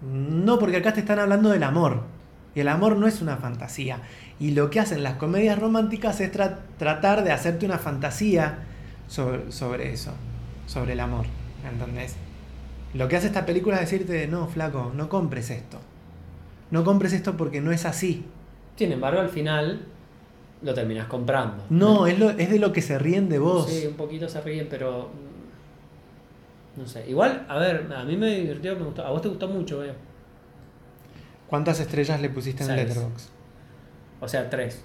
No, 0.02 0.60
porque 0.60 0.78
acá 0.78 0.94
te 0.94 1.00
están 1.00 1.20
hablando 1.20 1.50
del 1.50 1.64
amor. 1.64 2.04
Y 2.56 2.62
el 2.62 2.68
amor 2.68 2.98
no 2.98 3.08
es 3.08 3.22
una 3.22 3.38
fantasía. 3.38 4.02
Y 4.40 4.52
lo 4.52 4.70
que 4.70 4.80
hacen 4.80 5.04
las 5.04 5.16
comedias 5.16 5.58
románticas 5.60 6.20
es 6.22 6.32
tra- 6.34 6.58
tratar 6.78 7.24
de 7.24 7.32
hacerte 7.32 7.66
una 7.66 7.78
fantasía 7.78 8.60
sobre, 9.08 9.52
sobre 9.52 9.92
eso, 9.92 10.14
sobre 10.68 10.94
el 10.94 11.00
amor. 11.00 11.26
¿Entendés? 11.70 12.16
Lo 12.94 13.08
que 13.08 13.18
hace 13.18 13.28
esta 13.28 13.46
película 13.46 13.76
es 13.82 13.90
decirte, 13.90 14.28
no, 14.28 14.48
flaco, 14.48 14.92
no 14.96 15.10
compres 15.10 15.50
esto. 15.50 15.80
No 16.72 16.84
compres 16.84 17.14
esto 17.14 17.36
porque 17.38 17.62
no 17.62 17.72
es 17.72 17.86
así. 17.86 18.26
Sin 18.76 18.92
embargo, 18.92 19.20
al 19.22 19.30
final 19.30 19.82
lo 20.62 20.74
terminas 20.74 21.08
comprando. 21.08 21.64
No, 21.70 22.06
es, 22.08 22.20
lo, 22.20 22.30
es 22.32 22.50
de 22.50 22.60
lo 22.60 22.72
que 22.74 22.82
se 22.82 23.00
ríen 23.00 23.30
de 23.30 23.40
vos. 23.40 23.70
Sí, 23.70 23.86
un 23.88 23.96
poquito 23.96 24.28
se 24.30 24.42
ríen, 24.42 24.68
pero. 24.70 25.10
mm, 26.76 26.80
No 26.82 26.88
sé. 26.88 27.10
Igual, 27.10 27.46
a 27.50 27.58
ver, 27.58 27.92
a 27.96 28.04
mí 28.04 28.16
me 28.18 28.28
divirtió, 28.36 28.76
me 28.76 28.84
gustó. 28.86 29.06
A 29.06 29.10
vos 29.12 29.22
te 29.22 29.30
gustó 29.30 29.48
mucho, 29.48 29.80
veo. 29.80 29.94
¿Cuántas 31.48 31.80
estrellas 31.80 32.22
le 32.22 32.30
pusiste 32.30 32.64
en. 32.64 32.76
Letterboxd? 32.76 33.30
O 34.22 34.28
sea, 34.28 34.50
tres. 34.50 34.84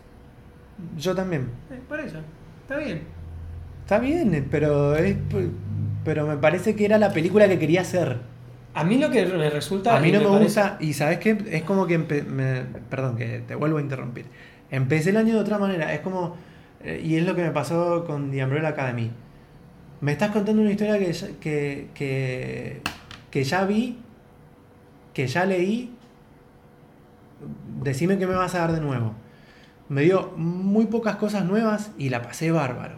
Yo 0.96 1.14
también. 1.14 1.50
Eh, 1.70 1.78
por 1.88 2.00
eso. 2.00 2.18
Está 2.62 2.78
bien. 2.78 3.02
Está 3.82 3.98
bien, 3.98 4.34
eh, 4.34 4.46
pero 4.50 4.94
es, 4.96 5.14
pero 6.04 6.26
me 6.26 6.36
parece 6.38 6.74
que 6.74 6.86
era 6.86 6.96
la 6.98 7.12
película 7.12 7.46
que 7.48 7.58
quería 7.58 7.82
hacer. 7.82 8.18
A 8.74 8.84
mí 8.84 8.98
lo 8.98 9.10
que 9.10 9.24
me 9.26 9.50
resulta. 9.50 9.96
A 9.96 10.00
mí 10.00 10.10
no 10.10 10.18
me, 10.18 10.26
parece- 10.26 10.44
gusta, 10.44 10.76
y 10.80 10.92
sabes 10.94 11.18
qué, 11.18 11.38
es 11.50 11.62
como 11.62 11.86
que, 11.86 11.98
me- 11.98 12.62
perdón, 12.90 13.16
que 13.16 13.40
te 13.46 13.54
vuelvo 13.54 13.78
a 13.78 13.80
interrumpir. 13.80 14.26
Empecé 14.70 15.10
el 15.10 15.16
año 15.16 15.34
de 15.34 15.40
otra 15.40 15.58
manera, 15.58 15.94
es 15.94 16.00
como, 16.00 16.36
eh, 16.82 17.00
y 17.04 17.16
es 17.16 17.24
lo 17.24 17.34
que 17.36 17.42
me 17.42 17.50
pasó 17.50 18.04
con 18.04 18.30
The 18.30 18.42
Umbrella 18.44 18.68
Academy. 18.68 19.10
Me 20.00 20.12
estás 20.12 20.30
contando 20.32 20.60
una 20.62 20.72
historia 20.72 20.98
que, 20.98 21.12
que, 21.40 21.88
que, 21.94 22.80
que 23.30 23.44
ya 23.44 23.64
vi, 23.64 23.98
que 25.14 25.26
ya 25.28 25.44
leí, 25.46 25.94
decime 27.82 28.18
qué 28.18 28.26
me 28.26 28.34
vas 28.34 28.54
a 28.54 28.58
dar 28.60 28.72
de 28.72 28.80
nuevo. 28.80 29.12
Me 29.88 30.02
dio 30.02 30.32
muy 30.36 30.86
pocas 30.86 31.16
cosas 31.16 31.44
nuevas 31.44 31.92
y 31.98 32.08
la 32.08 32.22
pasé 32.22 32.50
bárbaro. 32.50 32.96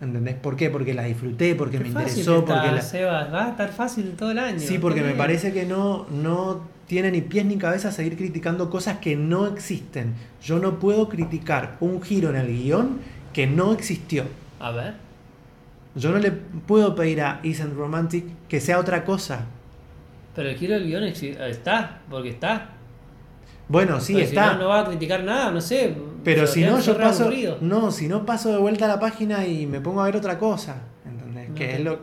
¿Entendés? 0.00 0.34
¿Por 0.34 0.56
qué? 0.56 0.68
Porque 0.68 0.92
la 0.92 1.04
disfruté, 1.04 1.54
porque 1.54 1.78
Qué 1.78 1.84
me 1.84 1.88
interesó, 1.88 2.40
está, 2.40 2.54
porque 2.54 2.74
la... 2.74 2.82
Sebas, 2.82 3.32
va 3.32 3.46
a 3.46 3.50
estar 3.50 3.72
fácil 3.72 4.12
todo 4.16 4.30
el 4.30 4.38
año. 4.38 4.58
Sí, 4.58 4.78
porque 4.78 5.00
está 5.00 5.06
me 5.08 5.14
bien. 5.14 5.18
parece 5.18 5.52
que 5.54 5.64
no, 5.64 6.06
no 6.10 6.60
tiene 6.86 7.10
ni 7.10 7.22
pies 7.22 7.46
ni 7.46 7.56
cabeza 7.56 7.90
seguir 7.90 8.16
criticando 8.16 8.68
cosas 8.68 8.98
que 8.98 9.16
no 9.16 9.46
existen. 9.46 10.14
Yo 10.42 10.58
no 10.58 10.78
puedo 10.78 11.08
criticar 11.08 11.76
un 11.80 12.02
giro 12.02 12.28
en 12.30 12.36
el 12.36 12.46
guion 12.48 12.98
que 13.32 13.46
no 13.46 13.72
existió. 13.72 14.24
A 14.60 14.70
ver. 14.70 14.94
Yo 15.94 16.10
no 16.10 16.18
le 16.18 16.30
puedo 16.30 16.94
pedir 16.94 17.22
a 17.22 17.40
Isn't 17.42 17.74
Romantic 17.74 18.24
que 18.48 18.60
sea 18.60 18.78
otra 18.78 19.02
cosa. 19.04 19.46
Pero 20.34 20.50
el 20.50 20.56
giro 20.56 20.74
del 20.74 20.86
guion 20.86 21.04
está, 21.04 22.00
porque 22.10 22.28
está. 22.28 22.72
Bueno, 23.68 23.98
sí 23.98 24.12
Porque 24.12 24.26
si 24.28 24.36
está. 24.36 24.52
no, 24.52 24.58
no 24.64 24.68
va 24.68 24.80
a 24.80 24.84
criticar 24.84 25.24
nada, 25.24 25.50
no 25.50 25.60
sé. 25.60 25.94
Pero 26.26 26.46
si 26.46 26.64
no, 26.64 26.80
yo 26.80 26.98
paso. 26.98 27.22
aburrido. 27.22 27.58
No, 27.60 27.92
si 27.92 28.08
no 28.08 28.26
paso 28.26 28.50
de 28.50 28.58
vuelta 28.58 28.86
a 28.86 28.88
la 28.88 28.98
página 28.98 29.46
y 29.46 29.64
me 29.66 29.80
pongo 29.80 30.02
a 30.02 30.06
ver 30.06 30.16
otra 30.16 30.38
cosa. 30.38 30.82
¿Entendés? 31.06 31.48
No 31.50 31.54
que 31.54 31.74
es 31.74 31.80
lo. 31.80 32.00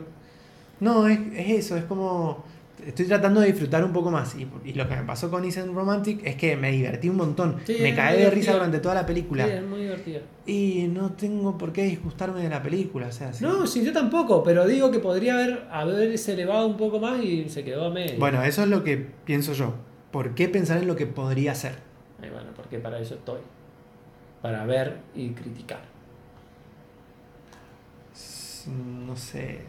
No, 0.80 1.06
es, 1.06 1.20
es 1.36 1.50
eso, 1.66 1.76
es 1.76 1.84
como. 1.84 2.42
Estoy 2.86 3.06
tratando 3.06 3.40
de 3.40 3.46
disfrutar 3.48 3.84
un 3.84 3.92
poco 3.92 4.10
más. 4.10 4.34
Y, 4.34 4.46
y 4.64 4.72
lo 4.72 4.88
que 4.88 4.96
me 4.96 5.02
pasó 5.04 5.30
con 5.30 5.44
Isn't 5.44 5.74
Romantic 5.74 6.20
es 6.26 6.36
que 6.36 6.56
me 6.56 6.70
divertí 6.72 7.08
un 7.08 7.16
montón. 7.16 7.56
Sí, 7.66 7.76
me 7.82 7.94
caí 7.94 8.18
de 8.18 8.30
risa 8.30 8.54
durante 8.54 8.78
toda 8.78 8.94
la 8.94 9.06
película. 9.06 9.44
Sí, 9.46 9.52
es 9.52 9.62
muy 9.62 9.80
divertido. 9.80 10.20
Y 10.46 10.88
no 10.90 11.12
tengo 11.12 11.56
por 11.58 11.72
qué 11.72 11.84
disgustarme 11.84 12.42
de 12.42 12.48
la 12.48 12.62
película, 12.62 13.08
o 13.08 13.12
sea, 13.12 13.32
sí. 13.32 13.44
No, 13.44 13.66
sí, 13.66 13.84
yo 13.84 13.92
tampoco, 13.92 14.42
pero 14.42 14.66
digo 14.66 14.90
que 14.90 14.98
podría 15.00 15.34
haber 15.34 15.66
haberse 15.70 16.32
elevado 16.32 16.66
un 16.66 16.76
poco 16.76 16.98
más 16.98 17.22
y 17.22 17.48
se 17.50 17.62
quedó 17.62 17.86
a 17.86 17.90
medio. 17.90 18.18
Bueno, 18.18 18.42
eso 18.42 18.62
es 18.62 18.68
lo 18.68 18.82
que 18.84 18.96
pienso 18.96 19.52
yo. 19.52 19.74
¿Por 20.10 20.34
qué 20.34 20.48
pensar 20.48 20.78
en 20.78 20.86
lo 20.86 20.96
que 20.96 21.06
podría 21.06 21.54
ser? 21.54 21.76
Ay, 22.22 22.30
bueno, 22.30 22.50
porque 22.54 22.78
para 22.78 22.98
eso 22.98 23.14
estoy. 23.14 23.40
Para 24.44 24.66
ver 24.66 24.98
y 25.14 25.30
criticar. 25.30 25.80
No 29.06 29.16
sé. 29.16 29.60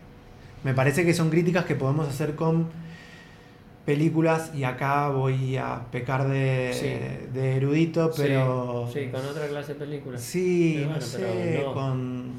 Me 0.65 0.73
parece 0.73 1.05
que 1.05 1.13
son 1.13 1.29
críticas 1.29 1.63
que 1.63 1.75
podemos 1.75 2.09
hacer 2.09 2.35
con 2.35 2.67
películas 3.85 4.51
y 4.53 4.65
acá 4.65 5.07
voy 5.07 5.55
a 5.55 5.85
pecar 5.93 6.27
de, 6.27 6.71
Sí. 6.73 7.29
de 7.33 7.55
erudito, 7.55 8.11
pero... 8.17 8.89
Sí, 8.91 9.05
sí, 9.05 9.09
con 9.11 9.25
otra 9.25 9.47
clase 9.47 9.75
de 9.75 9.79
películas. 9.79 10.21
Sí, 10.21 10.73
Pero 10.81 10.89
no 10.95 11.01
sé, 11.01 11.19
pero 11.19 11.67
no. 11.69 11.73
con, 11.73 12.31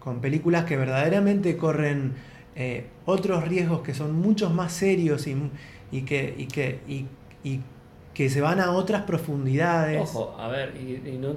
con 0.00 0.20
películas 0.20 0.64
que 0.64 0.76
verdaderamente 0.76 1.56
corren 1.56 2.14
eh, 2.56 2.88
otros 3.06 3.46
riesgos 3.46 3.82
que 3.82 3.94
son 3.94 4.12
muchos 4.20 4.52
más 4.52 4.72
serios 4.72 5.28
y, 5.28 5.36
y 5.92 6.02
que, 6.02 6.34
y, 6.36 6.46
que, 6.46 6.80
y, 6.88 7.06
y 7.48 7.60
que 8.14 8.30
se 8.30 8.40
van 8.40 8.60
a 8.60 8.70
otras 8.70 9.02
profundidades. 9.02 10.00
Ojo, 10.00 10.36
a 10.38 10.48
ver, 10.48 10.74
y, 10.76 11.08
y 11.08 11.18
no. 11.18 11.30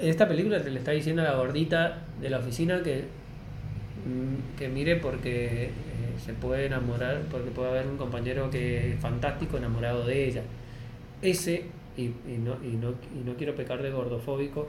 En 0.00 0.08
esta 0.08 0.26
película 0.28 0.62
te 0.62 0.70
le 0.70 0.78
está 0.78 0.92
diciendo 0.92 1.22
a 1.22 1.26
la 1.26 1.34
gordita 1.34 2.04
de 2.20 2.30
la 2.30 2.38
oficina 2.38 2.82
que, 2.82 3.04
mm, 4.06 4.56
que 4.58 4.68
mire 4.68 4.96
porque 4.96 5.64
eh, 5.66 5.70
se 6.24 6.32
puede 6.32 6.66
enamorar, 6.66 7.22
porque 7.30 7.50
puede 7.50 7.70
haber 7.70 7.86
un 7.86 7.96
compañero 7.96 8.50
que 8.50 8.92
es 8.92 9.00
fantástico 9.00 9.56
enamorado 9.56 10.06
de 10.06 10.28
ella. 10.28 10.42
Ese, 11.22 11.66
y, 11.96 12.02
y 12.02 12.38
no, 12.42 12.56
y, 12.62 12.76
no, 12.76 12.94
y 13.14 13.24
no 13.24 13.34
quiero 13.36 13.54
pecar 13.54 13.82
de 13.82 13.90
gordofóbico, 13.90 14.68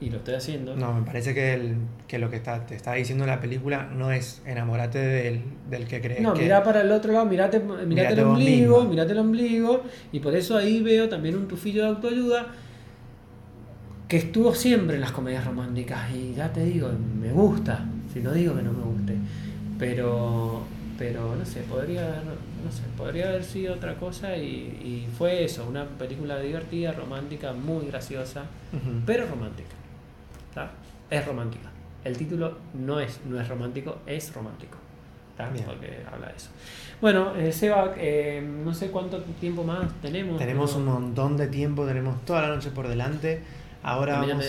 y 0.00 0.08
lo 0.10 0.16
estoy 0.18 0.34
haciendo. 0.34 0.74
No, 0.76 0.94
me 0.94 1.02
parece 1.04 1.34
que, 1.34 1.54
el- 1.54 1.76
que 2.08 2.18
lo 2.18 2.30
que 2.30 2.36
está, 2.36 2.64
te 2.66 2.74
está 2.74 2.94
diciendo 2.94 3.26
la 3.26 3.40
película 3.40 3.84
no 3.94 4.10
es 4.10 4.40
enamorate 4.46 4.98
del, 4.98 5.42
del 5.68 5.86
que 5.86 6.00
crees 6.00 6.22
No, 6.22 6.34
que... 6.34 6.42
mirá 6.42 6.62
para 6.62 6.80
el 6.80 6.90
otro 6.90 7.12
lado, 7.12 7.26
mirate, 7.26 7.58
mirate, 7.60 7.86
Mirate 7.86 8.14
el 8.14 8.26
ombligo, 8.26 8.76
mismo. 8.78 8.90
mirate 8.90 9.12
el 9.12 9.18
ombligo, 9.18 9.82
y 10.12 10.20
por 10.20 10.34
eso 10.34 10.56
ahí 10.56 10.82
veo 10.82 11.08
también 11.08 11.36
un 11.36 11.46
tufillo 11.48 11.82
de 11.82 11.88
autoayuda 11.90 12.46
que 14.08 14.16
estuvo 14.16 14.54
siempre 14.54 14.96
en 14.96 15.02
las 15.02 15.12
comedias 15.12 15.44
románticas, 15.44 16.10
y 16.12 16.34
ya 16.34 16.52
te 16.52 16.64
digo, 16.64 16.90
me 17.20 17.30
gusta, 17.32 17.84
si 18.12 18.20
no 18.20 18.32
digo 18.32 18.56
que 18.56 18.62
no 18.62 18.72
me 18.72 18.82
guste, 18.82 19.14
pero, 19.78 20.62
pero 20.98 21.36
no 21.36 21.44
sé, 21.46 21.60
podría 21.60 22.06
haber, 22.06 22.24
no 22.24 22.72
sé, 22.72 22.82
podría 22.96 23.28
haber 23.28 23.44
sido 23.44 23.74
otra 23.74 23.94
cosa, 23.96 24.36
y, 24.36 24.48
y 24.82 25.08
fue 25.16 25.44
eso, 25.44 25.64
una 25.68 25.84
película 25.84 26.40
divertida, 26.40 26.90
romántica, 26.90 27.52
muy 27.52 27.86
graciosa, 27.86 28.44
pero 29.06 29.26
romántica, 29.26 29.76
¿tá? 30.54 30.70
es 31.10 31.26
romántica. 31.26 31.70
El 32.04 32.16
título 32.16 32.56
no 32.74 33.00
es, 33.00 33.20
no 33.26 33.40
es 33.40 33.48
romántico, 33.48 33.98
es 34.06 34.32
romántico. 34.32 34.78
Porque 35.66 36.02
habla 36.12 36.28
de 36.28 36.36
eso. 36.36 36.50
Bueno, 37.00 37.34
eh, 37.34 37.52
Seba, 37.52 37.94
eh, 37.96 38.46
no 38.64 38.74
sé 38.74 38.90
cuánto 38.90 39.22
tiempo 39.40 39.64
más 39.64 39.90
tenemos. 40.02 40.38
Tenemos 40.38 40.74
un 40.74 40.84
montón 40.84 41.36
de 41.36 41.46
tiempo, 41.46 41.86
tenemos 41.86 42.24
toda 42.24 42.42
la 42.42 42.48
noche 42.48 42.70
por 42.70 42.88
delante. 42.88 43.40
Ahora 43.82 44.20
vamos 44.20 44.44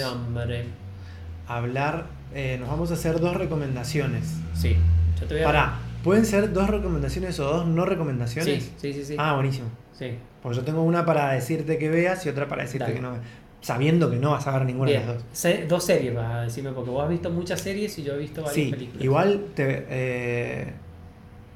a 1.48 1.58
hablar, 1.58 2.08
eh, 2.34 2.58
nos 2.60 2.70
vamos 2.70 2.92
a 2.92 2.96
hacer 2.96 3.20
dos 3.20 3.38
recomendaciones. 3.38 4.36
Sí, 4.54 4.76
yo 5.20 5.28
te 5.28 5.36
voy 5.36 5.44
a. 5.44 5.46
Pará, 5.46 5.80
¿pueden 6.04 6.26
ser 6.26 6.52
dos 6.52 6.70
recomendaciones 6.70 7.40
o 7.40 7.46
dos 7.46 7.66
no 7.66 7.86
recomendaciones? 7.86 8.64
Sí, 8.64 8.74
sí, 8.78 8.94
sí. 8.94 9.06
sí. 9.06 9.16
Ah, 9.18 9.36
buenísimo. 9.36 9.70
sí. 9.94 10.18
Pues 10.42 10.58
yo 10.58 10.64
tengo 10.64 10.82
una 10.82 11.06
para 11.06 11.34
decirte 11.34 11.78
que 11.78 11.90
veas 11.90 12.26
y 12.26 12.30
otra 12.30 12.48
para 12.48 12.64
decirte 12.64 12.86
Dale. 12.86 12.96
que 12.96 13.02
no 13.02 13.12
veas. 13.12 13.24
Sabiendo 13.62 14.10
que 14.10 14.18
no 14.18 14.32
vas 14.32 14.48
a 14.48 14.52
ver 14.58 14.66
ninguna 14.66 14.90
Bien. 14.90 15.02
de 15.02 15.08
las 15.08 15.16
dos. 15.18 15.26
Se- 15.34 15.66
dos 15.68 15.84
series 15.86 16.16
vas 16.16 16.32
a 16.34 16.42
decirme, 16.42 16.72
porque 16.72 16.90
vos 16.90 17.04
has 17.04 17.10
visto 17.10 17.30
muchas 17.30 17.62
series 17.62 17.98
y 18.00 18.04
yo 18.04 18.16
he 18.16 18.18
visto 18.18 18.42
varias 18.42 18.56
Sí, 18.56 18.72
películas. 18.72 19.04
igual 19.04 19.46
te, 19.56 19.86
eh, 19.90 20.74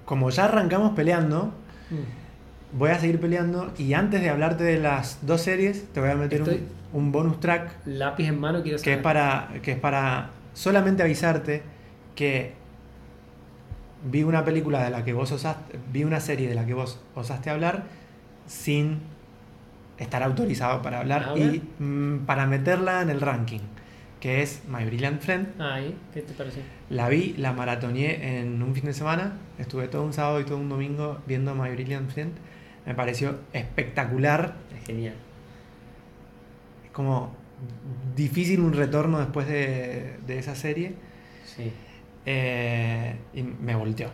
como 0.06 0.30
ya 0.30 0.46
arrancamos 0.46 0.94
peleando, 0.96 1.52
Mm. 1.90 2.78
voy 2.78 2.92
a 2.92 3.00
seguir 3.00 3.20
peleando 3.20 3.74
y 3.80 3.94
antes 3.94 4.22
de 4.22 4.30
hablarte 4.30 4.64
de 4.64 4.80
las 4.80 5.26
dos 5.26 5.42
series, 5.42 5.92
te 5.94 6.00
voy 6.00 6.10
a 6.12 6.16
meter 6.16 6.44
un- 6.44 6.50
Estoy- 6.50 6.64
un, 6.94 7.12
bonus 7.12 7.40
track 7.40 7.72
Lápiz 7.86 8.28
en 8.28 8.40
mano 8.40 8.62
quiero 8.62 8.78
que 8.78 8.84
saber. 8.84 8.98
es 9.00 9.04
para 9.04 9.50
que 9.64 9.72
es 9.72 9.80
para 9.80 10.30
solamente 10.54 11.02
avisarte 11.02 11.64
que 12.16 12.54
vi 14.10 14.22
una 14.24 14.46
película 14.46 14.84
de 14.84 14.92
la 14.92 15.04
que 15.04 15.14
vos 15.14 15.32
osaste, 15.32 15.80
vi 15.92 16.04
una 16.04 16.20
serie 16.20 16.48
de 16.48 16.54
la 16.56 16.66
que 16.68 16.76
vos 16.76 17.00
osaste 17.16 17.50
hablar 17.50 17.84
sin 18.46 19.00
estar 19.98 20.22
autorizado 20.24 20.82
para 20.82 21.00
hablar 21.00 21.34
y 21.38 21.62
mm, 21.84 22.26
para 22.26 22.46
meterla 22.48 23.02
en 23.02 23.10
el 23.10 23.22
ranking, 23.22 23.62
que 24.20 24.42
es 24.42 24.64
My 24.68 24.84
Brilliant 24.86 25.22
Friend. 25.22 25.62
Ahí, 25.62 25.96
¿qué 26.14 26.22
te 26.22 26.34
pareció? 26.34 26.62
La 26.90 27.10
vi, 27.10 27.34
la 27.38 27.54
maratoneé 27.54 28.40
en 28.40 28.62
un 28.62 28.74
fin 28.76 28.86
de 28.86 28.94
semana. 28.94 29.38
Estuve 29.58 29.88
todo 29.88 30.04
un 30.04 30.14
sábado 30.14 30.40
y 30.40 30.44
todo 30.46 30.58
un 30.58 30.70
domingo 30.70 31.20
viendo 31.28 31.56
My 31.56 31.70
Brilliant 31.72 32.10
Friend. 32.12 32.34
Me 32.86 32.94
pareció 32.94 33.40
espectacular. 33.54 34.56
Es 34.80 34.86
genial. 34.86 35.16
Es 36.86 36.92
como 36.92 37.34
difícil 38.16 38.60
un 38.60 38.74
retorno 38.74 39.20
después 39.20 39.48
de, 39.48 40.18
de 40.28 40.40
esa 40.40 40.56
serie. 40.56 40.94
Sí, 41.46 41.72
Eh, 42.26 43.16
y 43.34 43.44
me 43.44 43.76
volteó. 43.76 44.10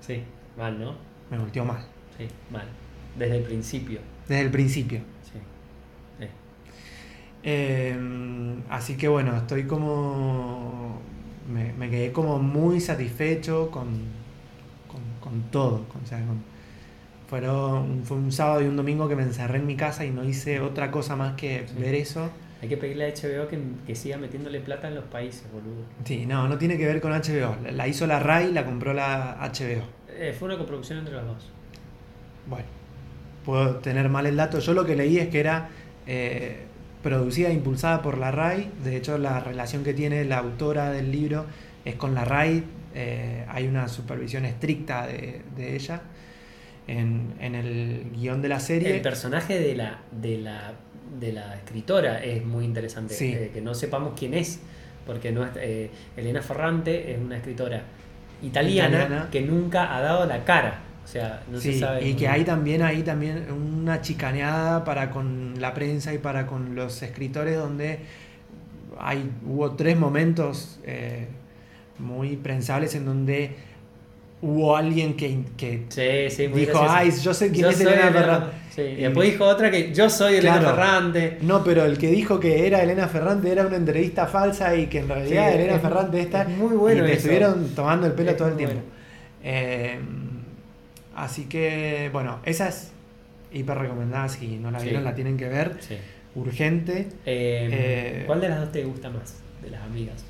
sí. 0.00 0.22
Mal, 0.56 0.76
¿no? 0.78 0.94
Me 1.30 1.38
volteó 1.38 1.64
mal. 1.64 1.78
Sí, 2.18 2.26
mal. 2.50 2.66
Desde 3.16 3.36
el 3.36 3.42
principio. 3.44 4.00
Desde 4.28 4.42
el 4.42 4.50
principio. 4.50 4.98
Sí. 5.24 5.38
sí. 6.20 6.26
Eh, 7.42 7.96
así 8.68 8.96
que 8.96 9.08
bueno, 9.08 9.36
estoy 9.36 9.64
como. 9.64 11.00
Me, 11.52 11.72
me 11.72 11.88
quedé 11.88 12.12
como 12.12 12.38
muy 12.38 12.78
satisfecho 12.80 13.70
con, 13.70 13.88
con, 14.86 15.00
con 15.20 15.42
todo. 15.50 15.84
con- 15.88 16.02
o 16.02 16.06
sea, 16.06 16.18
con- 16.18 16.42
fueron, 17.28 18.02
fue 18.04 18.16
un 18.16 18.32
sábado 18.32 18.62
y 18.62 18.66
un 18.66 18.76
domingo 18.76 19.06
que 19.08 19.14
me 19.16 19.22
encerré 19.22 19.58
en 19.58 19.66
mi 19.66 19.76
casa 19.76 20.04
y 20.04 20.10
no 20.10 20.24
hice 20.24 20.60
otra 20.60 20.90
cosa 20.90 21.14
más 21.16 21.34
que 21.34 21.66
Sí. 21.68 21.74
ver 21.78 21.94
eso. 21.94 22.30
Hay 22.60 22.68
que 22.68 22.76
pedirle 22.76 23.04
a 23.04 23.08
HBO 23.14 23.46
que, 23.48 23.58
que 23.86 23.94
siga 23.94 24.16
metiéndole 24.16 24.60
plata 24.60 24.88
en 24.88 24.94
los 24.96 25.04
países, 25.04 25.44
boludo. 25.52 25.84
Sí, 26.04 26.26
no, 26.26 26.48
no 26.48 26.58
tiene 26.58 26.76
que 26.76 26.86
ver 26.86 27.00
con 27.00 27.12
HBO. 27.12 27.54
La- 27.62 27.70
La 27.70 27.86
hizo 27.88 28.06
la 28.06 28.18
RAI, 28.18 28.52
la 28.52 28.64
compró 28.64 28.92
la 28.94 29.38
HBO. 29.40 29.82
Eh, 30.10 30.34
fue 30.38 30.48
una 30.48 30.58
coproducción 30.58 30.98
entre 30.98 31.14
los 31.14 31.24
dos. 31.26 31.50
Bueno, 32.46 32.64
puedo 33.48 33.76
tener 33.76 34.10
mal 34.10 34.26
el 34.26 34.36
dato. 34.36 34.58
Yo 34.58 34.74
lo 34.74 34.84
que 34.84 34.94
leí 34.94 35.16
es 35.16 35.28
que 35.28 35.40
era 35.40 35.70
eh, 36.06 36.64
producida 37.02 37.48
e 37.48 37.54
impulsada 37.54 38.02
por 38.02 38.18
la 38.18 38.30
RAI. 38.30 38.70
De 38.84 38.94
hecho, 38.94 39.16
la 39.16 39.40
relación 39.40 39.84
que 39.84 39.94
tiene 39.94 40.22
la 40.26 40.36
autora 40.36 40.90
del 40.90 41.10
libro 41.10 41.46
es 41.82 41.94
con 41.94 42.14
la 42.14 42.26
RAI. 42.26 42.62
Eh, 42.94 43.46
hay 43.48 43.66
una 43.66 43.88
supervisión 43.88 44.44
estricta 44.44 45.06
de, 45.06 45.40
de 45.56 45.76
ella 45.76 46.02
en, 46.86 47.32
en 47.40 47.54
el 47.54 48.10
guion 48.14 48.42
de 48.42 48.48
la 48.50 48.60
serie. 48.60 48.96
El 48.96 49.00
personaje 49.00 49.58
de 49.58 49.74
la, 49.74 50.02
de 50.12 50.36
la, 50.36 50.74
de 51.18 51.32
la 51.32 51.54
escritora 51.56 52.22
es 52.22 52.44
muy 52.44 52.66
interesante. 52.66 53.14
Sí. 53.14 53.32
eh, 53.32 53.50
que 53.54 53.62
no 53.62 53.72
sepamos 53.74 54.12
quién 54.14 54.34
es. 54.34 54.60
Porque 55.06 55.32
no 55.32 55.48
eh, 55.56 55.90
Elena 56.18 56.42
Ferrante 56.42 57.12
es 57.14 57.18
una 57.18 57.38
escritora 57.38 57.80
italiana, 58.42 58.98
Italiana. 58.98 59.28
que 59.32 59.40
nunca 59.40 59.96
ha 59.96 60.02
dado 60.02 60.26
la 60.26 60.44
cara. 60.44 60.82
O 61.08 61.10
sea, 61.10 61.42
no 61.50 61.58
Sí, 61.58 61.72
se 61.74 61.80
sabe. 61.80 62.06
y 62.06 62.12
que 62.14 62.28
hay 62.28 62.44
también 62.44 62.82
ahí 62.82 63.02
también 63.02 63.46
una 63.50 64.02
chicaneada 64.02 64.84
para 64.84 65.08
con 65.10 65.54
la 65.58 65.72
prensa 65.72 66.12
y 66.12 66.18
para 66.18 66.46
con 66.46 66.74
los 66.74 67.00
escritores 67.02 67.56
donde 67.56 68.00
hay 68.98 69.30
hubo 69.46 69.72
tres 69.72 69.96
momentos 69.96 70.78
eh, 70.84 71.26
muy 71.98 72.36
prensables 72.36 72.94
en 72.94 73.06
donde 73.06 73.52
hubo 74.42 74.76
alguien 74.76 75.14
que, 75.14 75.44
que 75.56 75.84
Sí, 75.88 76.34
sí, 76.36 76.48
muy 76.48 76.60
dijo, 76.66 76.84
ay, 76.86 77.10
yo 77.22 77.32
sé 77.32 77.50
quién 77.50 77.62
Yo 77.62 77.70
es 77.70 77.80
Elena 77.80 78.10
Ferrante. 78.12 78.50
Sí, 78.70 78.82
y 78.82 78.94
después 79.02 79.32
dijo 79.32 79.44
otra 79.46 79.70
que 79.70 79.92
yo 79.94 80.10
soy 80.10 80.36
Elena 80.36 80.58
Claro. 80.60 80.76
Ferrante. 80.76 81.38
No, 81.40 81.64
pero 81.64 81.84
el 81.86 81.96
que 81.98 82.08
dijo 82.10 82.38
que 82.38 82.66
era 82.66 82.82
Elena 82.82 83.08
Ferrante 83.08 83.50
era 83.50 83.66
una 83.66 83.76
entrevista 83.76 84.26
falsa 84.26 84.76
y 84.76 84.86
que 84.88 84.98
en 84.98 85.08
realidad 85.08 85.52
Elena 85.54 85.76
es- 85.76 85.82
Ferrante 85.82 86.20
está 86.20 86.42
es 86.42 86.48
muy 86.50 86.76
bueno 86.76 87.02
y 87.02 87.06
te 87.06 87.12
eso. 87.12 87.18
estuvieron 87.22 87.74
tomando 87.74 88.06
el 88.06 88.12
pelo 88.12 88.30
Es 88.32 88.36
todo 88.36 88.48
el 88.48 88.56
tiempo. 88.56 88.76
Eh, 89.42 89.98
así 91.24 91.44
que, 91.46 92.10
bueno, 92.12 92.40
esa 92.44 92.68
es 92.68 92.90
hiper 93.52 93.78
recomendada. 93.78 94.28
Si 94.28 94.56
no 94.58 94.70
la 94.70 94.78
Sí. 94.80 94.86
vieron, 94.86 95.04
la 95.04 95.14
tienen 95.14 95.36
que 95.36 95.48
ver. 95.48 95.76
Sí. 95.80 95.96
Urgente. 96.34 97.08
Eh, 97.26 97.68
Eh, 97.72 98.22
¿Cuál 98.26 98.40
de 98.40 98.48
las 98.48 98.60
dos 98.60 98.72
te 98.72 98.84
gusta 98.84 99.10
más? 99.10 99.36
De 99.62 99.70
las 99.70 99.82
amigas. 99.82 100.24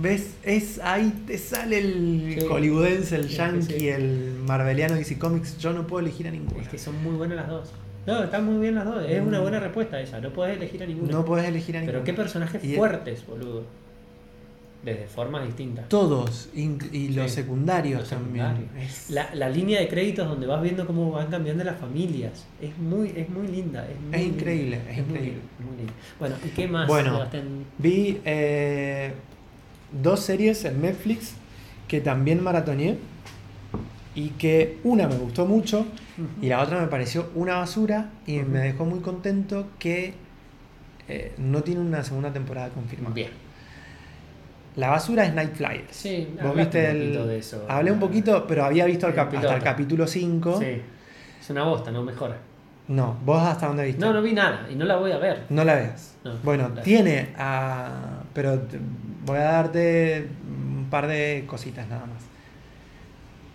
¿Ves? 0.00 0.34
Es 0.42 0.80
ahí 0.82 1.12
te 1.26 1.38
sale 1.38 1.78
el 1.78 2.36
Sí. 2.40 2.46
hollywoodense, 2.46 3.16
el 3.16 3.28
yankee, 3.28 3.88
el 3.88 4.34
marveliano 4.46 4.94
DC 4.94 5.18
Comics. 5.18 5.58
Yo 5.58 5.72
no 5.72 5.86
puedo 5.86 6.00
elegir 6.04 6.28
a 6.28 6.30
ninguna. 6.30 6.62
Es 6.62 6.68
que 6.68 6.78
son 6.78 7.02
muy 7.02 7.14
buenas 7.14 7.36
las 7.36 7.48
dos. 7.48 7.72
No, 8.06 8.24
están 8.24 8.44
muy 8.44 8.60
bien 8.60 8.74
las 8.74 8.84
dos. 8.84 9.04
Es 9.08 9.20
una 9.22 9.40
buena 9.40 9.60
respuesta 9.60 10.00
esa. 10.00 10.20
No 10.20 10.30
puedes 10.32 10.56
elegir 10.56 10.82
a 10.82 10.86
ninguna. 10.86 11.12
No 11.12 11.24
puedes 11.24 11.46
elegir 11.46 11.76
a 11.76 11.80
ninguna. 11.80 11.98
Pero 12.00 12.04
qué 12.04 12.12
personajes 12.14 12.60
fuertes, 12.76 13.24
boludo. 13.26 13.64
Desde 14.84 15.06
formas 15.06 15.46
distintas. 15.46 15.88
Todos, 15.88 16.48
y 16.54 17.08
los 17.10 17.30
Sí. 17.30 17.36
secundarios 17.36 18.00
Los 18.00 18.08
también. 18.10 18.46
secundarios. 18.56 18.90
Es- 18.90 19.10
La, 19.10 19.32
la 19.34 19.48
línea 19.48 19.78
de 19.80 19.86
créditos 19.88 20.28
donde 20.28 20.46
vas 20.46 20.60
viendo 20.60 20.86
cómo 20.86 21.12
van 21.12 21.28
cambiando 21.30 21.62
las 21.62 21.78
familias. 21.78 22.44
Es 22.60 22.76
muy, 22.78 23.12
es 23.16 23.28
muy 23.28 23.46
linda. 23.46 23.86
Es, 23.88 24.00
muy 24.00 24.14
Es 24.14 24.20
linda. 24.22 24.36
increíble, 24.38 24.80
es 24.90 24.98
increíble. 24.98 25.22
linda, 25.32 25.42
muy 25.64 25.76
linda. 25.76 25.92
Bueno, 26.18 26.34
¿y 26.44 26.48
qué 26.48 26.66
más? 26.68 26.88
Bueno. 26.88 27.12
Sebastián? 27.14 27.44
Vi 27.78 28.20
eh, 28.24 29.12
dos 30.02 30.20
series 30.20 30.64
en 30.64 30.82
Netflix 30.82 31.34
que 31.86 32.00
también 32.00 32.42
maratoneé 32.42 32.98
y 34.16 34.30
que 34.30 34.78
una 34.84 35.06
me 35.06 35.16
gustó 35.16 35.46
mucho 35.46 35.86
y 36.42 36.48
la 36.48 36.60
otra 36.60 36.80
me 36.80 36.88
pareció 36.88 37.30
una 37.34 37.56
basura 37.56 38.10
y 38.26 38.38
me 38.40 38.58
dejó 38.58 38.84
muy 38.84 38.98
contento 39.00 39.68
que 39.78 40.14
eh, 41.08 41.32
no 41.38 41.62
tiene 41.62 41.80
una 41.80 42.02
segunda 42.04 42.32
temporada 42.32 42.68
confirmada. 42.70 43.14
Bien. 43.14 43.30
La 44.76 44.88
basura 44.88 45.24
es 45.26 45.34
Night 45.34 45.54
Flyers. 45.54 45.94
Sí, 45.94 46.28
¿Vos 46.42 46.56
viste 46.56 46.78
un 46.90 46.96
el- 46.96 47.02
poquito 47.08 47.26
de 47.26 47.38
eso. 47.38 47.66
Hablé 47.68 47.92
un 47.92 48.00
poquito, 48.00 48.46
pero 48.46 48.64
había 48.64 48.86
visto 48.86 49.06
el 49.06 49.14
cap- 49.14 49.34
hasta 49.34 49.56
el 49.56 49.62
capítulo 49.62 50.06
5. 50.06 50.58
Sí. 50.58 50.80
Es 51.40 51.50
una 51.50 51.64
bosta, 51.64 51.90
no 51.90 52.02
mejora. 52.02 52.38
No, 52.88 53.16
vos 53.24 53.42
hasta 53.42 53.66
dónde 53.68 53.84
viste. 53.84 54.00
No, 54.00 54.12
no 54.12 54.22
vi 54.22 54.32
nada 54.32 54.66
y 54.70 54.74
no 54.74 54.84
la 54.84 54.96
voy 54.96 55.12
a 55.12 55.18
ver. 55.18 55.44
No 55.50 55.62
la 55.64 55.74
veas. 55.74 56.16
No, 56.24 56.34
bueno, 56.42 56.70
la- 56.74 56.82
tiene, 56.82 57.28
ah, 57.38 58.22
pero 58.32 58.60
voy 59.24 59.38
a 59.38 59.42
darte 59.42 60.28
un 60.48 60.86
par 60.90 61.06
de 61.06 61.44
cositas 61.46 61.86
nada 61.88 62.06
más. 62.06 62.22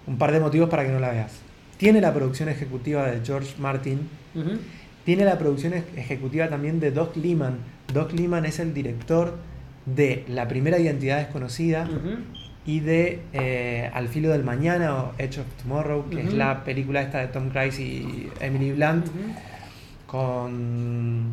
Un 0.05 0.17
par 0.17 0.31
de 0.31 0.39
motivos 0.39 0.69
para 0.69 0.85
que 0.85 0.91
no 0.91 0.99
la 0.99 1.09
veas. 1.11 1.33
Tiene 1.77 1.99
la 1.99 2.13
producción 2.13 2.47
ejecutiva 2.49 3.05
de 3.07 3.23
George 3.25 3.55
Martin. 3.59 4.07
Ujú. 4.35 4.51
Tiene 5.03 5.25
la 5.25 5.37
producción 5.37 5.73
ej- 5.73 5.85
ejecutiva 5.97 6.47
también 6.47 6.79
de 6.79 6.91
Doc 6.91 7.15
Liman. 7.17 7.57
Doc 7.93 8.11
Liman 8.13 8.45
es 8.45 8.59
el 8.59 8.73
director 8.73 9.35
de 9.95 10.25
La 10.27 10.47
primera 10.47 10.77
identidad 10.77 11.17
desconocida 11.17 11.87
y 12.65 12.81
de 12.81 13.21
eh, 13.33 13.89
Al 13.93 14.09
filo 14.09 14.29
del 14.29 14.43
mañana 14.43 14.95
o 14.95 15.11
Edge 15.17 15.39
of 15.39 15.47
Tomorrow, 15.63 16.09
que 16.09 16.21
es 16.21 16.33
la 16.33 16.63
película 16.63 17.01
esta 17.01 17.19
de 17.19 17.27
Tom 17.27 17.49
Cruise 17.49 17.79
y 17.79 18.29
Emily 18.41 18.73
Blunt 18.73 19.07
con, 20.05 21.25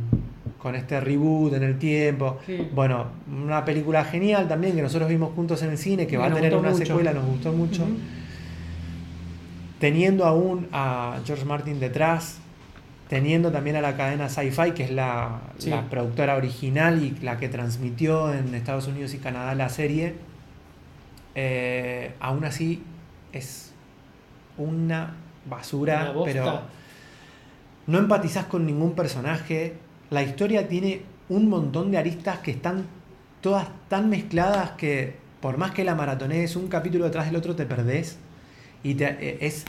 con 0.58 0.74
este 0.74 1.00
reboot 1.00 1.54
en 1.54 1.62
el 1.64 1.78
tiempo. 1.78 2.38
Sí. 2.46 2.68
Bueno, 2.74 3.06
una 3.44 3.64
película 3.64 4.04
genial 4.04 4.46
también 4.48 4.74
que 4.74 4.82
nosotros 4.82 5.08
vimos 5.08 5.32
juntos 5.34 5.62
en 5.62 5.70
el 5.70 5.78
cine, 5.78 6.06
que 6.06 6.14
Y 6.14 6.18
va 6.18 6.26
a 6.26 6.32
tener 6.34 6.54
una 6.54 6.70
mucho. 6.70 6.84
secuela, 6.84 7.12
nos 7.12 7.24
gustó 7.24 7.52
mucho. 7.52 7.84
Teniendo 9.78 10.24
aún 10.24 10.68
a 10.72 11.20
George 11.24 11.44
Martin 11.44 11.78
detrás, 11.80 12.38
teniendo 13.14 13.52
también 13.52 13.76
a 13.76 13.80
la 13.80 13.96
cadena 13.96 14.28
Sci-Fi, 14.28 14.72
que 14.72 14.82
es 14.82 14.90
la, 14.90 15.40
Sí. 15.58 15.70
la 15.70 15.88
productora 15.88 16.34
original 16.34 17.00
y 17.00 17.10
la 17.22 17.36
que 17.38 17.48
transmitió 17.48 18.34
en 18.34 18.52
Estados 18.56 18.88
Unidos 18.88 19.14
y 19.14 19.18
Canadá 19.18 19.54
la 19.54 19.68
serie, 19.68 20.16
eh, 21.36 22.12
aún 22.18 22.44
así 22.44 22.82
es 23.32 23.72
una 24.58 25.14
basura, 25.48 26.10
Una 26.12 26.24
pero 26.24 26.62
no 27.86 27.98
empatizás 27.98 28.46
con 28.46 28.66
ningún 28.66 28.94
personaje. 28.94 29.74
La 30.10 30.24
historia 30.24 30.66
tiene 30.66 31.02
un 31.28 31.48
montón 31.48 31.92
de 31.92 31.98
aristas 31.98 32.38
que 32.38 32.50
están 32.50 32.86
todas 33.42 33.68
tan 33.88 34.10
mezcladas 34.10 34.70
que 34.72 35.14
por 35.40 35.56
más 35.56 35.70
que 35.70 35.84
la 35.84 35.94
maratonees 35.94 36.56
un 36.56 36.66
capítulo 36.66 37.04
detrás 37.04 37.26
del 37.26 37.36
otro 37.36 37.54
te 37.54 37.64
perdés. 37.64 38.18
Y 38.82 38.94
te, 38.96 39.04
eh, 39.20 39.38
es. 39.40 39.66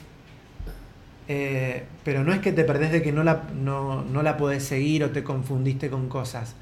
Eh, 1.27 1.83
pero 2.03 2.23
no 2.23 2.33
es 2.33 2.39
que 2.39 2.51
te 2.51 2.63
perdés 2.63 2.91
de 2.91 3.01
que 3.01 3.11
no 3.11 3.23
la, 3.23 3.43
no, 3.55 4.03
no 4.03 4.21
la 4.23 4.37
podés 4.37 4.63
seguir 4.63 5.03
o 5.03 5.09
te 5.11 5.23
confundiste 5.23 5.89
con 5.89 6.07
cosas. 6.09 6.55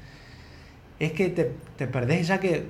Es 0.98 1.12
que 1.12 1.28
te, 1.28 1.52
te 1.76 1.86
perdés 1.86 2.28
ya 2.28 2.38
que 2.40 2.64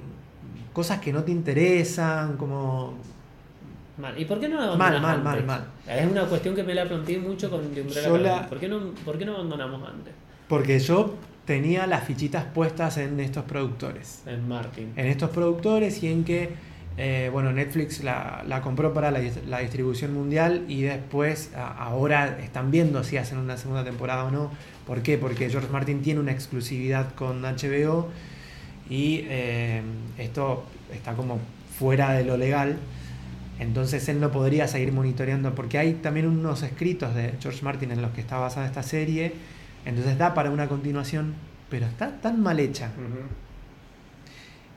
cosas 0.72 0.98
que 1.00 1.12
no 1.12 1.22
te 1.24 1.30
interesan, 1.32 2.36
como 2.36 2.94
Mal. 3.96 4.20
¿Y 4.20 4.24
por 4.24 4.40
qué 4.40 4.48
no 4.48 4.56
Mal, 4.56 4.66
abandonas 4.96 5.02
mal, 5.02 5.22
mal, 5.22 5.32
antes? 5.34 5.46
mal. 5.46 5.64
Es 5.86 6.10
una 6.10 6.24
cuestión 6.24 6.56
que 6.56 6.64
me 6.64 6.74
la 6.74 6.84
planteé 6.84 7.18
mucho 7.18 7.48
con 7.48 7.60
Umbrella 7.60 8.08
la- 8.18 8.48
¿Por, 8.48 8.58
qué 8.58 8.68
no, 8.68 8.80
¿Por 9.04 9.16
qué 9.18 9.24
no 9.24 9.34
abandonamos 9.36 9.88
antes? 9.88 10.12
Porque 10.48 10.80
yo 10.80 11.14
tenía 11.44 11.86
las 11.86 12.02
fichitas 12.02 12.44
puestas 12.44 12.96
en 12.98 13.20
estos 13.20 13.44
productores. 13.44 14.22
En 14.26 14.48
Martin. 14.48 14.92
En 14.96 15.06
estos 15.06 15.30
productores 15.30 16.02
y 16.02 16.08
en 16.08 16.24
que, 16.24 16.50
eh, 16.96 17.28
bueno, 17.32 17.52
Netflix 17.52 18.04
la, 18.04 18.44
la 18.46 18.60
compró 18.62 18.94
para 18.94 19.10
la, 19.10 19.20
la 19.48 19.58
distribución 19.58 20.14
mundial 20.14 20.64
y 20.68 20.82
después 20.82 21.52
a- 21.56 21.72
ahora 21.72 22.38
están 22.40 22.70
viendo 22.70 23.02
si 23.04 23.16
hacen 23.16 23.38
una 23.38 23.56
segunda 23.56 23.84
temporada 23.84 24.24
o 24.24 24.30
no. 24.30 24.50
¿Por 24.86 25.02
qué? 25.02 25.18
Porque 25.18 25.50
George 25.50 25.68
Martin 25.72 26.02
tiene 26.02 26.20
una 26.20 26.32
exclusividad 26.32 27.14
con 27.14 27.44
HBO 27.44 28.10
y 28.88 29.24
eh, 29.28 29.82
esto 30.18 30.64
está 30.92 31.14
como 31.14 31.40
fuera 31.78 32.12
de 32.12 32.24
lo 32.24 32.36
legal. 32.36 32.76
Entonces 33.58 34.08
él 34.08 34.20
no 34.20 34.30
podría 34.32 34.66
seguir 34.68 34.92
monitoreando 34.92 35.54
porque 35.54 35.78
hay 35.78 35.94
también 35.94 36.26
unos 36.28 36.62
escritos 36.62 37.14
de 37.14 37.34
George 37.40 37.62
Martin 37.64 37.92
en 37.92 38.02
los 38.02 38.10
que 38.12 38.20
está 38.20 38.38
basada 38.38 38.66
esta 38.66 38.82
serie. 38.82 39.32
Entonces 39.86 40.18
da 40.18 40.34
para 40.34 40.50
una 40.50 40.68
continuación, 40.68 41.34
pero 41.70 41.86
está 41.86 42.20
tan 42.20 42.42
mal 42.42 42.58
hecha. 42.60 42.90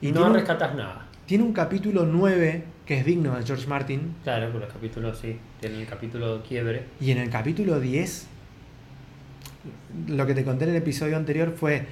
Y 0.00 0.12
no 0.12 0.28
rescatas 0.32 0.74
nada. 0.74 1.07
Tiene 1.28 1.44
un 1.44 1.52
capítulo 1.52 2.06
9 2.06 2.62
que 2.86 2.98
es 2.98 3.04
digno 3.04 3.36
de 3.36 3.44
George 3.44 3.66
Martin. 3.66 4.14
Claro, 4.24 4.50
con 4.50 4.62
los 4.62 4.72
capítulos 4.72 5.18
sí. 5.18 5.38
Tiene 5.60 5.82
el 5.82 5.86
capítulo 5.86 6.42
quiebre. 6.42 6.84
Y 7.02 7.10
en 7.10 7.18
el 7.18 7.28
capítulo 7.28 7.78
10, 7.78 8.26
lo 10.08 10.26
que 10.26 10.34
te 10.34 10.42
conté 10.42 10.64
en 10.64 10.70
el 10.70 10.76
episodio 10.76 11.18
anterior 11.18 11.54
fue 11.54 11.84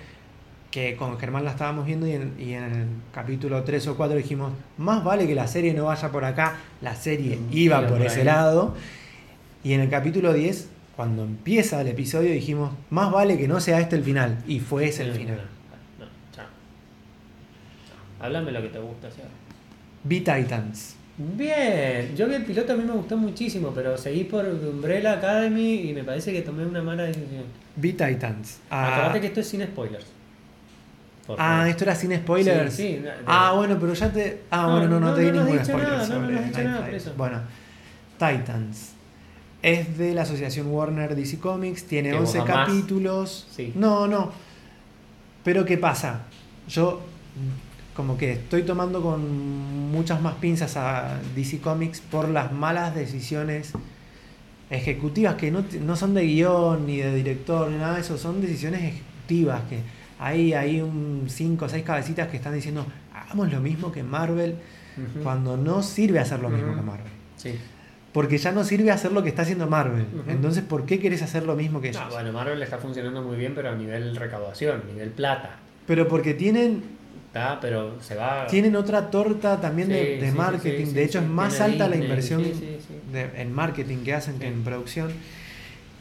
que 0.71 0.97
con 0.97 1.19
Germán 1.19 1.45
la 1.45 1.51
estábamos 1.51 1.85
viendo 1.85 2.07
y 2.07 2.13
en, 2.13 2.35
y 2.39 2.55
en 2.55 2.65
el 2.65 2.87
capítulo 3.13 3.63
3 3.63 3.89
o 3.89 3.97
4 3.99 4.17
dijimos, 4.17 4.53
más 4.79 5.05
vale 5.05 5.27
que 5.27 5.35
la 5.35 5.47
serie 5.47 5.75
no 5.75 5.85
vaya 5.85 6.11
por 6.11 6.25
acá, 6.25 6.57
la 6.81 6.97
serie 6.97 7.37
Mm, 7.37 7.49
iba 7.53 7.81
por 7.83 7.99
por 7.99 8.07
ese 8.07 8.25
lado. 8.25 8.75
Y 9.63 9.75
en 9.75 9.83
el 9.83 9.91
capítulo 9.91 10.33
10, 10.33 10.71
cuando 10.97 11.25
empieza 11.25 11.83
el 11.83 11.89
episodio, 11.89 12.33
dijimos, 12.33 12.73
más 12.89 13.13
vale 13.13 13.37
que 13.37 13.49
no 13.49 13.61
sea 13.61 13.81
este 13.81 13.97
el 13.97 14.03
final. 14.03 14.39
Y 14.47 14.61
fue 14.61 14.89
ese 14.89 15.03
el 15.03 15.13
final. 15.13 15.56
Háblame 18.21 18.53
lo 18.53 18.63
que 18.63 18.69
te 18.69 18.79
gusta, 18.79 19.11
Seba. 19.11 19.29
Vi 20.05 20.21
Titans. 20.21 20.97
Bien, 21.19 22.15
yo 22.15 22.29
vi 22.29 22.35
el 22.35 22.45
piloto, 22.45 22.75
a 22.75 22.77
mí 22.77 22.85
me 22.85 22.93
gustó 22.93 23.17
muchísimo, 23.17 23.73
pero 23.75 23.97
seguí 23.97 24.25
por 24.25 24.45
Umbrella 24.45 25.15
Academy 25.15 25.89
y 25.89 25.95
me 25.95 26.05
parece 26.05 26.31
que 26.33 26.43
tomé 26.43 26.67
una 26.67 26.83
mala 26.83 27.05
decisión. 27.05 27.45
Vi 27.75 27.93
Titans. 27.93 28.61
Ah, 28.71 29.17
que 29.19 29.27
esto 29.27 29.41
es 29.41 29.49
sin 29.49 29.63
spoilers. 29.63 30.07
Por 31.27 31.41
ah, 31.41 31.45
favor. 31.45 31.69
esto 31.69 31.85
era 31.85 31.95
sin 31.95 32.15
spoilers. 32.17 32.75
Sí, 32.75 32.97
sí, 32.97 33.01
no, 33.03 33.11
ah, 33.27 33.49
no. 33.51 33.57
bueno, 33.57 33.79
pero 33.81 33.95
ya 33.95 34.13
te. 34.13 34.43
Ah, 34.51 34.63
No, 34.63 34.73
bueno, 34.73 34.89
no, 34.89 35.01
no, 35.01 35.07
no, 35.09 35.15
te 35.15 35.23
di 35.23 35.33
ningún 35.33 35.65
spoiler 35.65 35.89
nada, 35.89 36.07
sobre 36.07 36.35
no 36.35 36.41
Night 36.41 36.57
nada. 36.59 36.91
Bueno, 37.17 37.41
Titans. 38.19 38.93
Es 39.63 39.99
de 39.99 40.15
la 40.15 40.23
asociación 40.23 40.69
Warner 40.69 41.17
DC 41.17 41.39
Comics, 41.41 41.85
tiene 41.85 42.11
Que 42.11 42.19
vos 42.19 42.29
11 42.35 42.39
amás. 42.39 42.69
capítulos. 42.69 43.49
Sí. 43.51 43.73
No, 43.75 44.07
no. 44.07 44.31
Pero 45.43 45.65
¿qué 45.65 45.79
pasa? 45.79 46.27
Yo 46.69 47.01
como 47.97 48.19
que 48.19 48.33
estoy 48.33 48.63
tomando 48.63 49.01
con 49.01 49.91
muchas 49.91 50.21
más 50.21 50.35
pinzas 50.35 50.77
a 50.77 51.19
DC 51.35 51.61
Comics 51.61 52.01
por 52.01 52.29
las 52.29 52.53
malas 52.53 52.95
decisiones 52.95 53.73
ejecutivas 54.69 55.37
que 55.37 55.51
no, 55.51 55.65
no 55.81 55.97
son 55.97 56.13
de 56.13 56.27
guion 56.27 56.87
ni 56.87 56.99
de 56.99 57.15
director 57.15 57.71
ni 57.71 57.79
nada 57.79 57.95
de 57.95 58.01
eso, 58.01 58.19
son 58.19 58.41
decisiones 58.41 58.83
ejecutivas 58.83 59.63
que 59.69 59.81
hay, 60.19 60.53
hay 60.53 60.81
un 60.81 61.25
5 61.29 61.65
o 61.65 61.69
6 61.69 61.85
cabecitas 61.85 62.29
que 62.29 62.37
están 62.37 62.55
diciendo 62.55 62.87
hagamos 63.15 63.53
lo 63.53 63.61
mismo 63.61 63.91
que 63.91 64.03
Marvel 64.03 64.57
cuando 65.23 65.57
no 65.57 65.83
sirve 65.83 66.19
hacer 66.19 66.41
lo 66.41 66.49
mismo 66.49 66.75
que 66.75 66.81
Marvel. 66.81 67.13
Sí. 67.37 67.55
Porque 68.13 68.39
ya 68.39 68.53
no 68.53 68.65
sirve 68.65 68.91
hacer 68.91 69.13
lo 69.13 69.23
que 69.23 69.29
está 69.29 69.43
haciendo 69.43 69.67
Marvel. 69.67 70.07
Entonces, 70.27 70.65
¿por 70.65 70.87
qué 70.87 70.99
querés 70.99 71.21
hacer 71.21 71.43
lo 71.43 71.55
mismo 71.55 71.83
que 71.83 71.91
ellos? 71.91 72.03
Ah, 72.03 72.09
bueno, 72.11 72.33
Marvel 72.33 72.63
está 72.63 72.79
funcionando 72.79 73.21
muy 73.21 73.37
bien, 73.37 73.53
pero 73.55 73.69
a 73.69 73.75
nivel 73.75 74.17
recaudación, 74.17 74.81
a 74.81 74.91
nivel 74.91 75.11
plata. 75.11 75.57
Pero 75.87 76.09
porque 76.09 76.33
tienen 76.33 76.83
Está, 77.37 77.61
pero 77.61 78.01
se 78.01 78.15
va. 78.15 78.47
tienen 78.47 78.77
otra 78.77 79.11
torta 79.11 79.61
también 79.61 79.89
de, 79.89 79.95
Sí, 80.01 80.11
de 80.13 80.21
sí, 80.21 80.31
sí, 80.31 80.37
marketing. 80.37 80.87
sí, 80.87 80.93
de 80.93 81.05
hecho, 81.05 81.19
es 81.21 81.27
más 81.29 81.61
alta 81.61 81.89
la 81.89 81.97
inversión 81.97 82.43
de- 82.43 83.31
en 83.41 83.53
marketing 83.53 83.99
que 83.99 84.15
hacen 84.15 84.39
que 84.39 84.47
en 84.49 84.63
producción. 84.63 85.11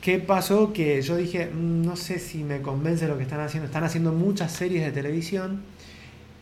¿Qué 0.01 0.19
pasó? 0.19 0.71
Que 0.71 1.01
yo 1.01 1.17
dije, 1.17 1.47
"Mm, 1.47 1.83
no 1.85 1.95
sé 1.95 2.19
si 2.19 2.43
me 2.43 2.61
convence 2.61 3.07
lo 3.07 3.17
que 3.17 3.23
están 3.23 3.39
haciendo. 3.39 3.65
Están 3.67 3.83
haciendo 3.83 4.11
muchas 4.11 4.51
series 4.51 4.85
de 4.85 4.91
televisión 4.91 5.61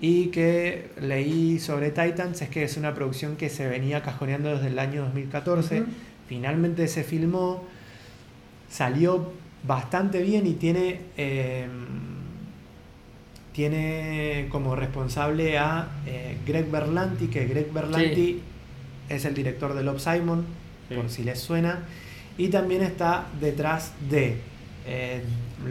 y 0.01 0.27
que 0.27 0.89
leí 1.01 1.59
sobre 1.59 1.89
Titans 1.91 2.41
es 2.41 2.49
que 2.49 2.63
es 2.63 2.75
una 2.77 2.93
producción 2.93 3.35
que 3.37 3.49
se 3.49 3.67
venía 3.67 4.01
cajoneando 4.03 4.49
desde 4.53 4.67
el 4.67 4.79
año 4.79 5.03
2014. 5.03 5.81
Ujú. 5.81 5.89
Finalmente 6.27 6.87
se 6.89 7.03
filmó, 7.03 7.63
salió 8.69 9.31
bastante 9.65 10.21
bien 10.21 10.45
y 10.45 10.53
tiene, 10.53 10.99
eh, 11.15 11.67
tiene 13.53 14.47
como 14.49 14.75
responsable 14.75 15.57
a 15.57 15.87
eh, 16.05 16.37
Greg 16.45 16.69
Berlanti, 16.69 17.27
que 17.27 17.45
Greg 17.45 17.71
Berlanti 17.71 18.15
Sí. 18.15 18.41
es 19.09 19.25
el 19.25 19.33
director 19.33 19.73
de 19.73 19.83
Love 19.83 19.99
Simon, 20.01 20.45
Sí. 20.89 20.95
por 20.95 21.09
si 21.09 21.23
les 21.23 21.39
suena, 21.39 21.79
y 22.37 22.49
también 22.49 22.81
está 22.81 23.27
detrás 23.39 23.93
de 24.09 24.37
eh, 24.85 25.21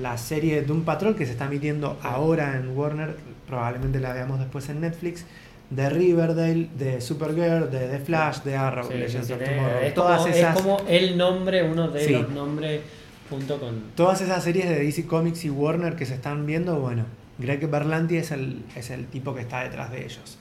la 0.01 0.17
serie 0.17 0.63
Doom 0.63 0.85
Patrol 0.85 1.15
que 1.15 1.27
se 1.27 1.33
está 1.33 1.45
emitiendo 1.45 1.99
ahora 2.03 2.57
en 2.57 2.75
Warner, 2.77 3.15
probablemente 3.47 4.01
la 4.01 4.15
veamos 4.15 4.39
después 4.39 4.69
en 4.71 4.81
Netflix, 4.81 5.27
de 5.69 5.91
Riverdale, 5.91 6.69
de 6.79 7.01
Supergirl, 7.01 7.71
de 7.71 7.89
The 7.89 7.99
Flash, 7.99 8.39
de 8.43 8.57
Arrow, 8.57 8.89
Legends 8.91 9.31
of 9.31 9.39
Tomorrow, 9.39 9.83
es, 9.83 9.95
todas 9.95 10.21
como, 10.23 10.35
es 10.35 10.47
como 10.55 10.81
el 10.89 11.17
nombre, 11.19 11.63
uno 11.63 11.89
de 11.89 12.11
los 12.11 12.31
nombres 12.31 12.81
junto 13.29 13.59
con. 13.59 13.83
todas 13.97 14.21
esas 14.21 14.43
series 14.45 14.69
de 14.69 14.79
DC 14.83 15.07
Comics 15.07 15.45
y 15.45 15.51
Warner 15.51 15.95
que 15.97 16.07
se 16.07 16.15
están 16.15 16.47
viendo, 16.47 16.79
bueno, 16.81 17.05
Greg 17.43 17.69
Berlanti 17.69 18.17
es 18.17 18.31
el, 18.31 18.63
es 18.77 18.91
el 18.91 19.07
tipo 19.07 19.35
que 19.35 19.43
está 19.43 19.61
detrás 19.63 19.91
de 19.91 20.05
ellos. 20.05 20.39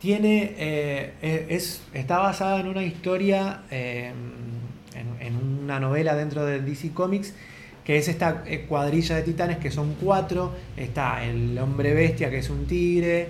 Tiene, 0.00 0.54
eh, 0.58 1.12
eh, 1.22 1.46
es, 1.50 1.82
está 1.94 2.18
basada 2.18 2.58
en 2.60 2.66
una 2.68 2.82
historia, 2.82 3.60
eh, 3.70 4.12
en, 4.94 5.26
en 5.26 5.36
una 5.64 5.78
novela 5.78 6.14
dentro 6.16 6.44
de 6.44 6.60
DC 6.60 6.90
Comics, 6.92 7.34
que 7.84 7.98
es 7.98 8.08
esta 8.08 8.42
cuadrilla 8.68 9.16
de 9.16 9.22
titanes 9.22 9.58
que 9.58 9.70
son 9.70 9.94
cuatro. 10.00 10.52
Está 10.76 11.24
el 11.24 11.56
hombre 11.58 11.94
bestia, 11.94 12.30
que 12.30 12.38
es 12.38 12.50
un 12.50 12.66
tigre, 12.66 13.28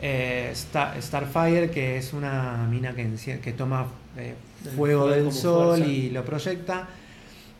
eh, 0.00 0.50
Star- 0.52 1.00
Starfire, 1.02 1.70
que 1.70 1.96
es 1.98 2.12
una 2.12 2.66
mina 2.70 2.94
que, 2.94 3.08
que 3.42 3.52
toma 3.52 3.86
fuego 4.76 5.08
del 5.08 5.32
sol 5.32 5.76
fuerza. 5.78 5.86
y 5.92 6.10
lo 6.10 6.24
proyecta. 6.24 6.88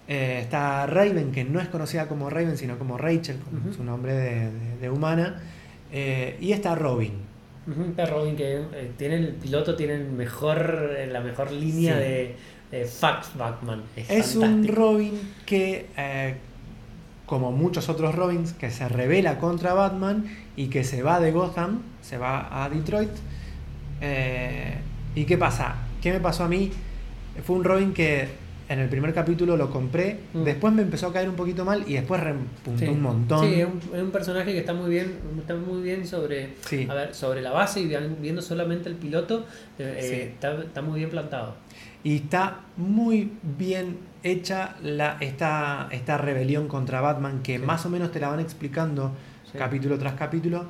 Eh, 0.09 0.39
está 0.43 0.87
Raven, 0.87 1.33
que 1.33 1.45
no 1.45 1.61
es 1.61 1.69
conocida 1.69 2.07
como 2.07 2.31
Raven, 2.31 2.57
sino 2.57 2.79
como 2.79 2.97
Rachel, 2.97 3.39
como 3.41 3.73
su 3.75 3.83
nombre 3.83 4.15
de, 4.15 4.51
de- 4.53 4.77
de 4.81 4.91
humana. 4.91 5.43
Eh, 5.93 6.37
y 6.41 6.53
está 6.53 6.75
Robin. 6.77 7.13
Está 7.89 8.07
Robin 8.07 8.37
que 8.37 8.59
eh, 8.61 8.91
tiene 8.97 9.17
el 9.17 9.29
piloto, 9.35 9.75
tiene 9.75 9.95
el 9.95 10.09
mejor, 10.09 10.91
la 11.11 11.21
mejor 11.21 11.51
línea 11.51 11.95
Sí. 11.95 11.99
de, 12.01 12.37
de 12.71 12.85
Fax 12.85 13.37
Batman. 13.37 13.83
Es, 13.97 14.11
Es 14.11 14.37
un. 14.37 14.69
Robin 14.69 15.13
que, 15.45 15.87
como 17.27 17.51
muchos 17.51 17.89
otros 17.89 18.15
Robins, 18.15 18.53
que 18.53 18.71
se 18.71 18.89
revela 18.89 19.39
contra 19.39 19.75
Batman 19.75 20.25
y 20.57 20.69
que 20.69 20.85
se 20.85 21.03
va 21.03 21.19
de 21.19 21.33
Gotham, 21.33 21.83
se 22.03 22.19
va 22.19 22.65
a 22.65 22.69
Detroit. 22.71 23.11
¿Y 25.15 25.25
qué 25.25 25.37
pasa? 25.39 25.77
¿Qué 26.01 26.13
me 26.13 26.21
pasó 26.21 26.45
a 26.45 26.49
mí? 26.49 26.71
Fue 27.45 27.57
un 27.57 27.65
Robin 27.65 27.93
que 27.93 28.29
en 28.69 28.81
el 28.81 28.89
primer 28.89 29.15
capítulo 29.15 29.57
lo 29.57 29.71
compré, 29.71 30.19
Mm. 30.35 30.43
después 30.45 30.73
me 30.75 30.83
empezó 30.83 31.07
a 31.09 31.13
caer 31.13 31.29
un 31.29 31.37
poquito 31.37 31.65
mal 31.65 31.85
y 31.87 31.95
después 31.95 32.21
repuntó 32.21 32.79
Sí. 32.79 32.87
un 32.89 33.01
montón. 33.01 33.47
Sí, 33.49 33.61
es 33.61 33.67
un, 33.67 33.81
es 33.95 34.03
un 34.03 34.11
personaje 34.11 34.53
que 34.53 34.59
está 34.59 34.75
muy 34.75 34.91
bien, 34.91 35.13
está 35.39 35.55
muy 35.55 35.83
bien 35.83 36.07
sobre, 36.07 36.55
Sí. 36.67 36.87
a 36.91 36.95
ver, 36.95 37.15
sobre 37.15 37.43
la 37.43 37.53
base 37.53 37.81
y 37.81 37.87
vi- 37.87 37.95
viendo 38.21 38.43
solamente 38.43 38.89
el 38.89 38.97
piloto, 38.97 39.47
eh, 39.79 39.99
Sí. 40.01 40.15
eh, 40.15 40.23
está, 40.35 40.55
está 40.63 40.83
muy 40.83 40.99
bien 40.99 41.11
plantado. 41.11 41.55
Y 42.03 42.17
está 42.17 42.61
muy 42.77 43.33
bien 43.59 43.99
hecha 44.23 44.75
la, 44.83 45.17
esta, 45.21 45.89
esta 45.93 46.19
rebelión 46.19 46.67
contra 46.69 47.01
Batman 47.01 47.43
que 47.43 47.59
más 47.59 47.87
o 47.87 47.91
menos 47.91 48.11
te 48.11 48.19
la 48.21 48.29
van 48.29 48.41
explicando 48.41 49.13
capítulo 49.57 49.97
tras 49.99 50.15
capítulo. 50.15 50.67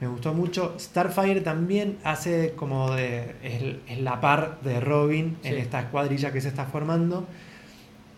Me 0.00 0.06
gustó 0.08 0.34
mucho. 0.34 0.74
Starfire 0.78 1.40
también 1.40 1.96
hace 2.04 2.52
como 2.54 2.90
de. 2.94 3.34
Es, 3.42 3.62
es 3.88 4.00
la 4.00 4.20
par 4.20 4.60
de 4.60 4.80
Robin 4.80 5.36
en 5.42 5.56
esta 5.56 5.80
escuadrilla 5.80 6.32
que 6.32 6.40
se 6.40 6.48
está 6.48 6.66
formando. 6.66 7.26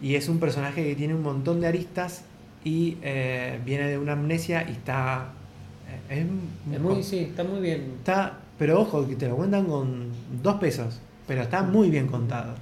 Y 0.01 0.15
es 0.17 0.29
un 0.29 0.39
personaje 0.41 0.85
que 0.85 0.95
tiene 0.95 1.15
un 1.15 1.23
montón 1.23 1.61
de 1.61 1.69
aristas 1.69 2.25
y 2.65 2.99
eh, 3.03 3.61
viene 3.65 3.89
de 3.89 3.99
una 3.99 4.13
amnesia 4.13 4.65
y 4.69 4.73
está. 4.73 5.29
eh, 6.11 6.27
Es, 6.71 6.75
Es 6.75 6.81
muy, 6.81 7.03
sí, 7.03 7.19
está 7.21 7.45
muy 7.45 7.61
bien. 7.61 7.95
Está, 7.99 8.39
pero 8.59 8.81
ojo, 8.81 9.07
que 9.09 9.17
te 9.17 9.29
lo 9.29 9.37
cuentan 9.37 9.67
con 9.67 10.11
dos 10.43 10.57
pesos, 10.57 11.01
pero 11.27 11.43
está 11.43 11.63
muy 11.63 11.91
bien 11.91 12.07
contado. 12.09 12.55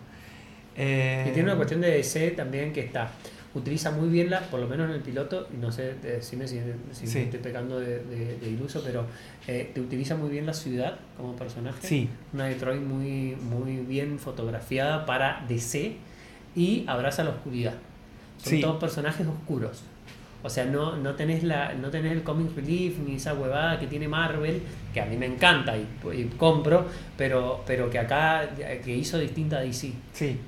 Eh, 0.77 1.27
Y 1.29 1.33
tiene 1.33 1.49
una 1.49 1.57
cuestión 1.57 1.81
de 1.81 1.91
DC 1.91 2.33
también 2.33 2.73
que 2.73 2.81
está. 2.81 3.11
Utiliza 3.57 3.91
muy 3.91 4.09
bien 4.11 4.29
la, 4.29 4.41
por 4.43 4.61
lo 4.61 4.69
menos 4.69 4.89
en 4.91 4.97
el 4.97 5.01
piloto, 5.01 5.49
y 5.53 5.57
no 5.57 5.73
sé, 5.73 5.95
decime 6.03 6.47
si, 6.47 6.61
si 6.93 7.07
Sí. 7.07 7.19
me 7.19 7.25
estoy 7.25 7.41
pecando 7.41 7.81
de, 7.81 8.01
de- 8.05 8.37
de 8.39 8.49
iluso, 8.51 8.83
pero 8.85 9.07
eh, 9.49 9.71
te 9.75 9.81
utiliza 9.81 10.15
muy 10.15 10.29
bien 10.29 10.45
la 10.45 10.53
ciudad 10.53 10.99
como 11.17 11.35
personaje. 11.37 11.79
Sí, 11.81 12.09
Una 12.35 12.45
Detroit 12.45 12.83
muy, 12.83 13.35
muy 13.37 13.79
bien 13.79 14.19
fotografiada 14.19 15.07
para 15.07 15.45
DC 15.49 15.97
y 16.55 16.85
abraza 16.87 17.25
la 17.25 17.31
oscuridad. 17.31 17.75
Son 18.37 18.51
Sí. 18.53 18.61
todos 18.61 18.77
personajes 18.79 19.27
oscuros. 19.27 19.83
O 20.43 20.49
sea, 20.51 20.65
no, 20.65 20.97
no, 20.97 21.15
tenés 21.15 21.43
la, 21.43 21.73
no 21.75 21.89
tenés 21.91 22.13
el 22.13 22.23
comic 22.23 22.55
relief 22.55 22.99
ni 22.99 23.17
esa 23.17 23.35
huevada 23.35 23.81
que 23.81 23.87
tiene 23.89 24.07
Marvel, 24.07 24.63
que 24.95 25.01
a 25.01 25.07
mí 25.07 25.17
me 25.17 25.27
encanta 25.27 25.77
y, 25.77 25.87
y 26.15 26.25
compro, 26.39 26.87
pero, 27.17 27.63
pero 27.67 27.91
que 27.91 27.99
acá 27.99 28.49
que 28.85 28.97
hizo 28.97 29.19
distinta 29.19 29.57
a 29.59 29.61
DC. 29.63 29.91
sí. 30.13 30.39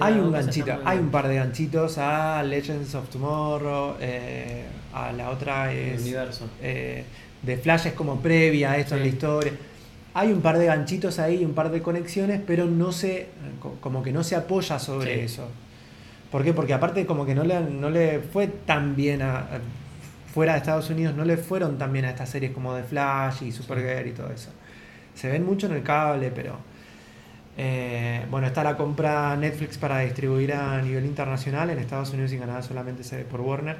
Hay 0.00 0.14
un 0.14 0.30
ganchito, 0.30 0.78
hay 0.84 0.98
un 0.98 1.10
par 1.10 1.26
de 1.26 1.34
ganchitos 1.36 1.98
a 1.98 2.42
Legends 2.44 2.94
of 2.94 3.08
Tomorrow, 3.08 3.96
eh, 4.00 4.64
a 4.94 5.10
la 5.12 5.30
otra 5.30 5.72
El 5.72 5.94
es 5.94 6.02
universo. 6.02 6.48
eh, 6.62 7.04
de 7.42 7.56
Flash 7.56 7.86
es 7.88 7.92
como 7.94 8.20
previa 8.20 8.72
a 8.72 8.76
esto 8.78 8.94
en 8.94 9.00
la 9.00 9.06
Sí. 9.06 9.12
historia. 9.12 9.52
Hay 10.14 10.32
un 10.32 10.40
par 10.40 10.58
de 10.58 10.66
ganchitos 10.66 11.18
ahí, 11.18 11.44
un 11.44 11.54
par 11.54 11.70
de 11.70 11.82
conexiones, 11.82 12.40
pero 12.46 12.64
no 12.66 12.92
se, 12.92 13.28
co- 13.60 13.76
como 13.80 14.02
que 14.02 14.12
no 14.12 14.22
se 14.24 14.36
apoya 14.36 14.78
sobre 14.78 15.14
Sí. 15.14 15.20
eso. 15.20 15.48
¿Por 16.30 16.44
qué? 16.44 16.52
Porque 16.52 16.74
aparte 16.74 17.06
como 17.06 17.24
que 17.24 17.34
no 17.34 17.44
le, 17.44 17.60
no 17.60 17.88
le 17.90 18.20
fue 18.20 18.46
tan 18.48 18.94
bien 18.96 19.22
a, 19.22 19.38
a- 19.38 19.60
fuera 20.32 20.52
de 20.52 20.58
Estados 20.58 20.90
Unidos, 20.90 21.14
no 21.16 21.24
le 21.24 21.36
fueron 21.38 21.78
tan 21.78 21.92
bien 21.92 22.04
a 22.04 22.10
estas 22.10 22.28
series 22.28 22.52
como 22.52 22.74
The 22.76 22.82
Flash 22.84 23.42
y 23.44 23.52
Supergirl 23.52 24.06
y 24.08 24.12
todo 24.12 24.30
eso. 24.30 24.50
Se 25.14 25.28
ven 25.30 25.44
mucho 25.44 25.66
en 25.66 25.72
el 25.72 25.82
cable, 25.82 26.30
pero 26.34 26.56
eh, 27.56 28.24
bueno, 28.30 28.46
está 28.46 28.62
la 28.62 28.76
compra 28.76 29.34
Netflix 29.36 29.78
para 29.78 30.00
distribuir 30.00 30.52
a 30.52 30.80
nivel 30.82 31.06
internacional, 31.06 31.70
en 31.70 31.78
Estados 31.78 32.10
Unidos 32.12 32.32
y 32.32 32.38
Canadá 32.38 32.62
solamente 32.62 33.02
se 33.02 33.16
ve 33.16 33.24
por 33.24 33.40
Warner. 33.40 33.76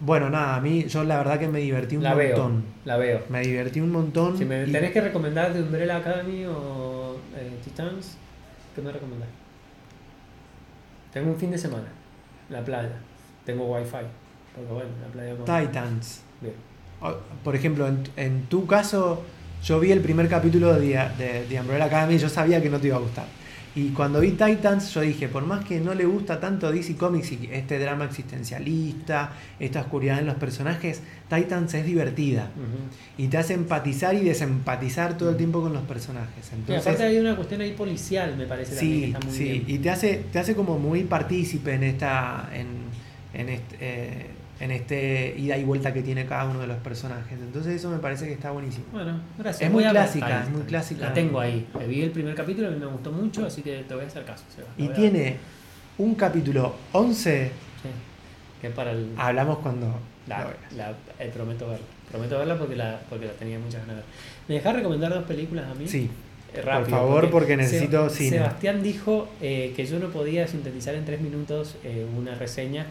Bueno, 0.00 0.30
nada, 0.30 0.56
a 0.56 0.60
mí 0.60 0.84
yo 0.88 1.04
la 1.04 1.18
verdad 1.18 1.38
que 1.38 1.48
me 1.48 1.60
divertí 1.60 1.96
un 1.96 2.02
La 2.04 2.14
veo, 2.14 2.36
montón. 2.36 2.64
la 2.84 2.96
veo. 2.96 3.20
Me 3.28 3.40
divertí 3.42 3.80
un 3.80 3.92
montón. 3.92 4.36
Si 4.38 4.44
me 4.44 4.64
y- 4.66 4.72
tenés 4.72 4.92
que 4.92 5.00
recomendar 5.00 5.52
de 5.52 5.62
Umbrella 5.62 5.98
Academy 5.98 6.44
o 6.46 7.16
eh, 7.36 7.50
Titans, 7.62 8.16
¿qué 8.74 8.80
me 8.82 8.90
recomendás? 8.90 9.28
Tengo 11.12 11.30
un 11.30 11.36
fin 11.36 11.50
de 11.50 11.58
semana, 11.58 11.88
la 12.48 12.64
playa. 12.64 12.96
Tengo 13.44 13.66
wifi, 13.66 14.06
porque 14.54 14.72
bueno, 14.72 14.90
la 15.02 15.12
playa 15.12 15.36
con... 15.36 15.44
Titans. 15.44 16.22
Bien. 16.40 16.54
Por 17.42 17.54
ejemplo, 17.56 17.86
en, 17.88 18.02
en 18.16 18.46
tu 18.46 18.66
caso, 18.66 19.22
yo 19.62 19.80
vi 19.80 19.92
el 19.92 20.00
primer 20.00 20.28
capítulo 20.28 20.72
de, 20.74 20.98
de, 21.18 21.46
de 21.48 21.60
Umbrella 21.60 21.86
Academy 21.86 22.14
y 22.14 22.18
yo 22.18 22.28
sabía 22.28 22.62
que 22.62 22.70
no 22.70 22.78
te 22.78 22.86
iba 22.86 22.96
a 22.96 23.00
gustar. 23.00 23.26
Y 23.74 23.88
cuando 23.90 24.20
vi 24.20 24.32
Titans, 24.32 24.92
yo 24.92 25.00
dije, 25.00 25.28
por 25.28 25.46
más 25.46 25.64
que 25.64 25.80
no 25.80 25.94
le 25.94 26.04
gusta 26.04 26.38
tanto 26.38 26.70
DC 26.70 26.96
Comics 26.96 27.32
y 27.32 27.48
este 27.50 27.78
drama 27.78 28.04
existencialista, 28.04 29.32
esta 29.58 29.80
oscuridad 29.80 30.18
en 30.18 30.26
los 30.26 30.36
personajes, 30.36 31.00
Titans 31.30 31.72
es 31.72 31.86
divertida. 31.86 32.50
Y 33.16 33.28
te 33.28 33.38
hace 33.38 33.54
empatizar 33.54 34.14
y 34.14 34.20
desempatizar 34.20 35.16
todo 35.16 35.30
el 35.30 35.36
tiempo 35.36 35.62
con 35.62 35.72
los 35.72 35.84
personajes. 35.84 36.52
Entonces, 36.52 36.86
aparte 36.86 37.04
hay 37.04 37.18
una 37.18 37.34
cuestión 37.34 37.62
ahí 37.62 37.72
policial, 37.72 38.36
me 38.36 38.44
parece. 38.44 38.76
Sí, 38.76 39.14
sí. 39.30 39.64
Y 39.66 39.78
te 39.78 39.88
hace, 39.88 40.24
te 40.30 40.38
hace 40.38 40.54
como 40.54 40.78
muy 40.78 41.04
partícipe 41.04 41.72
en 41.72 41.84
esta. 41.84 42.50
En, 42.52 42.66
en 43.32 43.48
este, 43.48 43.76
eh, 43.80 44.26
en 44.62 44.70
este 44.70 45.34
ida 45.36 45.58
y 45.58 45.64
vuelta 45.64 45.92
que 45.92 46.02
tiene 46.02 46.24
cada 46.24 46.44
uno 46.44 46.60
de 46.60 46.68
los 46.68 46.76
personajes. 46.78 47.32
Entonces 47.32 47.74
eso 47.74 47.90
me 47.90 47.98
parece 47.98 48.26
que 48.26 48.32
está 48.32 48.52
buenísimo. 48.52 48.84
Bueno, 48.92 49.20
gracias. 49.36 49.62
Es 49.62 49.72
muy 49.72 49.82
clásica, 49.82 50.44
es 50.44 50.50
muy 50.50 50.62
clásica. 50.62 51.08
La 51.08 51.12
tengo 51.12 51.40
ahí. 51.40 51.66
Vi 51.88 52.02
el 52.02 52.12
primer 52.12 52.36
capítulo 52.36 52.70
y 52.70 52.76
me 52.76 52.86
gustó 52.86 53.10
mucho, 53.10 53.44
así 53.44 53.60
que 53.60 53.82
te 53.82 53.94
voy 53.94 54.04
a 54.04 54.06
hacer 54.06 54.24
caso. 54.24 54.44
y 54.78 54.86
tiene 54.88 55.38
un 55.98 56.14
capítulo 56.14 56.76
11 56.92 57.50
sí, 57.82 57.88
que 58.60 58.70
para 58.70 58.92
el... 58.92 59.10
Hablamos 59.16 59.58
cuando... 59.58 59.98
La, 60.28 60.46
eh, 61.18 61.30
prometo 61.34 61.66
verla. 61.68 61.84
Prometo 62.08 62.38
verla 62.38 62.56
porque 62.56 62.76
la, 62.76 63.00
porque 63.10 63.26
la 63.26 63.32
tenía 63.32 63.58
muchas 63.58 63.80
ganas 63.80 63.96
de 63.96 64.02
ver. 64.02 64.04
¿Me 64.46 64.54
dejas 64.54 64.76
recomendar 64.76 65.12
dos 65.12 65.24
películas 65.24 65.66
a 65.68 65.74
mí? 65.74 65.88
Sí. 65.88 66.08
Eh, 66.54 66.60
por 66.62 66.86
favor, 66.86 67.30
porque, 67.30 67.56
necesito 67.56 68.10
cine. 68.10 68.30
Sebastián 68.38 68.82
dijo 68.82 69.28
eh, 69.40 69.72
que 69.74 69.86
yo 69.86 69.98
no 69.98 70.08
podía 70.08 70.46
sintetizar 70.46 70.94
en 70.94 71.04
tres 71.04 71.20
minutos 71.20 71.76
eh, 71.82 72.06
una 72.16 72.34
reseña. 72.34 72.86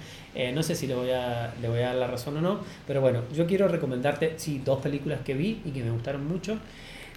No 0.54 0.64
sé 0.64 0.76
si 0.76 0.88
le 0.88 0.96
voy, 0.96 1.12
a, 1.12 1.54
le 1.62 1.68
voy 1.68 1.80
a 1.80 1.88
dar 1.88 1.96
la 1.96 2.08
razón 2.08 2.38
o 2.38 2.42
no, 2.42 2.60
pero 2.88 3.02
bueno, 3.02 3.22
yo 3.36 3.46
quiero 3.46 3.68
recomendarte, 3.68 4.34
sí, 4.38 4.62
dos 4.64 4.80
películas 4.80 5.20
que 5.26 5.34
vi 5.34 5.62
y 5.66 5.72
que 5.72 5.84
me 5.84 5.92
gustaron 5.92 6.26
mucho. 6.28 6.58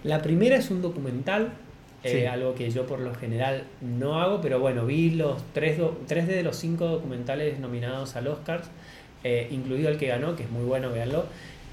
La 0.02 0.20
primera 0.20 0.56
es 0.56 0.70
un 0.70 0.82
documental, 0.82 1.52
algo 2.30 2.54
que 2.54 2.70
yo 2.70 2.86
por 2.86 3.00
lo 3.00 3.14
general 3.14 3.64
no 3.80 4.20
hago, 4.20 4.40
pero 4.40 4.58
bueno, 4.60 4.84
vi 4.84 5.10
los 5.10 5.42
tres, 5.54 5.80
tres 6.06 6.26
de 6.26 6.42
los 6.42 6.56
cinco 6.56 6.86
documentales 6.86 7.58
nominados 7.58 8.14
al 8.16 8.26
Oscar, 8.26 8.62
incluido 9.50 9.88
el 9.88 9.96
que 9.96 10.08
ganó, 10.08 10.36
que 10.36 10.42
es 10.42 10.50
muy 10.50 10.64
bueno, 10.64 10.90
véanlo. 10.90 11.24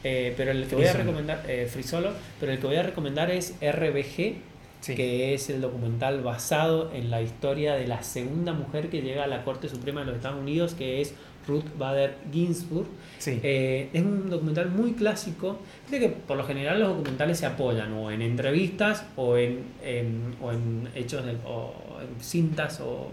pero 0.01 0.51
el 0.51 0.67
que 0.67 0.75
voy 0.75 0.85
a 0.85 0.93
recomendar, 0.93 1.43
Free 1.67 1.83
Solo, 1.83 2.11
pero 2.39 2.51
el 2.51 2.59
que 2.59 2.67
voy 2.67 2.77
a 2.77 2.83
recomendar 2.83 3.29
es 3.29 3.55
RBG, 3.61 4.35
que 4.95 5.33
es 5.33 5.49
el 5.49 5.61
documental 5.61 6.21
basado 6.21 6.91
en 6.93 7.11
la 7.11 7.21
historia 7.21 7.75
de 7.75 7.87
la 7.87 8.01
segunda 8.01 8.53
mujer 8.53 8.89
que 8.89 9.01
llega 9.01 9.25
a 9.25 9.27
la 9.27 9.43
Corte 9.43 9.69
Suprema 9.69 9.99
de 9.99 10.07
los 10.07 10.15
Estados 10.15 10.39
Unidos, 10.39 10.73
que 10.73 11.01
es 11.01 11.13
Ruth 11.51 11.77
Bader 11.77 12.15
Ginsburg. 12.31 12.87
Eh, 13.25 13.89
es 13.91 14.01
un 14.01 14.29
documental 14.29 14.69
muy 14.69 14.93
clásico. 14.93 15.59
Creo 15.87 15.99
que 15.99 16.09
por 16.09 16.37
lo 16.37 16.43
general 16.43 16.79
los 16.79 16.89
documentales 16.89 17.39
se 17.39 17.45
apoyan 17.45 17.93
o 17.93 18.09
en 18.09 18.21
entrevistas 18.21 19.05
o 19.15 19.37
en, 19.37 19.63
o 20.41 20.51
en 20.51 20.87
hechos 20.95 21.23
o 21.45 21.73
en 22.01 22.23
cintas 22.23 22.79
o 22.81 23.09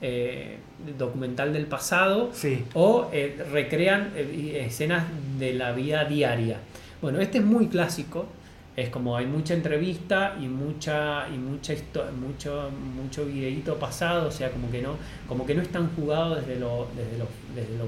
eh, 0.00 0.58
documental 0.96 1.52
del 1.52 1.66
pasado 1.66 2.30
o 2.74 3.08
eh, 3.12 3.42
recrean 3.50 4.12
escenas 4.16 5.06
de 5.38 5.54
la 5.54 5.72
vida 5.72 6.04
diaria. 6.04 6.58
Bueno, 7.00 7.20
este 7.20 7.38
es 7.38 7.44
muy 7.44 7.68
clásico 7.68 8.26
es 8.78 8.90
como 8.90 9.16
hay 9.16 9.26
mucha 9.26 9.54
entrevista 9.54 10.36
y 10.40 10.46
mucha 10.46 11.28
y 11.28 11.36
mucha 11.36 11.74
mucho 12.20 12.70
mucho 12.94 13.26
videíto 13.26 13.76
pasado 13.78 14.28
o 14.28 14.30
sea 14.30 14.50
como 14.50 14.70
que 14.70 14.80
no 14.80 14.96
como 15.26 15.44
que 15.44 15.54
no 15.54 15.62
están 15.62 15.90
jugados 15.96 16.46
desde 16.46 16.60
lo 16.60 16.86
desde 16.96 17.18
lo 17.18 17.26
desde 17.54 17.76
lo, 17.76 17.86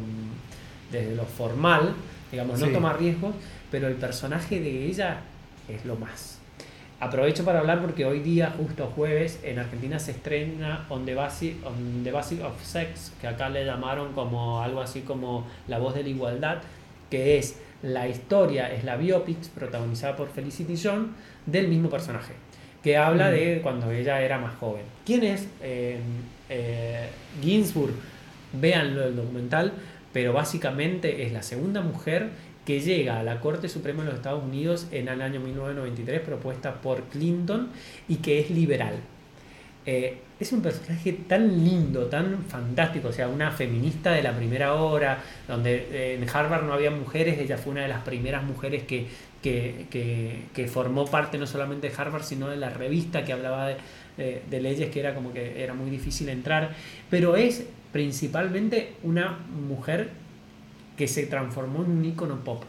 desde 0.90 1.14
lo 1.14 1.24
formal 1.24 1.94
digamos 2.32 2.58
no 2.58 2.68
toma 2.68 2.92
riesgos 2.94 3.34
pero 3.70 3.86
el 3.86 3.94
personaje 3.94 4.60
de 4.60 4.86
ella 4.86 5.20
es 5.68 5.84
lo 5.84 5.96
más. 5.96 6.38
Aprovecho 6.98 7.44
para 7.44 7.60
hablar 7.60 7.80
porque 7.80 8.04
hoy 8.04 8.20
día 8.20 8.52
justo 8.58 8.92
jueves 8.94 9.40
en 9.42 9.58
Argentina 9.58 9.98
se 9.98 10.10
estrena 10.10 10.84
On 10.90 11.06
the 11.06 11.14
Basic, 11.14 11.56
on 11.64 12.04
the 12.04 12.12
Basic 12.12 12.42
of 12.44 12.62
Sex 12.62 13.12
que 13.20 13.26
acá 13.26 13.48
le 13.48 13.64
llamaron 13.64 14.12
como 14.12 14.60
algo 14.60 14.82
así 14.82 15.00
como 15.00 15.46
la 15.66 15.78
voz 15.78 15.94
de 15.94 16.02
la 16.02 16.10
igualdad 16.10 16.58
que 17.08 17.38
es 17.38 17.56
la 17.82 18.08
historia 18.08 18.72
es 18.72 18.84
la 18.84 18.96
biopic 18.96 19.48
protagonizada 19.50 20.16
por 20.16 20.28
Felicity 20.28 20.74
John 20.82 21.14
del 21.46 21.68
mismo 21.68 21.88
personaje, 21.88 22.34
que 22.82 22.96
habla 22.96 23.28
mm. 23.28 23.32
de 23.32 23.60
cuando 23.62 23.90
ella 23.90 24.20
era 24.20 24.38
más 24.38 24.56
joven. 24.56 24.82
¿Quién 25.04 25.24
es 25.24 25.48
eh, 25.62 25.98
eh, 26.48 27.08
Ginsburg? 27.42 27.94
Véanlo 28.52 29.04
el 29.04 29.16
documental, 29.16 29.72
pero 30.12 30.32
básicamente 30.32 31.24
es 31.24 31.32
la 31.32 31.42
segunda 31.42 31.80
mujer 31.80 32.30
que 32.64 32.80
llega 32.80 33.18
a 33.18 33.22
la 33.22 33.40
Corte 33.40 33.68
Suprema 33.68 34.02
de 34.02 34.10
los 34.10 34.16
Estados 34.16 34.44
Unidos 34.44 34.86
en 34.90 35.08
el 35.08 35.22
año 35.22 35.40
1993 35.40 36.20
propuesta 36.20 36.74
por 36.80 37.04
Clinton 37.04 37.68
y 38.08 38.16
que 38.16 38.40
es 38.40 38.50
liberal. 38.50 38.96
Eh, 39.86 40.18
es 40.40 40.52
un 40.52 40.62
personaje 40.62 41.12
tan 41.28 41.62
lindo, 41.64 42.06
tan 42.06 42.44
fantástico, 42.44 43.08
o 43.08 43.12
sea, 43.12 43.28
una 43.28 43.50
feminista 43.50 44.12
de 44.12 44.22
la 44.22 44.34
primera 44.34 44.74
hora, 44.74 45.22
donde 45.46 45.86
eh, 45.92 46.14
en 46.14 46.28
Harvard 46.28 46.64
no 46.64 46.72
había 46.72 46.90
mujeres, 46.90 47.38
ella 47.38 47.58
fue 47.58 47.72
una 47.72 47.82
de 47.82 47.88
las 47.88 48.02
primeras 48.02 48.42
mujeres 48.42 48.84
que, 48.84 49.06
que, 49.42 50.68
formó 50.72 51.04
parte 51.04 51.36
no 51.36 51.46
solamente 51.46 51.90
de 51.90 51.94
Harvard, 51.96 52.22
sino 52.22 52.48
de 52.48 52.56
la 52.56 52.70
revista 52.70 53.22
que 53.24 53.34
hablaba 53.34 53.68
de, 53.68 54.60
leyes, 54.60 54.90
que 54.90 55.00
era 55.00 55.14
como 55.14 55.32
que 55.32 55.62
era 55.62 55.74
muy 55.74 55.90
difícil 55.90 56.28
entrar, 56.30 56.74
pero 57.10 57.36
es 57.36 57.66
principalmente 57.92 58.94
una 59.02 59.38
mujer 59.68 60.10
que 60.96 61.06
se 61.08 61.26
transformó 61.26 61.84
en 61.84 61.90
un 61.90 62.04
icono 62.04 62.44
pop. 62.44 62.64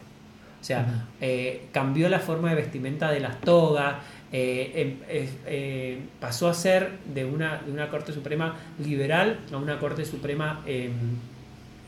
O 0.60 0.64
sea, 0.64 1.08
eh, 1.20 1.66
cambió 1.72 2.08
la 2.08 2.20
forma 2.20 2.50
de 2.50 2.54
vestimenta 2.54 3.10
de 3.10 3.18
las 3.18 3.40
togas, 3.40 3.96
eh, 4.34 4.72
em, 4.74 4.96
eh, 5.46 5.98
pasó 6.18 6.48
a 6.48 6.54
ser 6.54 6.90
de 7.04 7.26
una, 7.26 7.58
de 7.58 7.70
una 7.70 7.90
Corte 7.90 8.12
Suprema 8.12 8.56
liberal 8.82 9.40
a 9.52 9.58
una 9.58 9.78
Corte 9.78 10.06
Suprema, 10.06 10.62
em, 10.66 10.92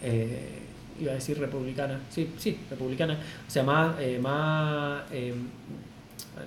eh, 0.02 0.60
iba 1.00 1.12
a 1.12 1.14
decir 1.14 1.38
republicana, 1.38 2.00
sí, 2.10 2.30
sí, 2.36 2.58
republicana, 2.68 3.14
o 3.14 3.50
sea, 3.50 3.62
más, 3.62 3.96
más 4.20 5.02
em, 5.10 5.34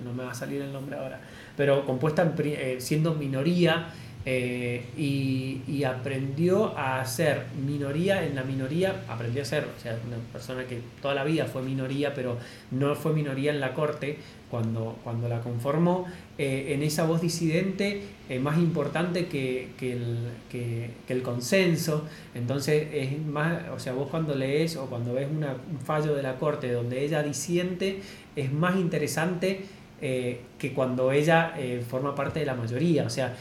no 0.04 0.12
me 0.12 0.22
va 0.22 0.30
a 0.30 0.34
salir 0.34 0.62
el 0.62 0.72
nombre 0.72 0.96
ahora, 0.96 1.20
pero 1.56 1.84
compuesta 1.84 2.32
siendo 2.78 3.14
minoría 3.14 3.88
eh, 4.24 4.84
y, 4.96 5.84
aprendió 5.84 6.76
a 6.76 7.04
ser 7.06 7.46
minoría 7.64 8.26
en 8.26 8.34
la 8.34 8.42
minoría, 8.42 9.04
aprendió 9.08 9.42
a 9.42 9.44
ser, 9.44 9.64
o 9.64 9.80
sea, 9.80 9.96
una 10.06 10.16
persona 10.32 10.64
que 10.64 10.80
toda 11.00 11.14
la 11.14 11.24
vida 11.24 11.46
fue 11.46 11.62
minoría, 11.62 12.14
pero 12.14 12.36
no 12.70 12.94
fue 12.94 13.14
minoría 13.14 13.52
en 13.52 13.60
la 13.60 13.72
corte 13.72 14.18
cuando, 14.50 14.98
cuando 15.04 15.28
la 15.28 15.40
conformó, 15.40 16.06
eh, 16.36 16.74
en 16.74 16.82
esa 16.82 17.04
voz 17.04 17.20
disidente 17.20 18.02
eh, 18.28 18.38
más 18.38 18.58
importante 18.58 19.26
que, 19.26 19.70
que, 19.78 19.92
el, 19.92 20.18
que, 20.50 20.90
el, 21.08 21.22
consenso. 21.22 22.04
Entonces, 22.34 22.88
es 22.92 23.24
más, 23.24 23.62
o 23.74 23.78
sea, 23.78 23.92
vos 23.92 24.08
cuando 24.10 24.34
lees 24.34 24.76
o 24.76 24.86
cuando 24.86 25.14
ves 25.14 25.28
un 25.28 25.78
fallo 25.80 26.14
de 26.14 26.22
la 26.22 26.36
corte 26.36 26.70
donde 26.72 27.04
ella 27.04 27.22
disiente, 27.22 28.00
es 28.36 28.52
más 28.52 28.76
interesante. 28.76 29.64
Que 30.00 30.72
cuando 30.74 31.12
ella 31.12 31.54
forma 31.88 32.14
parte 32.14 32.40
de 32.40 32.46
la 32.46 32.54
mayoría. 32.54 33.04
O 33.04 33.10
sea, 33.10 33.34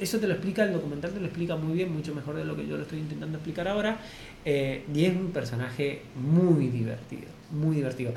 eso 0.00 0.18
te 0.18 0.26
lo 0.26 0.34
explica, 0.34 0.64
el 0.64 0.72
documental 0.72 1.10
te 1.12 1.20
lo 1.20 1.26
explica 1.26 1.56
muy 1.56 1.74
bien, 1.74 1.92
mucho 1.92 2.14
mejor 2.14 2.36
de 2.36 2.44
lo 2.44 2.54
que 2.54 2.66
yo 2.66 2.76
lo 2.76 2.82
estoy 2.82 3.00
intentando 3.00 3.38
explicar 3.38 3.68
ahora. 3.68 3.98
Eh, 4.44 4.84
y 4.94 5.04
es 5.04 5.14
un 5.14 5.30
personaje 5.32 6.02
muy 6.14 6.68
divertido, 6.68 7.26
muy 7.50 7.76
divertido. 7.76 8.12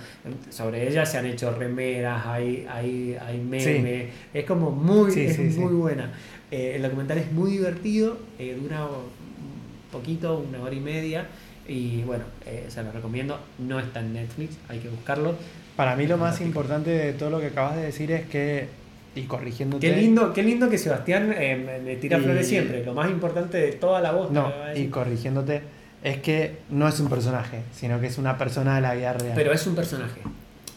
Sobre 0.49 0.87
ella 0.87 1.05
se 1.05 1.17
han 1.17 1.25
hecho 1.25 1.51
remeras, 1.51 2.25
hay, 2.25 2.65
hay, 2.69 3.17
hay 3.19 3.37
memes, 3.39 4.09
es 4.33 4.45
como 4.45 4.71
muy, 4.71 5.11
muy 5.57 5.73
buena. 5.73 6.11
Eh, 6.51 6.73
el 6.75 6.83
documental 6.83 7.17
es 7.17 7.31
muy 7.31 7.51
divertido, 7.51 8.17
eh, 8.37 8.57
dura 8.61 8.85
un 8.85 9.91
poquito, 9.91 10.45
una 10.47 10.61
hora 10.61 10.75
y 10.75 10.79
media. 10.79 11.27
Y 11.67 12.01
bueno, 12.03 12.25
se 12.67 12.83
lo 12.83 12.91
recomiendo. 12.91 13.39
No 13.59 13.79
está 13.79 14.01
en 14.01 14.13
Netflix, 14.13 14.57
hay 14.67 14.79
que 14.79 14.89
buscarlo. 14.89 15.35
Para 15.76 15.95
mí 15.95 16.07
lo 16.07 16.17
más 16.17 16.41
importante 16.41 16.89
de 16.89 17.13
todo 17.13 17.30
lo 17.30 17.39
que 17.39 17.47
acabas 17.47 17.76
de 17.76 17.84
decir 17.84 18.11
es 18.11 18.26
que 18.28 18.67
y 19.13 19.24
corrigiéndote. 19.24 19.89
Qué 19.89 19.95
lindo, 19.95 20.34
qué 20.34 20.43
lindo 20.43 20.69
que 20.69 20.78
Sebastián 20.78 21.34
eh, 21.38 21.82
le 21.84 21.95
tira 21.97 22.17
flores 22.19 22.47
siempre. 22.47 22.86
Lo 22.86 22.93
más 22.93 23.09
importante 23.09 23.57
de 23.57 23.72
toda 23.74 23.99
la 23.99 24.11
voz. 24.11 24.32
No, 24.32 24.51
y 24.74 24.88
corrigiéndote, 24.88 25.61
es 26.03 26.17
que 26.19 26.59
no 26.69 26.88
es 26.88 26.99
un 26.99 27.09
personaje, 27.09 27.63
sino 27.74 27.99
que 27.99 28.07
es 28.07 28.17
una 28.17 28.38
persona 28.38 28.76
de 28.76 28.82
la 28.82 28.93
vida 28.93 29.13
real. 29.13 29.34
Pero 29.36 29.51
es 29.51 29.67
un 29.67 29.76
personaje. 29.76 30.22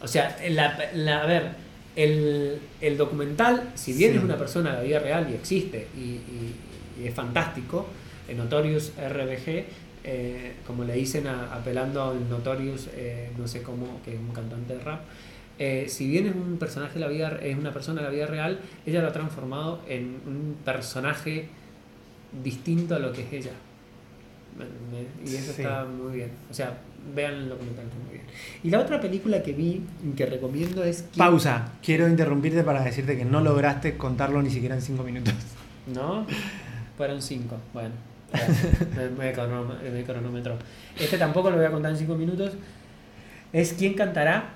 O 0.02 0.08
sea, 0.08 0.36
la, 0.48 0.76
la, 0.94 1.22
a 1.22 1.26
ver, 1.26 1.52
el, 1.96 2.58
el, 2.80 2.96
documental, 2.96 3.70
si 3.74 3.92
bien 3.92 4.16
es 4.16 4.22
una 4.22 4.36
persona 4.36 4.72
de 4.72 4.76
la 4.76 4.82
vida 4.82 4.98
real 4.98 5.28
y 5.30 5.34
existe 5.34 5.86
y, 5.96 6.20
es 7.04 7.14
fantástico, 7.14 7.86
en 8.28 8.38
Notorious 8.38 8.92
RBG, 8.96 9.64
eh, 10.04 10.54
como 10.66 10.84
le 10.84 10.94
dicen 10.94 11.26
apelando 11.26 12.02
al 12.10 12.28
Notorious, 12.28 12.88
eh, 12.94 13.30
no 13.38 13.48
sé 13.48 13.62
cómo, 13.62 14.00
que 14.04 14.14
es 14.14 14.20
un 14.20 14.32
cantante 14.32 14.74
de 14.76 14.80
rap, 14.84 15.00
eh, 15.58 15.86
si 15.88 16.08
bien 16.08 16.26
es 16.26 16.34
un 16.34 16.58
personaje 16.58 16.94
de 16.94 17.00
la 17.00 17.08
vida, 17.08 17.38
es 17.42 17.56
una 17.56 17.72
persona 17.72 18.00
de 18.02 18.08
la 18.08 18.12
vida 18.12 18.26
real, 18.26 18.58
ella 18.86 19.00
lo 19.02 19.08
ha 19.08 19.12
transformado 19.12 19.80
en 19.88 20.20
un 20.26 20.56
personaje 20.64 21.48
distinto 22.42 22.94
a 22.96 22.98
lo 22.98 23.12
que 23.12 23.22
es 23.22 23.32
ella. 23.32 23.52
Y 25.24 25.34
eso 25.34 25.52
Sí. 25.52 25.62
está 25.62 25.84
muy 25.84 26.16
bien. 26.18 26.30
O 26.50 26.54
sea, 26.54 26.78
vean 27.14 27.34
el 27.34 27.48
documental, 27.48 27.84
está 27.86 27.96
muy 27.98 28.12
bien. 28.12 28.24
Y 28.62 28.70
la 28.70 28.80
otra 28.80 29.00
película 29.00 29.42
que 29.42 29.52
vi 29.52 29.82
y 30.06 30.10
que 30.14 30.26
recomiendo 30.26 30.84
es. 30.84 31.02
¿Quién- 31.12 31.18
Pausa. 31.18 31.72
Quiero 31.82 32.08
interrumpirte 32.08 32.62
para 32.62 32.82
decirte 32.84 33.16
que 33.16 33.24
no 33.24 33.40
lograste 33.40 33.96
contarlo 33.96 34.40
ni 34.42 34.50
siquiera 34.50 34.76
en 34.76 34.82
5 34.82 35.02
minutos. 35.02 35.34
¿No? 35.92 36.24
Fueron 36.96 37.20
cinco. 37.20 37.56
Bueno, 37.72 37.90
ya, 37.90 38.13
me, 39.18 39.32
cronometró. 40.04 40.56
Este 40.98 41.18
tampoco 41.18 41.50
lo 41.50 41.56
voy 41.56 41.66
a 41.66 41.70
contar 41.70 41.92
en 41.92 41.98
cinco 41.98 42.14
minutos. 42.16 42.52
Es 43.52 43.72
¿Quién 43.74 43.94
cantará? 43.94 44.50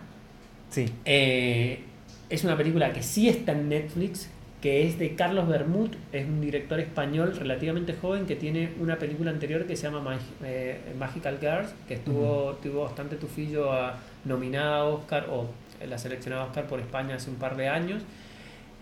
Sí. 0.70 0.86
Eh, 1.04 1.80
es 2.28 2.44
una 2.44 2.56
película 2.56 2.92
que 2.92 3.02
sí 3.02 3.28
está 3.28 3.52
en 3.52 3.68
Netflix, 3.68 4.28
que 4.60 4.86
es 4.86 4.98
de 4.98 5.14
Carlos 5.14 5.46
Bermud, 5.48 5.90
es 6.12 6.26
un 6.26 6.40
director 6.40 6.80
español 6.80 7.34
relativamente 7.38 7.94
joven 7.94 8.26
que 8.26 8.34
tiene 8.36 8.70
una 8.80 8.96
película 8.98 9.30
anterior 9.30 9.66
que 9.66 9.76
se 9.76 9.84
llama 9.84 10.02
Mag- 10.02 10.18
eh, 10.44 10.80
Magical 10.98 11.38
Girls, 11.40 11.72
que 11.86 11.94
estuvo, 11.94 12.58
tuvo 12.62 12.82
bastante 12.84 13.16
tufillo 13.16 13.72
a, 13.72 13.98
nominada 14.24 14.78
a 14.78 14.84
Oscar 14.84 15.26
o 15.30 15.48
la 15.88 15.96
seleccionada 15.96 16.42
a 16.42 16.46
Oscar 16.46 16.66
por 16.66 16.80
España 16.80 17.14
hace 17.14 17.30
un 17.30 17.36
par 17.36 17.56
de 17.56 17.68
años. 17.68 18.02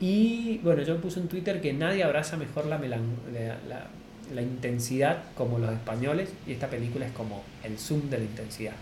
Y 0.01 0.59
bueno, 0.65 0.83
yo 0.83 0.97
puse 0.99 1.21
en 1.21 1.29
Twitter 1.29 1.61
que 1.61 1.73
nadie 1.73 2.05
abraza 2.05 2.37
mejor 2.37 2.67
la, 2.67 2.79
melan- 2.81 3.15
la, 3.33 3.57
la- 3.69 3.87
la 4.35 4.43
intensidad 4.43 5.23
como 5.37 5.59
los 5.59 5.71
españoles 5.73 6.33
y 6.47 6.53
esta 6.53 6.69
película 6.69 7.07
es 7.07 7.13
como 7.13 7.43
el 7.65 7.79
zoom 7.79 8.09
de 8.11 8.19
la 8.19 8.25
intensidad 8.25 8.75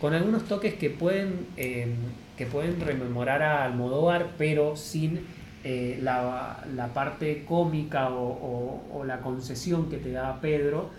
con 0.00 0.14
algunos 0.14 0.44
toques 0.44 0.74
que 0.74 0.90
pueden, 0.90 1.46
eh, 1.56 1.88
que 2.36 2.46
pueden 2.46 2.80
rememorar 2.80 3.42
a 3.42 3.64
Almodóvar, 3.64 4.28
pero 4.38 4.76
sin 4.76 5.20
eh, 5.64 5.98
la, 6.00 6.64
la 6.76 6.94
parte 6.94 7.44
cómica 7.44 8.10
o, 8.10 8.28
o- 8.28 8.82
o 9.00 9.04
la 9.04 9.20
concesión 9.22 9.90
que 9.90 9.96
te 9.96 10.12
da 10.12 10.40
Pedro. 10.40 10.90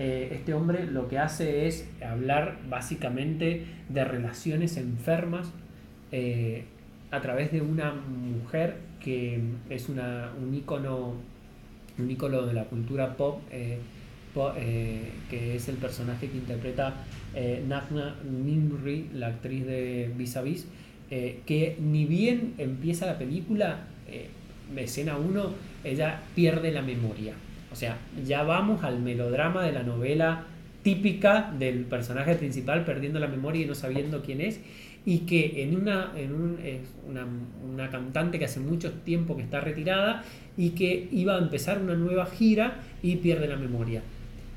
Eh, 0.00 0.30
este 0.32 0.54
hombre 0.54 0.86
lo 0.86 1.06
que 1.08 1.18
hace 1.20 1.68
es 1.68 1.88
hablar 2.04 2.58
básicamente 2.68 3.64
de 3.88 4.04
relaciones 4.04 4.76
enfermas 4.76 5.50
eh, 6.10 6.64
a 7.12 7.20
través 7.20 7.52
de 7.52 7.60
una 7.60 7.92
mujer 7.92 8.76
que 8.98 9.40
es 9.70 9.88
una, 9.88 10.32
un 10.42 10.52
ícono 10.52 11.12
un 11.98 12.10
ícono 12.10 12.42
de 12.42 12.54
la 12.54 12.64
cultura 12.64 13.16
pop, 13.16 13.40
eh, 13.50 13.78
eh, 14.56 15.10
que 15.28 15.56
es 15.56 15.68
el 15.68 15.76
personaje 15.76 16.28
que 16.28 16.36
interpreta 16.36 16.94
eh, 17.34 17.64
Nimri, 18.30 19.10
la 19.14 19.28
actriz 19.28 19.66
de 19.66 20.12
Vis 20.16 20.36
a 20.36 20.42
Vis, 20.42 20.66
eh, 21.10 21.40
que 21.44 21.76
ni 21.80 22.04
bien 22.04 22.54
empieza 22.58 23.06
la 23.06 23.18
película, 23.18 23.86
escena 24.76 25.16
1, 25.16 25.54
ella 25.82 26.22
pierde 26.36 26.70
la 26.70 26.82
memoria. 26.82 27.32
O 27.72 27.76
sea, 27.76 27.98
ya 28.24 28.44
vamos 28.44 28.84
al 28.84 29.00
melodrama 29.00 29.64
de 29.64 29.72
la 29.72 29.82
novela 29.82 30.44
típica 30.82 31.52
del 31.58 31.80
personaje 31.84 32.36
principal 32.36 32.84
perdiendo 32.84 33.18
la 33.18 33.26
memoria 33.26 33.62
y 33.62 33.66
no 33.66 33.74
sabiendo 33.74 34.22
quién 34.22 34.40
es 34.40 34.60
y 35.06 35.20
que 35.20 35.62
en 35.62 35.76
una, 35.76 36.12
en 36.16 36.34
un- 36.34 36.58
es 36.64 36.80
una, 37.08 37.26
una 37.70 37.90
cantante 37.90 38.38
que 38.38 38.44
hace 38.44 38.60
mucho 38.60 38.92
tiempo 39.04 39.36
que 39.36 39.42
está 39.42 39.60
retirada 39.60 40.22
y 40.56 40.70
que 40.70 41.08
iba 41.12 41.34
a 41.36 41.38
empezar 41.38 41.80
una 41.80 41.94
nueva 41.94 42.26
gira 42.26 42.80
y 43.02 43.16
pierde 43.16 43.48
la 43.48 43.56
memoria. 43.56 44.02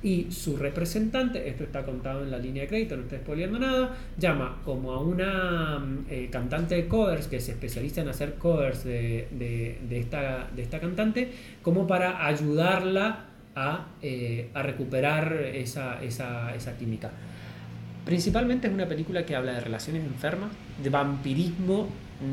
Y 0.04 0.32
su 0.32 0.58
representante, 0.58 1.48
esto 1.48 1.64
está 1.64 1.84
contado 1.86 2.24
en 2.24 2.32
la 2.32 2.39
línea 2.39 2.64
de 2.64 2.70
crédito, 2.70 2.98
no 2.98 3.04
estoy 3.04 3.20
spoileando 3.20 3.60
nada, 3.60 3.96
llama 4.18 4.58
como 4.66 4.94
a 4.94 5.00
una 5.00 5.78
mm, 5.78 6.06
eh, 6.10 6.30
cantante 6.32 6.74
de 6.74 6.88
covers 6.88 7.28
que 7.28 7.39
se 7.39 7.52
especializa 7.52 8.02
en 8.02 8.08
hacer 8.10 8.34
covers 8.36 8.84
de, 8.84 9.28
de- 9.32 9.78
de 9.88 10.00
esta, 10.00 10.50
de 10.56 10.64
esta 10.64 10.80
cantante, 10.80 11.32
como 11.62 11.86
para 11.86 12.26
ayudarla 12.26 13.26
a, 13.56 13.89
eh, 14.02 14.50
a 14.56 14.64
recuperar 14.64 15.34
esa, 15.54 16.02
esa, 16.04 16.56
esa 16.56 16.76
química. 16.78 17.12
Principalmente 18.06 18.68
es 18.68 18.74
una 18.74 18.88
película 18.88 19.26
que 19.26 19.36
habla 19.36 19.54
de 19.54 19.60
relaciones 19.62 20.04
enfermas, 20.04 20.49
de 20.82 20.89
vampirismo, 20.89 21.88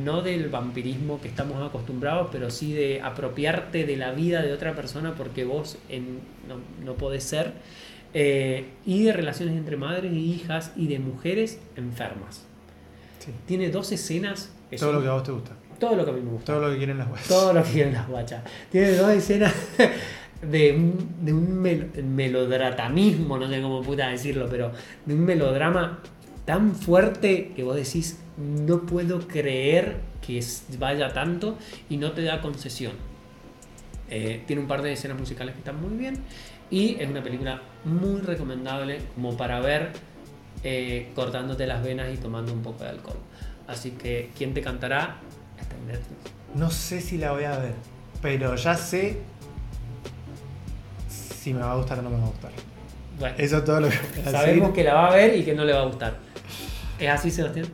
no 0.04 0.22
del 0.22 0.48
vampirismo 0.48 1.20
que 1.20 1.28
estamos 1.28 1.62
acostumbrados, 1.66 2.28
pero 2.32 2.50
sí 2.50 2.72
de 2.72 3.00
apropiarte 3.02 3.84
de 3.84 3.96
la 3.96 4.12
vida 4.12 4.42
de 4.42 4.52
otra 4.52 4.74
persona 4.74 5.14
porque 5.14 5.44
vos 5.44 5.78
en- 5.88 6.20
no, 6.48 6.56
no 6.84 6.94
podés 6.94 7.24
ser, 7.24 7.52
eh, 8.14 8.66
y 8.86 9.02
de 9.04 9.12
relaciones 9.12 9.56
entre 9.56 9.76
madres 9.76 10.12
e 10.12 10.16
hijas 10.16 10.72
y 10.76 10.86
de 10.88 10.98
mujeres 10.98 11.60
enfermas. 11.76 12.44
sí. 13.18 13.30
Tiene 13.46 13.70
dos 13.70 13.92
escenas. 13.92 14.50
Todo 14.78 14.94
lo 14.94 15.02
que 15.02 15.08
a 15.08 15.12
vos 15.12 15.22
te 15.22 15.32
gusta. 15.32 15.52
todo 15.78 15.94
lo 15.96 16.04
que 16.04 16.10
a 16.10 16.14
mí 16.14 16.20
me 16.22 16.30
gusta. 16.30 16.54
Todo 16.54 16.66
lo 16.66 16.72
que 16.72 16.78
quieren 16.78 16.98
las 16.98 17.08
webs. 17.10 17.28
Todo 17.28 17.52
lo 17.52 17.62
que 17.62 17.70
quieren 17.70 17.92
las 17.94 18.08
guachas. 18.08 18.42
Tiene 18.70 18.92
dos 18.92 19.10
escenas 19.10 19.54
de 20.42 20.72
un, 20.72 21.24
de 21.24 21.32
un 21.32 21.62
no 21.62 23.48
sé 23.48 23.62
cómo 23.62 23.82
puta 23.82 24.08
decirlo, 24.08 24.46
pero 24.48 24.72
de 25.04 25.14
un 25.14 25.24
melodrama 25.24 26.00
tan 26.44 26.74
fuerte 26.74 27.52
que 27.54 27.62
vos 27.62 27.76
decís, 27.76 28.18
no 28.36 28.82
puedo 28.82 29.26
creer 29.26 29.96
que 30.24 30.42
vaya 30.78 31.12
tanto 31.12 31.58
y 31.90 31.96
no 31.96 32.12
te 32.12 32.22
da 32.22 32.40
concesión. 32.40 32.92
Eh, 34.10 34.42
tiene 34.46 34.62
un 34.62 34.68
par 34.68 34.80
de 34.82 34.92
escenas 34.92 35.18
musicales 35.18 35.54
que 35.54 35.58
están 35.58 35.80
muy 35.80 35.96
bien 35.96 36.16
y 36.70 36.96
es 36.98 37.10
una 37.10 37.22
película 37.22 37.62
muy 37.84 38.20
recomendable 38.20 39.00
como 39.14 39.36
para 39.36 39.60
ver 39.60 39.92
eh, 40.62 41.10
cortándote 41.14 41.66
las 41.66 41.82
venas 41.82 42.12
y 42.12 42.16
tomando 42.16 42.52
un 42.52 42.62
poco 42.62 42.84
de 42.84 42.90
alcohol. 42.90 43.18
Así 43.66 43.90
que, 43.90 44.30
¿quién 44.36 44.54
te 44.54 44.62
cantará? 44.62 45.16
No 46.54 46.70
sé 46.70 47.00
si 47.00 47.18
la 47.18 47.32
voy 47.32 47.44
a 47.44 47.58
ver, 47.58 47.74
pero 48.22 48.56
ya 48.56 48.74
sé 48.74 49.18
si 51.48 51.54
me 51.54 51.60
va 51.60 51.72
a 51.72 51.76
gustar 51.76 51.98
o 51.98 52.02
no 52.02 52.10
me 52.10 52.18
va 52.18 52.24
a 52.24 52.26
gustar. 52.26 52.50
Bueno, 53.18 53.34
Eso 53.38 53.56
es 53.58 53.64
todo 53.64 53.80
lo 53.80 53.88
que 53.88 54.30
sabemos 54.30 54.70
que 54.72 54.84
la 54.84 54.94
va 54.94 55.08
a 55.08 55.16
ver 55.16 55.34
y 55.34 55.42
que 55.42 55.54
no 55.54 55.64
le 55.64 55.72
va 55.72 55.80
a 55.80 55.86
gustar. 55.86 56.16
¿Es 56.98 57.08
así, 57.08 57.30
Sebastián? 57.30 57.66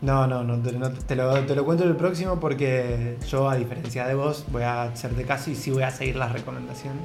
No, 0.00 0.26
no, 0.26 0.44
no, 0.44 0.58
te, 0.62 0.72
no, 0.72 0.90
te 0.90 1.14
lo, 1.14 1.44
te 1.44 1.54
lo 1.54 1.64
cuento 1.64 1.84
en 1.84 1.90
el 1.90 1.96
próximo 1.96 2.40
porque 2.40 3.18
yo, 3.28 3.50
a 3.50 3.56
diferencia 3.56 4.06
de 4.06 4.14
vos, 4.14 4.46
voy 4.48 4.62
a 4.62 4.84
hacerte 4.84 5.24
caso 5.24 5.50
y 5.50 5.56
sí 5.56 5.70
voy 5.70 5.82
a 5.82 5.90
seguir 5.90 6.16
las 6.16 6.32
recomendaciones. 6.32 7.02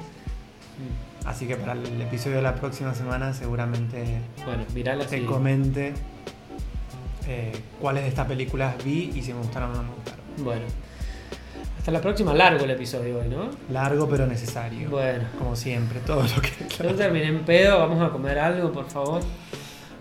Así 1.25 1.45
que 1.45 1.57
para 1.57 1.73
el 1.73 2.01
episodio 2.01 2.37
de 2.37 2.41
la 2.41 2.55
próxima 2.55 2.93
semana 2.93 3.33
seguramente 3.33 4.03
Bueno, 4.45 4.65
te 5.09 5.25
comente 5.25 5.93
eh, 7.27 7.53
cuáles 7.79 8.03
de 8.03 8.09
estas 8.09 8.27
películas 8.27 8.75
vi 8.83 9.11
y 9.15 9.21
si 9.21 9.33
me 9.33 9.39
gustaron 9.39 9.71
o 9.71 9.75
no 9.75 9.83
me 9.83 9.93
gustaron. 9.95 10.19
Bueno. 10.37 10.65
Hasta 11.83 11.91
la 11.91 11.99
próxima. 11.99 12.33
Largo 12.33 12.63
el 12.63 12.71
episodio 12.71 13.19
hoy, 13.19 13.27
¿no? 13.27 13.49
Largo 13.69 14.07
pero 14.07 14.25
necesario. 14.25 14.89
Bueno. 14.89 15.25
Como 15.37 15.53
siempre, 15.53 15.99
todo 15.99 16.23
lo 16.23 16.41
que... 16.41 16.83
No 16.83 16.95
terminé 16.95 17.25
en 17.25 17.43
pedo. 17.43 17.77
Vamos 17.77 18.01
a 18.01 18.09
comer 18.09 18.39
algo, 18.39 18.71
por 18.71 18.89
favor. 18.89 19.21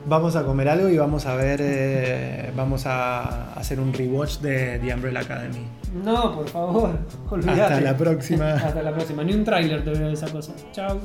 Vamos 0.06 0.36
a 0.36 0.44
comer 0.44 0.68
algo 0.68 0.88
y 0.88 0.96
vamos 0.96 1.26
a 1.26 1.34
ver, 1.34 1.58
eh, 1.60 2.52
vamos 2.54 2.86
a 2.86 3.52
hacer 3.54 3.80
un 3.80 3.92
rewatch 3.92 4.38
de 4.38 4.78
The 4.78 4.94
Umbrella 4.94 5.20
Academy. 5.22 5.66
No, 6.04 6.36
por 6.36 6.48
favor. 6.48 6.98
Olvídate. 7.30 7.60
Hasta 7.62 7.80
la 7.80 7.96
próxima. 7.96 8.52
Hasta 8.52 8.80
la 8.80 8.92
próxima. 8.92 9.24
Ni 9.24 9.32
un 9.32 9.42
tráiler 9.42 9.82
te 9.82 9.90
veo 9.90 10.06
de 10.06 10.14
esa 10.14 10.28
cosa. 10.30 10.52
Chao. 10.70 11.00